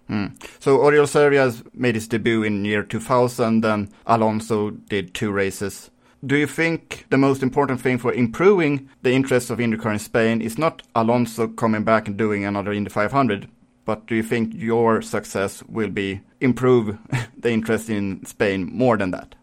Hmm. 0.07 0.27
So 0.61 0.79
Oriol 0.79 1.09
Servia 1.09 1.53
made 1.75 1.97
his 1.97 2.07
debut 2.07 2.45
in 2.45 2.65
year 2.65 2.85
2000, 2.85 3.65
and 3.65 3.89
Alonso 4.07 4.71
did 4.71 5.15
two 5.15 5.33
races. 5.33 5.91
Do 6.25 6.37
you 6.37 6.47
think 6.47 7.07
the 7.11 7.19
most 7.19 7.43
important 7.43 7.81
thing 7.81 7.99
for 7.99 8.13
improving 8.13 8.89
the 9.03 9.13
interest 9.13 9.51
of 9.51 9.59
IndyCar 9.59 9.93
in 9.93 9.99
Spain 9.99 10.41
is 10.41 10.59
not 10.59 10.83
Alonso 10.95 11.49
coming 11.49 11.85
back 11.85 12.09
and 12.09 12.17
doing 12.17 12.45
another 12.45 12.73
Indy 12.73 12.91
500, 12.91 13.49
but 13.85 14.07
do 14.07 14.15
you 14.15 14.23
think 14.23 14.53
your 14.55 15.03
success 15.03 15.63
will 15.69 15.91
be 15.91 16.21
improve 16.41 16.99
the 17.39 17.51
interest 17.51 17.91
in 17.91 18.25
Spain 18.27 18.69
more 18.73 18.97
than 18.97 19.11
that? 19.13 19.36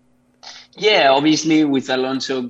Yeah, 0.78 1.11
obviously 1.11 1.63
with 1.63 1.89
Alonso 1.89 2.49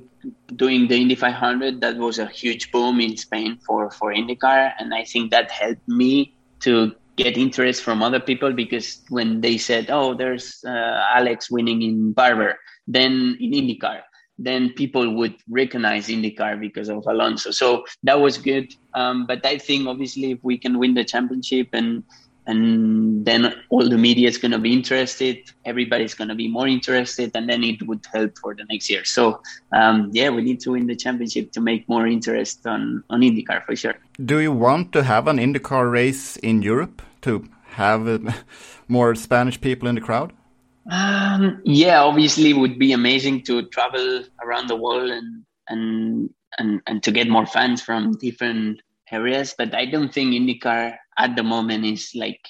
doing 0.56 0.88
the 0.88 0.96
Indy 0.96 1.14
500, 1.14 1.80
that 1.82 1.96
was 1.96 2.18
a 2.18 2.26
huge 2.26 2.72
boom 2.72 3.00
in 3.00 3.16
Spain 3.16 3.58
for 3.66 3.90
for 3.90 4.14
IndyCar, 4.14 4.72
and 4.78 4.94
I 4.94 5.04
think 5.04 5.30
that 5.30 5.50
helped 5.50 5.86
me 5.86 6.34
to 6.60 6.94
get 7.16 7.36
interest 7.36 7.82
from 7.82 8.02
other 8.02 8.20
people 8.20 8.52
because 8.52 9.02
when 9.10 9.40
they 9.40 9.58
said, 9.58 9.90
"Oh, 9.90 10.14
there's 10.14 10.64
uh, 10.66 11.04
Alex 11.14 11.50
winning 11.50 11.82
in 11.82 12.12
Barber," 12.12 12.58
then 12.88 13.36
in 13.40 13.52
IndyCar, 13.52 14.00
then 14.38 14.72
people 14.72 15.14
would 15.14 15.34
recognize 15.48 16.08
IndyCar 16.08 16.58
because 16.58 16.88
of 16.88 17.04
Alonso. 17.06 17.50
So 17.50 17.84
that 18.02 18.20
was 18.20 18.38
good. 18.38 18.72
Um, 18.94 19.26
but 19.26 19.44
I 19.44 19.58
think 19.58 19.86
obviously 19.86 20.32
if 20.32 20.38
we 20.42 20.58
can 20.58 20.78
win 20.78 20.94
the 20.94 21.04
championship 21.04 21.68
and 21.72 22.02
and 22.46 23.24
then 23.24 23.54
all 23.70 23.88
the 23.88 23.96
media 23.96 24.28
is 24.28 24.38
going 24.38 24.52
to 24.52 24.58
be 24.58 24.72
interested 24.72 25.50
everybody's 25.64 26.14
going 26.14 26.28
to 26.28 26.34
be 26.34 26.48
more 26.48 26.68
interested 26.68 27.30
and 27.34 27.48
then 27.48 27.64
it 27.64 27.82
would 27.86 28.04
help 28.12 28.36
for 28.38 28.54
the 28.54 28.64
next 28.64 28.90
year. 28.90 29.04
So 29.04 29.40
um, 29.72 30.10
yeah 30.12 30.30
we 30.30 30.42
need 30.42 30.60
to 30.60 30.72
win 30.72 30.86
the 30.86 30.96
championship 30.96 31.52
to 31.52 31.60
make 31.60 31.88
more 31.88 32.06
interest 32.06 32.66
on 32.66 33.02
on 33.10 33.20
indycar 33.20 33.64
for 33.64 33.76
sure. 33.76 33.94
Do 34.24 34.40
you 34.40 34.52
want 34.52 34.92
to 34.92 35.02
have 35.02 35.26
an 35.28 35.38
indycar 35.38 35.90
race 35.90 36.36
in 36.36 36.62
europe 36.62 37.02
to 37.22 37.48
have 37.64 38.06
uh, 38.06 38.18
more 38.88 39.14
spanish 39.14 39.60
people 39.60 39.88
in 39.88 39.94
the 39.94 40.00
crowd? 40.00 40.32
Um, 40.90 41.62
yeah 41.64 42.02
obviously 42.02 42.50
it 42.50 42.58
would 42.58 42.78
be 42.78 42.92
amazing 42.92 43.42
to 43.44 43.66
travel 43.68 44.24
around 44.42 44.68
the 44.68 44.76
world 44.76 45.10
and 45.10 45.44
and 45.68 46.30
and, 46.58 46.80
and 46.86 47.02
to 47.02 47.10
get 47.10 47.28
more 47.28 47.46
fans 47.46 47.80
from 47.80 48.12
different 48.18 48.80
areas 49.10 49.54
but 49.56 49.74
i 49.74 49.84
don't 49.86 50.12
think 50.12 50.32
indycar 50.32 50.96
at 51.18 51.36
the 51.36 51.42
moment 51.42 51.84
is 51.84 52.12
like 52.14 52.40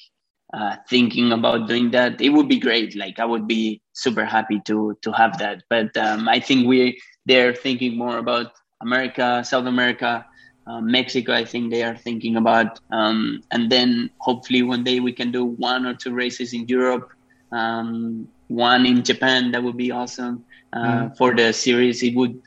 uh, 0.52 0.76
thinking 0.88 1.32
about 1.32 1.68
doing 1.68 1.90
that. 1.90 2.20
It 2.20 2.30
would 2.30 2.48
be 2.48 2.58
great. 2.58 2.96
Like 2.96 3.18
I 3.18 3.24
would 3.24 3.48
be 3.48 3.82
super 3.92 4.24
happy 4.24 4.60
to 4.66 4.96
to 5.02 5.12
have 5.12 5.38
that. 5.38 5.62
But 5.68 5.96
um, 5.96 6.28
I 6.28 6.40
think 6.40 6.66
we 6.66 7.00
they're 7.26 7.54
thinking 7.54 7.96
more 7.96 8.18
about 8.18 8.52
America, 8.80 9.42
South 9.44 9.66
America, 9.66 10.24
uh, 10.66 10.80
Mexico. 10.80 11.32
I 11.32 11.44
think 11.44 11.70
they 11.70 11.82
are 11.82 11.96
thinking 11.96 12.36
about, 12.36 12.80
um, 12.92 13.42
and 13.50 13.70
then 13.70 14.10
hopefully 14.18 14.62
one 14.62 14.84
day 14.84 15.00
we 15.00 15.12
can 15.12 15.32
do 15.32 15.44
one 15.44 15.86
or 15.86 15.94
two 15.94 16.12
races 16.12 16.52
in 16.52 16.68
Europe, 16.68 17.10
um, 17.52 18.28
one 18.48 18.86
in 18.86 19.02
Japan. 19.02 19.50
That 19.52 19.62
would 19.62 19.76
be 19.76 19.90
awesome 19.90 20.44
uh, 20.72 20.78
mm. 20.78 21.16
for 21.16 21.34
the 21.34 21.52
series. 21.52 22.02
It 22.02 22.14
would 22.14 22.40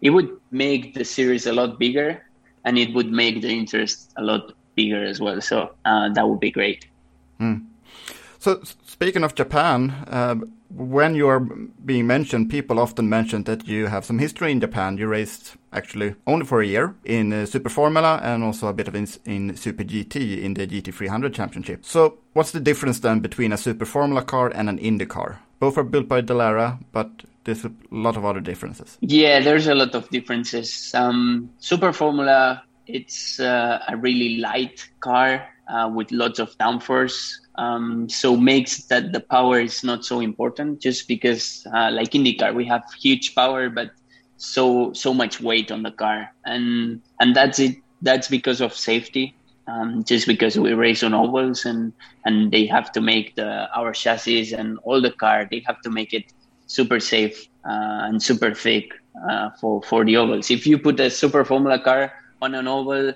it 0.00 0.10
would 0.10 0.30
make 0.50 0.94
the 0.94 1.04
series 1.04 1.46
a 1.46 1.52
lot 1.52 1.78
bigger, 1.78 2.24
and 2.64 2.78
it 2.78 2.92
would 2.94 3.10
make 3.12 3.40
the 3.40 3.50
interest 3.50 4.12
a 4.16 4.22
lot 4.22 4.52
bigger 4.74 5.04
as 5.04 5.20
well. 5.20 5.40
So 5.40 5.74
uh, 5.84 6.08
that 6.10 6.28
would 6.28 6.40
be 6.40 6.50
great. 6.50 6.86
Mm. 7.40 7.66
So 8.38 8.60
speaking 8.84 9.24
of 9.24 9.34
Japan, 9.34 9.90
uh, 10.08 10.36
when 10.74 11.14
you 11.14 11.28
are 11.28 11.40
being 11.40 12.06
mentioned, 12.06 12.50
people 12.50 12.80
often 12.80 13.08
mention 13.08 13.44
that 13.44 13.68
you 13.68 13.86
have 13.86 14.04
some 14.04 14.18
history 14.18 14.50
in 14.50 14.60
Japan. 14.60 14.96
You 14.96 15.06
raced 15.06 15.56
actually 15.72 16.14
only 16.26 16.46
for 16.46 16.60
a 16.60 16.66
year 16.66 16.94
in 17.04 17.32
uh, 17.32 17.46
Super 17.46 17.68
Formula 17.68 18.20
and 18.22 18.42
also 18.42 18.68
a 18.68 18.72
bit 18.72 18.88
of 18.88 18.94
in, 18.94 19.06
in 19.24 19.56
Super 19.56 19.84
GT 19.84 20.42
in 20.42 20.54
the 20.54 20.66
GT300 20.66 21.34
Championship. 21.34 21.84
So 21.84 22.18
what's 22.32 22.52
the 22.52 22.60
difference 22.60 23.00
then 23.00 23.20
between 23.20 23.52
a 23.52 23.56
Super 23.56 23.84
Formula 23.84 24.22
car 24.22 24.50
and 24.54 24.68
an 24.68 24.78
Indy 24.78 25.06
car? 25.06 25.40
Both 25.60 25.78
are 25.78 25.84
built 25.84 26.08
by 26.08 26.22
Dallara, 26.22 26.78
but 26.90 27.10
there's 27.44 27.64
a 27.64 27.72
lot 27.90 28.16
of 28.16 28.24
other 28.24 28.40
differences. 28.40 28.98
Yeah, 29.00 29.40
there's 29.40 29.66
a 29.66 29.74
lot 29.74 29.94
of 29.94 30.08
differences. 30.10 30.92
Um, 30.94 31.50
Super 31.58 31.92
Formula, 31.92 32.62
it's 32.92 33.40
uh, 33.40 33.82
a 33.88 33.96
really 33.96 34.36
light 34.36 34.88
car 35.00 35.48
uh, 35.68 35.90
with 35.92 36.10
lots 36.12 36.38
of 36.38 36.56
downforce. 36.58 37.32
Um, 37.56 38.08
so 38.08 38.36
makes 38.36 38.84
that 38.84 39.12
the 39.12 39.20
power 39.20 39.60
is 39.60 39.82
not 39.82 40.04
so 40.04 40.20
important 40.20 40.80
just 40.80 41.08
because 41.08 41.66
uh, 41.74 41.90
like 41.90 42.10
IndyCar, 42.12 42.54
we 42.54 42.64
have 42.66 42.82
huge 43.00 43.34
power, 43.34 43.68
but 43.68 43.90
so 44.36 44.92
so 44.92 45.14
much 45.14 45.40
weight 45.40 45.70
on 45.70 45.82
the 45.82 45.90
car. 45.90 46.32
And 46.44 47.00
and 47.20 47.34
that's 47.34 47.58
it. 47.58 47.76
That's 48.02 48.28
because 48.28 48.60
of 48.60 48.74
safety. 48.74 49.34
Um, 49.68 50.02
just 50.02 50.26
because 50.26 50.58
we 50.58 50.72
race 50.72 51.04
on 51.04 51.14
ovals 51.14 51.64
and 51.64 51.92
and 52.24 52.50
they 52.50 52.66
have 52.66 52.90
to 52.92 53.00
make 53.00 53.36
the 53.36 53.68
our 53.76 53.92
chassis 53.92 54.52
and 54.52 54.78
all 54.82 55.00
the 55.00 55.12
car 55.12 55.46
they 55.48 55.62
have 55.66 55.80
to 55.82 55.90
make 55.90 56.12
it 56.12 56.24
super 56.66 56.98
safe 56.98 57.46
uh, 57.64 58.10
and 58.10 58.20
super 58.20 58.52
thick 58.54 58.90
uh, 59.30 59.50
for 59.60 59.80
for 59.82 60.04
the 60.04 60.16
ovals. 60.16 60.50
If 60.50 60.66
you 60.66 60.78
put 60.78 60.98
a 60.98 61.10
super 61.10 61.44
formula 61.44 61.78
car 61.78 62.12
on 62.42 62.54
an 62.54 62.66
oval, 62.68 63.14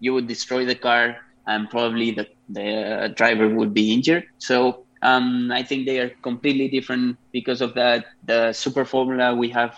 you 0.00 0.14
would 0.14 0.28
destroy 0.28 0.64
the 0.64 0.74
car 0.76 1.16
and 1.46 1.68
probably 1.68 2.12
the 2.12 2.26
the 2.48 3.12
driver 3.16 3.48
would 3.48 3.74
be 3.74 3.92
injured. 3.92 4.24
So 4.38 4.86
um, 5.02 5.50
I 5.52 5.62
think 5.62 5.86
they 5.86 5.98
are 6.00 6.10
completely 6.22 6.68
different 6.68 7.18
because 7.32 7.60
of 7.60 7.74
that. 7.74 8.06
The 8.24 8.52
super 8.52 8.84
formula 8.84 9.34
we 9.34 9.50
have 9.50 9.74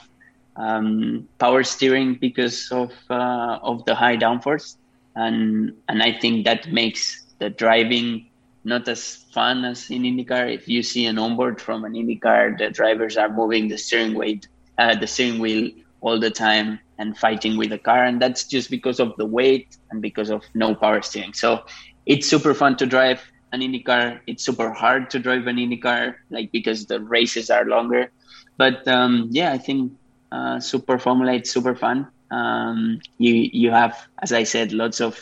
um, 0.57 1.29
power 1.39 1.65
steering 1.65 2.15
because 2.21 2.71
of 2.71 2.93
uh, 3.11 3.59
of 3.63 3.85
the 3.87 3.95
high 3.95 4.17
downforce, 4.17 4.77
and 5.17 5.73
and 5.89 6.03
I 6.03 6.13
think 6.13 6.45
that 6.45 6.71
makes 6.73 7.25
the 7.39 7.51
driving 7.51 8.27
not 8.65 8.87
as 8.89 9.17
fun 9.33 9.65
as 9.65 9.91
in 9.91 10.03
IndyCar. 10.03 10.53
If 10.55 10.69
you 10.69 10.83
see 10.83 11.07
an 11.07 11.19
onboard 11.19 11.61
from 11.61 11.85
an 11.85 11.95
IndyCar, 11.95 12.59
the 12.59 12.71
drivers 12.71 13.17
are 13.17 13.31
moving 13.31 13.69
the 13.69 13.79
steering 13.79 14.15
weight, 14.15 14.47
uh, 14.79 14.95
the 14.95 15.07
steering 15.07 15.41
wheel 15.41 15.71
all 16.01 16.19
the 16.19 16.31
time 16.31 16.79
and 16.99 17.17
fighting 17.17 17.57
with 17.57 17.71
the 17.71 17.79
car, 17.79 18.05
and 18.05 18.21
that's 18.21 18.45
just 18.45 18.71
because 18.71 19.01
of 19.01 19.17
the 19.17 19.27
weight 19.27 19.77
and 19.91 20.03
because 20.03 20.31
of 20.31 20.43
no 20.55 20.75
power 20.75 21.03
steering. 21.03 21.33
So 21.33 21.65
it's 22.07 22.29
super 22.29 22.55
fun 22.55 22.77
to 22.77 22.87
drive 22.87 23.23
an 23.53 23.61
IndyCar. 23.61 24.21
It's 24.27 24.45
super 24.45 24.73
hard 24.73 25.11
to 25.11 25.19
drive 25.19 25.47
an 25.47 25.57
IndyCar, 25.57 26.15
like 26.31 26.53
because 26.53 26.87
the 26.87 27.01
races 27.01 27.51
are 27.51 27.65
longer. 27.65 28.11
But 28.57 28.87
um, 28.89 29.29
yeah, 29.31 29.53
I 29.53 29.59
think 29.59 29.93
uh, 30.33 30.61
Super 30.61 30.99
Formula 30.99 31.35
it's 31.35 31.51
super 31.51 31.75
fun. 31.75 32.09
Um, 32.31 33.01
you 33.19 33.51
you 33.53 33.71
have, 33.71 33.97
as 34.23 34.33
I 34.33 34.45
said, 34.45 34.73
lots 34.73 35.01
of 35.01 35.19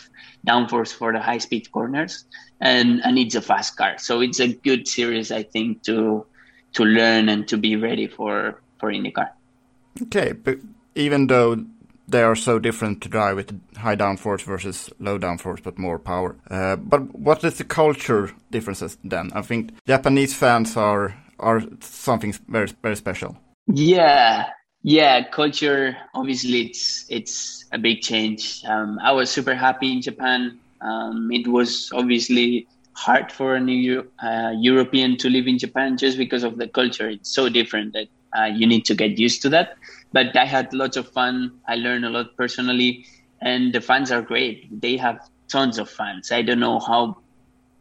downforce 0.46 0.92
for 0.92 1.12
the 1.12 1.20
high 1.20 1.38
speed 1.38 1.70
corners, 1.72 2.24
and 2.60 3.00
and 3.04 3.18
it's 3.18 3.34
a 3.34 3.42
fast 3.42 3.76
car. 3.76 3.98
So 3.98 4.20
it's 4.20 4.40
a 4.40 4.52
good 4.52 4.86
series, 4.86 5.30
I 5.32 5.42
think, 5.42 5.82
to 5.84 6.26
to 6.74 6.84
learn 6.84 7.28
and 7.28 7.48
to 7.48 7.56
be 7.56 7.76
ready 7.76 8.06
for 8.06 8.60
for 8.78 8.92
IndyCar. 8.92 9.37
Okay, 10.02 10.32
but 10.32 10.58
even 10.94 11.26
though 11.26 11.64
they 12.08 12.22
are 12.22 12.34
so 12.34 12.58
different 12.58 13.02
to 13.02 13.08
drive 13.08 13.36
with 13.36 13.60
high 13.76 13.96
downforce 13.96 14.42
versus 14.42 14.90
low 14.98 15.18
downforce, 15.18 15.62
but 15.62 15.78
more 15.78 15.98
power. 15.98 16.36
Uh, 16.50 16.76
but 16.76 17.14
what 17.14 17.44
is 17.44 17.58
the 17.58 17.64
culture 17.64 18.32
differences 18.50 18.96
then? 19.04 19.30
I 19.34 19.42
think 19.42 19.72
Japanese 19.86 20.34
fans 20.34 20.76
are 20.76 21.14
are 21.38 21.62
something 21.80 22.34
very 22.48 22.68
very 22.82 22.96
special. 22.96 23.36
Yeah, 23.66 24.46
yeah. 24.82 25.28
Culture, 25.28 25.96
obviously, 26.14 26.62
it's 26.62 27.04
it's 27.10 27.66
a 27.72 27.78
big 27.78 28.00
change. 28.00 28.64
Um, 28.64 28.98
I 29.02 29.12
was 29.12 29.30
super 29.30 29.54
happy 29.54 29.92
in 29.92 30.00
Japan. 30.00 30.58
Um, 30.80 31.30
it 31.30 31.46
was 31.46 31.90
obviously 31.92 32.66
hard 32.94 33.30
for 33.30 33.54
a 33.54 33.60
new 33.60 34.10
uh, 34.22 34.52
European 34.56 35.16
to 35.18 35.28
live 35.28 35.46
in 35.46 35.58
Japan 35.58 35.96
just 35.96 36.16
because 36.16 36.42
of 36.42 36.56
the 36.56 36.66
culture. 36.66 37.08
It's 37.08 37.30
so 37.30 37.48
different 37.48 37.92
that 37.92 38.08
uh, 38.36 38.44
you 38.44 38.66
need 38.66 38.84
to 38.86 38.94
get 38.94 39.18
used 39.18 39.42
to 39.42 39.48
that. 39.50 39.70
But 40.12 40.36
I 40.36 40.44
had 40.44 40.72
lots 40.72 40.96
of 40.96 41.08
fun. 41.08 41.60
I 41.66 41.76
learned 41.76 42.04
a 42.04 42.10
lot 42.10 42.36
personally, 42.36 43.04
and 43.40 43.72
the 43.72 43.80
fans 43.80 44.10
are 44.10 44.22
great. 44.22 44.68
They 44.80 44.96
have 44.96 45.18
tons 45.50 45.78
of 45.78 45.88
fans. 45.90 46.30
I 46.32 46.42
don't 46.42 46.60
know 46.60 46.78
how 46.80 47.16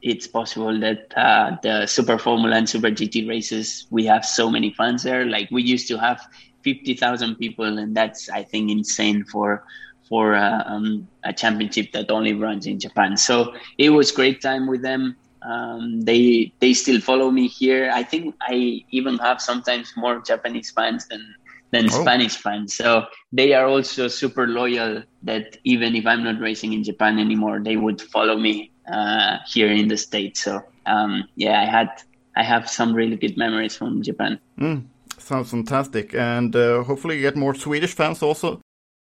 it's 0.01 0.27
possible 0.27 0.79
that 0.79 1.11
uh, 1.15 1.57
the 1.63 1.85
Super 1.87 2.17
Formula 2.17 2.55
and 2.55 2.69
Super 2.69 2.89
GT 2.91 3.27
races 3.27 3.85
we 3.89 4.05
have 4.05 4.25
so 4.25 4.49
many 4.49 4.71
fans 4.73 5.03
there. 5.03 5.25
Like 5.25 5.49
we 5.51 5.63
used 5.63 5.87
to 5.89 5.97
have 5.97 6.21
fifty 6.63 6.93
thousand 6.95 7.35
people, 7.35 7.77
and 7.77 7.95
that's 7.95 8.29
I 8.29 8.43
think 8.43 8.69
insane 8.71 9.23
for 9.25 9.63
for 10.07 10.35
uh, 10.35 10.63
um, 10.65 11.07
a 11.23 11.33
championship 11.33 11.91
that 11.93 12.11
only 12.11 12.33
runs 12.33 12.65
in 12.65 12.79
Japan. 12.79 13.17
So 13.17 13.53
it 13.77 13.89
was 13.89 14.11
great 14.11 14.41
time 14.41 14.67
with 14.67 14.81
them. 14.81 15.15
Um, 15.41 16.01
they 16.01 16.51
they 16.59 16.73
still 16.73 16.99
follow 17.01 17.31
me 17.31 17.47
here. 17.47 17.91
I 17.93 18.03
think 18.03 18.35
I 18.41 18.85
even 18.91 19.17
have 19.19 19.41
sometimes 19.41 19.93
more 19.95 20.21
Japanese 20.21 20.71
fans 20.71 21.07
than 21.07 21.35
than 21.71 21.85
Oh. 21.85 22.01
Spanish 22.01 22.35
fans. 22.37 22.75
So 22.75 23.05
they 23.31 23.53
are 23.53 23.67
also 23.67 24.07
super 24.07 24.47
loyal. 24.47 25.03
That 25.23 25.57
even 25.63 25.95
if 25.95 26.05
I'm 26.05 26.23
not 26.23 26.39
racing 26.39 26.73
in 26.73 26.83
Japan 26.83 27.19
anymore, 27.19 27.59
they 27.63 27.77
would 27.77 28.01
follow 28.01 28.37
me 28.37 28.71
uh, 28.91 29.37
here 29.45 29.71
in 29.71 29.87
the 29.87 29.97
states. 29.97 30.43
So 30.43 30.63
um, 30.85 31.27
yeah, 31.35 31.61
I 31.61 31.65
had 31.65 31.89
I 32.35 32.43
have 32.43 32.69
some 32.69 32.93
really 32.93 33.17
good 33.17 33.37
memories 33.37 33.75
from 33.75 34.01
Japan. 34.01 34.39
Mm, 34.59 34.85
sounds 35.17 35.49
fantastic, 35.49 36.13
and 36.15 36.55
uh, 36.55 36.83
hopefully 36.83 37.15
you 37.15 37.21
get 37.21 37.35
more 37.35 37.53
Swedish 37.55 37.93
fans 37.93 38.21
also 38.23 38.61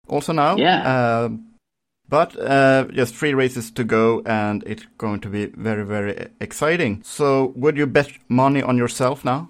also 0.08 0.32
now. 0.32 0.56
Yeah. 0.56 0.82
Uh, 0.82 1.28
but 2.08 2.38
uh, 2.38 2.86
just 2.92 3.14
three 3.14 3.34
races 3.34 3.70
to 3.72 3.84
go, 3.84 4.22
and 4.24 4.62
it's 4.66 4.86
going 4.96 5.20
to 5.20 5.28
be 5.28 5.46
very 5.46 5.84
very 5.84 6.28
exciting. 6.40 7.02
So, 7.04 7.52
would 7.56 7.76
you 7.76 7.86
bet 7.86 8.10
money 8.28 8.62
on 8.62 8.76
yourself 8.76 9.24
now? 9.24 9.48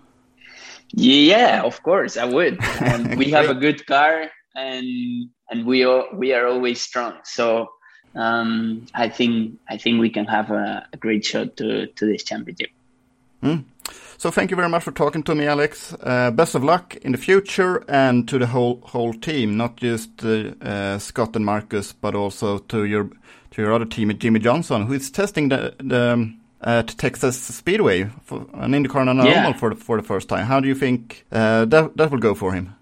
Yeah, 0.92 1.62
of 1.62 1.82
course 1.82 2.16
I 2.16 2.24
would. 2.24 2.58
And 2.80 3.18
we 3.18 3.30
have 3.30 3.48
a 3.48 3.54
good 3.54 3.86
car, 3.86 4.30
and 4.54 5.30
and 5.50 5.66
we 5.66 5.84
are 5.84 6.04
we 6.14 6.32
are 6.32 6.46
always 6.46 6.80
strong. 6.80 7.14
So 7.24 7.68
um, 8.14 8.86
I 8.94 9.08
think 9.08 9.58
I 9.68 9.78
think 9.78 10.00
we 10.00 10.10
can 10.10 10.26
have 10.26 10.50
a, 10.50 10.86
a 10.92 10.96
great 10.96 11.24
shot 11.24 11.56
to 11.58 11.86
to 11.86 12.06
this 12.06 12.24
championship. 12.24 12.70
Mm. 13.42 13.64
So, 14.20 14.32
thank 14.32 14.50
you 14.50 14.56
very 14.56 14.68
much 14.68 14.82
for 14.82 14.90
talking 14.90 15.22
to 15.22 15.34
me, 15.36 15.46
Alex. 15.46 15.94
Uh, 16.00 16.32
best 16.32 16.56
of 16.56 16.64
luck 16.64 16.96
in 16.96 17.12
the 17.12 17.18
future, 17.18 17.84
and 17.88 18.26
to 18.28 18.36
the 18.38 18.48
whole 18.48 18.80
whole 18.84 19.14
team, 19.14 19.56
not 19.56 19.76
just 19.76 20.24
uh, 20.24 20.54
uh, 20.60 20.98
Scott 20.98 21.36
and 21.36 21.44
Marcus, 21.46 21.92
but 21.92 22.16
also 22.16 22.58
to 22.58 22.84
your 22.84 23.10
to 23.52 23.62
your 23.62 23.72
other 23.72 23.84
team, 23.84 24.12
Jimmie 24.18 24.40
Johnson, 24.40 24.86
who 24.86 24.94
is 24.94 25.10
testing 25.10 25.48
the 25.50 25.74
the. 25.78 26.12
Um, 26.12 26.34
at 26.60 26.88
Texas 26.98 27.40
Speedway 27.40 28.10
for 28.24 28.44
an 28.54 28.72
IndyCar 28.72 29.08
and 29.08 29.20
a 29.20 29.24
Yeah. 29.24 29.34
normal 29.34 29.52
for 29.54 29.70
the, 29.70 29.76
for 29.76 29.96
the 29.96 30.02
first 30.02 30.28
time. 30.28 30.44
How 30.44 30.58
do 30.58 30.66
you 30.66 30.74
think 30.74 31.24
uh, 31.30 31.66
that 31.66 31.96
that 31.96 32.10
will 32.10 32.18
go 32.18 32.34
for 32.34 32.52
him? 32.52 32.74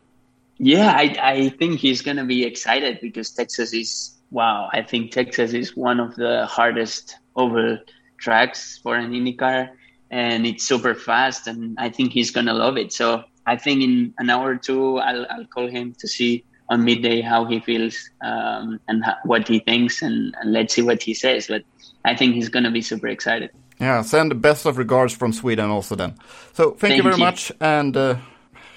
Yeah, 0.57 0.95
I, 0.97 1.15
I 1.21 1.49
think 1.51 1.79
he's 1.81 2.01
going 2.01 2.17
to 2.17 2.25
be 2.25 2.45
excited 2.45 3.01
because 3.03 3.33
Texas 3.33 3.75
is, 3.75 4.15
wow, 4.31 4.71
I 4.73 4.81
think 4.81 5.11
Texas 5.11 5.53
is 5.53 5.77
one 5.77 6.01
of 6.01 6.15
the 6.17 6.47
hardest 6.47 7.17
oval 7.35 7.77
tracks 8.17 8.79
for 8.83 8.97
an 8.97 9.13
IndyCar 9.13 9.69
and 10.11 10.47
it's 10.47 10.65
super 10.65 10.95
fast 10.95 11.47
and 11.47 11.77
I 11.79 11.91
think 11.91 12.13
he's 12.13 12.31
going 12.31 12.47
to 12.47 12.53
love 12.53 12.77
it. 12.77 12.93
So 12.93 13.25
I 13.47 13.57
think 13.57 13.83
in 13.83 14.15
an 14.19 14.31
hour 14.31 14.51
or 14.53 14.57
two, 14.57 14.99
I'll, 14.99 15.27
I'll 15.31 15.47
call 15.47 15.69
him 15.69 15.95
to 15.99 16.09
see 16.09 16.45
on 16.69 16.85
midday 16.85 17.21
how 17.21 17.45
he 17.45 17.61
feels 17.61 17.97
um, 18.25 18.81
and 18.89 19.05
ho- 19.05 19.21
what 19.25 19.47
he 19.47 19.61
thinks 19.61 20.03
and, 20.03 20.35
and 20.41 20.53
let's 20.53 20.75
see 20.75 20.83
what 20.83 21.03
he 21.03 21.15
says. 21.15 21.47
But 21.47 21.63
I 22.05 22.17
think 22.17 22.35
he's 22.35 22.49
going 22.49 22.65
to 22.65 22.71
be 22.71 22.83
super 22.83 23.09
excited. 23.09 23.51
Yeah, 23.79 24.03
send 24.03 24.31
the 24.31 24.37
best 24.37 24.67
of 24.67 24.79
regards 24.79 25.15
from 25.15 25.33
Sweden 25.33 25.71
also 25.71 25.95
then. 25.95 26.15
So 26.55 26.73
thank, 26.73 26.97
you 26.97 27.03
very 27.03 27.17
you. 27.17 27.25
much 27.25 27.53
and 27.61 27.97
uh, 27.97 28.17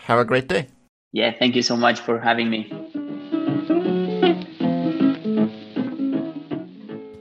have 0.05 0.19
a 0.19 0.25
great 0.25 0.47
day. 0.47 0.67
Yeah, 1.11 1.31
thank 1.37 1.55
you 1.55 1.61
so 1.61 1.75
much 1.75 1.99
for 2.01 2.19
having 2.19 2.49
me. 2.49 2.71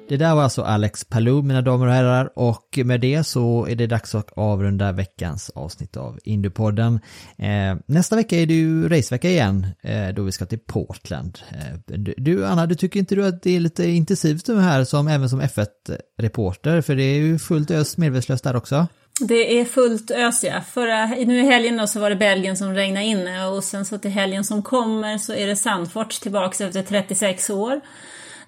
Det 0.09 0.17
där 0.17 0.35
var 0.35 0.43
alltså 0.43 0.63
Alex 0.63 1.05
Palou, 1.05 1.43
mina 1.43 1.63
damer 1.63 1.87
och 1.87 1.93
herrar, 1.93 2.31
och 2.37 2.79
med 2.85 3.01
det 3.01 3.25
så 3.25 3.67
är 3.67 3.75
det 3.75 3.87
dags 3.87 4.15
att 4.15 4.31
avrunda 4.37 4.93
veckans 4.93 5.51
avsnitt 5.55 5.97
av 5.97 6.19
Indupodden. 6.25 7.01
Eh, 7.39 7.77
nästa 7.87 8.17
vecka 8.17 8.37
är 8.37 8.47
det 8.47 8.55
ju 8.55 8.89
racevecka 8.89 9.31
igen, 9.31 9.67
eh, 9.83 10.09
då 10.09 10.23
vi 10.23 10.33
ska 10.33 10.47
till 10.47 10.59
Portland. 10.59 11.39
Eh, 11.51 11.97
du- 11.99 12.15
du, 12.17 12.47
Anna, 12.47 12.67
du 12.67 12.75
tycker 12.75 13.01
inte 13.01 13.15
du 13.15 13.27
att 13.27 13.43
det 13.43 13.57
är 13.57 13.61
lite 13.61 13.89
intensivt 13.91 14.49
nu 14.49 14.61
här, 14.61 14.85
som, 14.85 15.09
även 15.09 15.29
som 15.31 15.41
F1-reporter? 15.43 16.81
För 16.81 16.97
det 16.97 17.03
är 17.03 17.17
ju 17.19 17.39
fullt 17.39 17.71
ös 17.71 17.97
medvetslöst 17.97 18.45
där 18.45 18.57
också. 18.57 18.87
Det 19.21 19.61
är 19.61 19.65
fullt 19.65 20.11
ös 20.11 20.45
ja. 20.45 20.61
Förra, 20.61 21.07
nu 21.07 21.41
i 21.41 21.47
helgen 21.47 21.77
då 21.77 21.87
så 21.87 22.01
var 22.01 22.11
det 22.11 22.17
Belgien 22.17 22.57
som 22.57 22.75
regnade 22.75 23.07
in 23.07 23.29
och 23.57 23.65
sen 23.65 23.85
så 23.85 23.99
till 23.99 24.11
helgen 24.11 24.45
som 24.45 24.63
kommer 24.63 25.19
så 25.19 25.33
är 25.35 25.47
det 25.47 25.57
Sandfort 25.57 26.11
tillbaks 26.21 26.61
efter 26.61 26.83
36 26.83 27.51
år. 27.51 27.81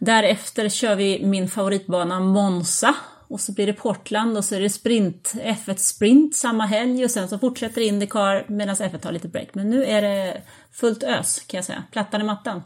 Därefter 0.01 0.69
kör 0.69 0.97
vi 0.97 1.27
min 1.27 1.49
favoritbana 1.49 2.21
Monza 2.21 2.95
Och 3.29 3.41
så 3.41 3.53
blir 3.53 3.67
det 3.67 3.73
Portland 3.73 4.37
och 4.37 4.45
så 4.45 4.55
är 4.55 4.61
det 4.61 4.71
sprint, 4.71 5.35
F1 5.35 5.77
sprint 5.77 6.37
samma 6.37 6.67
helg 6.67 7.05
och 7.05 7.11
sen 7.11 7.29
så 7.29 7.39
fortsätter 7.39 7.81
Indycar 7.81 8.45
medan 8.49 8.75
F1 8.75 8.99
tar 8.99 9.13
lite 9.13 9.29
break. 9.29 9.49
Men 9.53 9.71
nu 9.71 9.85
är 9.85 10.03
det 10.03 10.43
fullt 10.73 11.03
ös 11.03 11.41
kan 11.47 11.59
jag 11.59 11.65
säga, 11.65 11.85
plattan 11.93 12.21
i 12.21 12.25
mattan. 12.25 12.63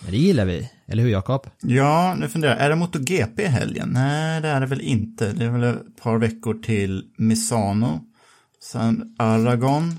Men 0.00 0.10
det 0.10 0.16
gillar 0.16 0.44
vi, 0.44 0.70
eller 0.86 1.02
hur 1.02 1.10
Jakob? 1.10 1.46
Ja, 1.60 2.14
nu 2.18 2.28
funderar 2.28 2.52
jag, 2.52 2.64
är 2.64 2.68
det 2.68 2.76
MotoGP 2.76 3.42
i 3.42 3.46
helgen? 3.46 3.88
Nej, 3.92 4.40
det 4.40 4.48
är 4.48 4.60
det 4.60 4.66
väl 4.66 4.80
inte. 4.80 5.32
Det 5.32 5.44
är 5.44 5.50
väl 5.50 5.62
ett 5.62 6.02
par 6.02 6.18
veckor 6.18 6.54
till 6.54 7.04
Misano, 7.16 8.00
sen 8.60 9.16
Aragon. 9.18 9.98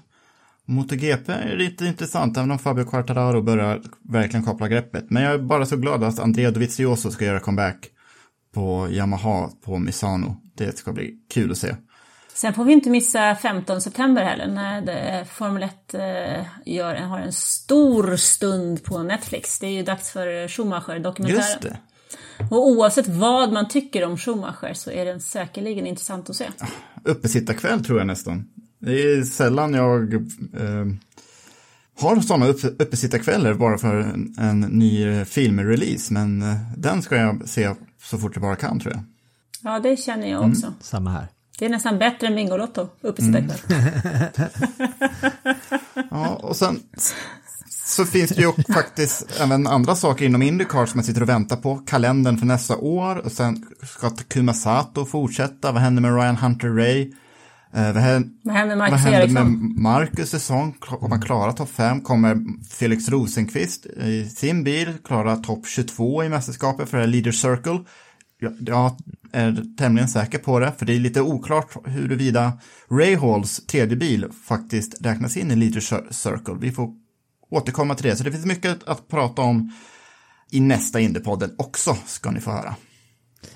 MotoGP 0.66 1.34
är 1.34 1.56
lite 1.56 1.86
intressant, 1.86 2.38
även 2.38 2.52
om 2.52 2.60
Fabio 2.60 2.84
Quartararo 2.84 3.42
börjar 3.42 3.82
verkligen 4.10 4.46
koppla 4.46 4.68
greppet. 4.68 5.06
Men 5.10 5.24
jag 5.24 5.34
är 5.34 5.38
bara 5.38 5.66
så 5.66 5.78
glad 5.78 6.04
att 6.04 6.20
Andrea 6.20 6.52
Dovizioso 6.52 7.12
ska 7.12 7.26
göra 7.26 7.40
comeback 7.40 7.90
på 8.54 8.88
Yamaha 8.92 9.50
på 9.66 9.78
Misano. 9.78 10.42
Det 10.56 10.78
ska 10.78 10.94
bli 10.94 11.18
kul 11.34 11.52
att 11.52 11.58
se. 11.58 11.76
Sen 12.34 12.54
får 12.54 12.64
vi 12.64 12.74
inte 12.74 12.90
missa 12.90 13.36
15 13.36 13.82
september 13.82 14.24
heller 14.24 14.48
när 14.48 15.26
Formel 15.26 15.64
1 15.64 15.94
eh, 15.94 16.02
gör, 16.66 16.96
har 16.96 17.20
en 17.20 17.34
stor 17.34 18.16
stund 18.16 18.84
på 18.84 19.04
Netflix. 19.04 19.60
Det 19.60 19.68
är 19.68 19.72
ju 19.72 19.84
dags 19.84 20.12
för 20.12 20.48
Schumacher-dokumentären. 20.48 21.38
Just 21.38 21.62
det. 21.62 21.78
Och 22.52 22.68
oavsett 22.68 23.08
vad 23.08 23.54
man 23.54 23.68
tycker 23.68 24.06
om 24.06 24.18
Schumacher 24.18 24.74
så 24.74 24.92
är 24.92 25.06
den 25.06 25.20
säkerligen 25.20 25.88
intressant 25.88 26.30
att 26.30 26.36
se. 26.36 26.46
Uppesittarkväll 27.04 27.86
tror 27.86 27.98
jag 27.98 28.08
nästan. 28.08 28.46
Det 28.86 29.02
är 29.02 29.24
sällan 29.24 29.74
jag 29.74 30.14
eh, 30.14 30.86
har 32.00 32.22
sådana 32.22 32.48
upp, 32.48 32.64
uppesittarkvällar 32.64 33.54
bara 33.54 33.78
för 33.78 33.96
en, 33.96 34.36
en 34.40 34.60
ny 34.60 35.26
filmrelease. 35.26 36.14
Men 36.14 36.42
eh, 36.42 36.56
den 36.78 37.02
ska 37.02 37.16
jag 37.16 37.50
se 37.50 37.74
så 38.04 38.18
fort 38.18 38.36
jag 38.36 38.42
bara 38.42 38.56
kan 38.56 38.80
tror 38.80 38.94
jag. 38.94 39.04
Ja, 39.64 39.80
det 39.80 39.98
känner 39.98 40.32
jag 40.32 40.50
också. 40.50 40.74
Samma 40.82 41.10
här. 41.10 41.28
Det 41.60 41.66
är 41.66 41.70
nästan 41.70 42.00
bättre 42.00 42.28
än 42.28 42.36
Bingolotto, 42.36 42.88
uppesittarkväll. 43.02 43.60
Ja, 46.12 46.28
och 46.28 46.56
sen 46.56 46.80
så 47.70 48.06
finns 48.06 48.32
det 48.32 48.42
ju 48.42 48.52
faktiskt 48.74 49.42
även 49.42 49.68
andra 49.68 49.96
saker 49.96 50.26
inom 50.26 50.42
Indycar 50.42 50.86
som 50.86 50.98
jag 50.98 51.06
sitter 51.06 51.22
och 51.22 51.30
väntar 51.30 51.56
på. 51.56 51.78
Kalendern 51.78 52.38
för 52.38 52.46
nästa 52.46 52.78
år 52.78 53.16
och 53.16 53.32
sen 53.32 53.66
ska 53.84 54.10
Takuma 54.10 54.54
Sato 54.54 55.06
fortsätta. 55.06 55.72
Vad 55.72 55.82
händer 55.82 56.02
med 56.02 56.16
Ryan 56.16 56.36
Hunter 56.36 56.68
Ray? 56.68 57.12
Eh, 57.76 57.94
vad, 57.94 58.04
händer, 58.04 58.30
Vad 58.44 58.56
händer 58.56 58.76
med 58.76 58.92
vad 58.92 58.92
Marcus 58.92 59.06
händer 59.06 59.44
med? 59.44 59.82
Marcus 59.82 60.30
säsong? 60.30 60.76
Kommer 60.80 61.10
han 61.16 61.22
klara 61.22 61.54
topp 61.54 61.70
5? 61.70 62.02
Kommer 62.02 62.38
Felix 62.70 63.10
Rosenqvist 63.10 63.86
i 63.86 64.30
sin 64.30 64.64
bil 64.64 64.94
klara 65.06 65.36
topp 65.36 65.68
22 65.68 66.24
i 66.24 66.30
mästerskapet 66.30 66.90
för 66.90 67.08
Leader 67.08 67.32
Circle? 67.32 67.80
Jag, 68.40 68.56
jag 68.60 68.98
är 69.32 69.64
tämligen 69.78 70.10
säker 70.10 70.38
på 70.38 70.60
det, 70.60 70.74
för 70.78 70.86
det 70.86 70.96
är 70.96 71.00
lite 71.00 71.22
oklart 71.22 71.76
huruvida 71.86 72.54
Ray 72.92 73.16
Halls 73.16 73.66
tredje 73.66 73.98
bil 73.98 74.26
faktiskt 74.44 75.06
räknas 75.06 75.38
in 75.38 75.52
i 75.52 75.56
Leader 75.56 75.80
Cir- 75.80 76.12
Circle. 76.12 76.56
Vi 76.60 76.72
får 76.72 76.90
återkomma 77.50 77.96
till 77.96 78.10
det, 78.10 78.16
så 78.16 78.24
det 78.24 78.32
finns 78.32 78.46
mycket 78.46 78.84
att 78.84 79.08
prata 79.08 79.42
om 79.42 79.72
i 80.52 80.60
nästa 80.60 81.00
Indiepodden 81.00 81.56
också, 81.58 81.98
ska 82.06 82.32
ni 82.32 82.40
få 82.40 82.52
höra. 82.52 82.76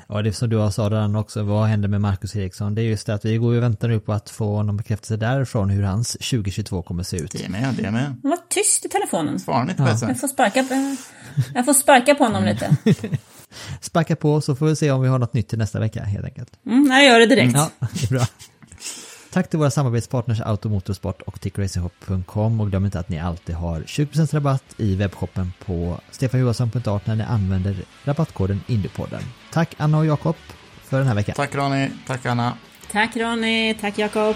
Ja, 0.07 0.21
det 0.21 0.29
är 0.29 0.31
som 0.31 0.49
du 0.49 0.71
sa 0.71 0.83
redan 0.89 1.15
också, 1.15 1.43
vad 1.43 1.67
händer 1.67 1.89
med 1.89 2.01
Marcus 2.01 2.35
Eriksson? 2.35 2.75
Det 2.75 2.81
är 2.81 2.83
just 2.83 3.07
det 3.07 3.13
att 3.13 3.25
vi 3.25 3.37
går 3.37 3.55
och 3.55 3.63
väntar 3.63 3.87
nu 3.87 3.99
på 3.99 4.13
att 4.13 4.29
få 4.29 4.63
någon 4.63 4.77
bekräftelse 4.77 5.17
därifrån 5.17 5.69
hur 5.69 5.83
hans 5.83 6.11
2022 6.11 6.81
kommer 6.81 7.03
se 7.03 7.17
ut. 7.17 7.31
Det 7.31 7.45
är 7.45 7.49
med, 7.49 7.73
det 7.73 7.85
är 7.85 7.91
med. 7.91 8.03
Han 8.03 8.29
var 8.31 8.39
tyst 8.49 8.85
i 8.85 8.89
telefonen. 8.89 9.39
Svarar 9.39 9.61
inte 9.61 9.75
på 9.75 9.83
Ja. 9.83 9.97
Jag 10.07 10.19
får 10.19 10.27
sparka, 10.27 10.65
jag 11.53 11.65
får 11.65 11.73
sparka 11.73 12.15
på 12.15 12.23
honom 12.23 12.43
lite. 12.43 12.77
Sparka 13.81 14.15
på 14.15 14.41
så 14.41 14.55
får 14.55 14.65
vi 14.65 14.75
se 14.75 14.91
om 14.91 15.01
vi 15.01 15.07
har 15.07 15.19
något 15.19 15.33
nytt 15.33 15.47
till 15.47 15.57
nästa 15.57 15.79
vecka 15.79 16.03
helt 16.03 16.25
enkelt. 16.25 16.49
Mm, 16.65 16.91
jag 16.91 17.05
gör 17.05 17.19
det 17.19 17.25
direkt. 17.25 17.53
Ja, 17.55 17.69
det 17.79 18.03
är 18.03 18.09
bra. 18.09 18.27
Tack 19.31 19.49
till 19.49 19.59
våra 19.59 19.71
samarbetspartners 19.71 20.41
Automotorsport 20.41 21.21
och 21.21 21.41
TickRacingHop.com 21.41 22.61
och 22.61 22.69
glöm 22.69 22.85
inte 22.85 22.99
att 22.99 23.09
ni 23.09 23.19
alltid 23.19 23.55
har 23.55 23.81
20% 23.81 24.33
rabatt 24.33 24.63
i 24.77 24.95
webbshoppen 24.95 25.53
på 25.65 25.99
stefanjohansson.art 26.11 27.07
när 27.07 27.15
ni 27.15 27.23
använder 27.23 27.75
rabattkoden 28.03 28.61
Indiepodden. 28.67 29.21
Tack 29.51 29.75
Anna 29.77 29.97
och 29.97 30.05
Jakob 30.05 30.35
för 30.83 30.97
den 30.97 31.07
här 31.07 31.15
veckan. 31.15 31.35
Tack 31.35 31.55
Ronny, 31.55 31.89
tack 32.07 32.25
Anna. 32.25 32.53
Tack 32.91 33.15
Ronny, 33.15 33.73
tack 33.73 33.97
Jakob. 33.97 34.35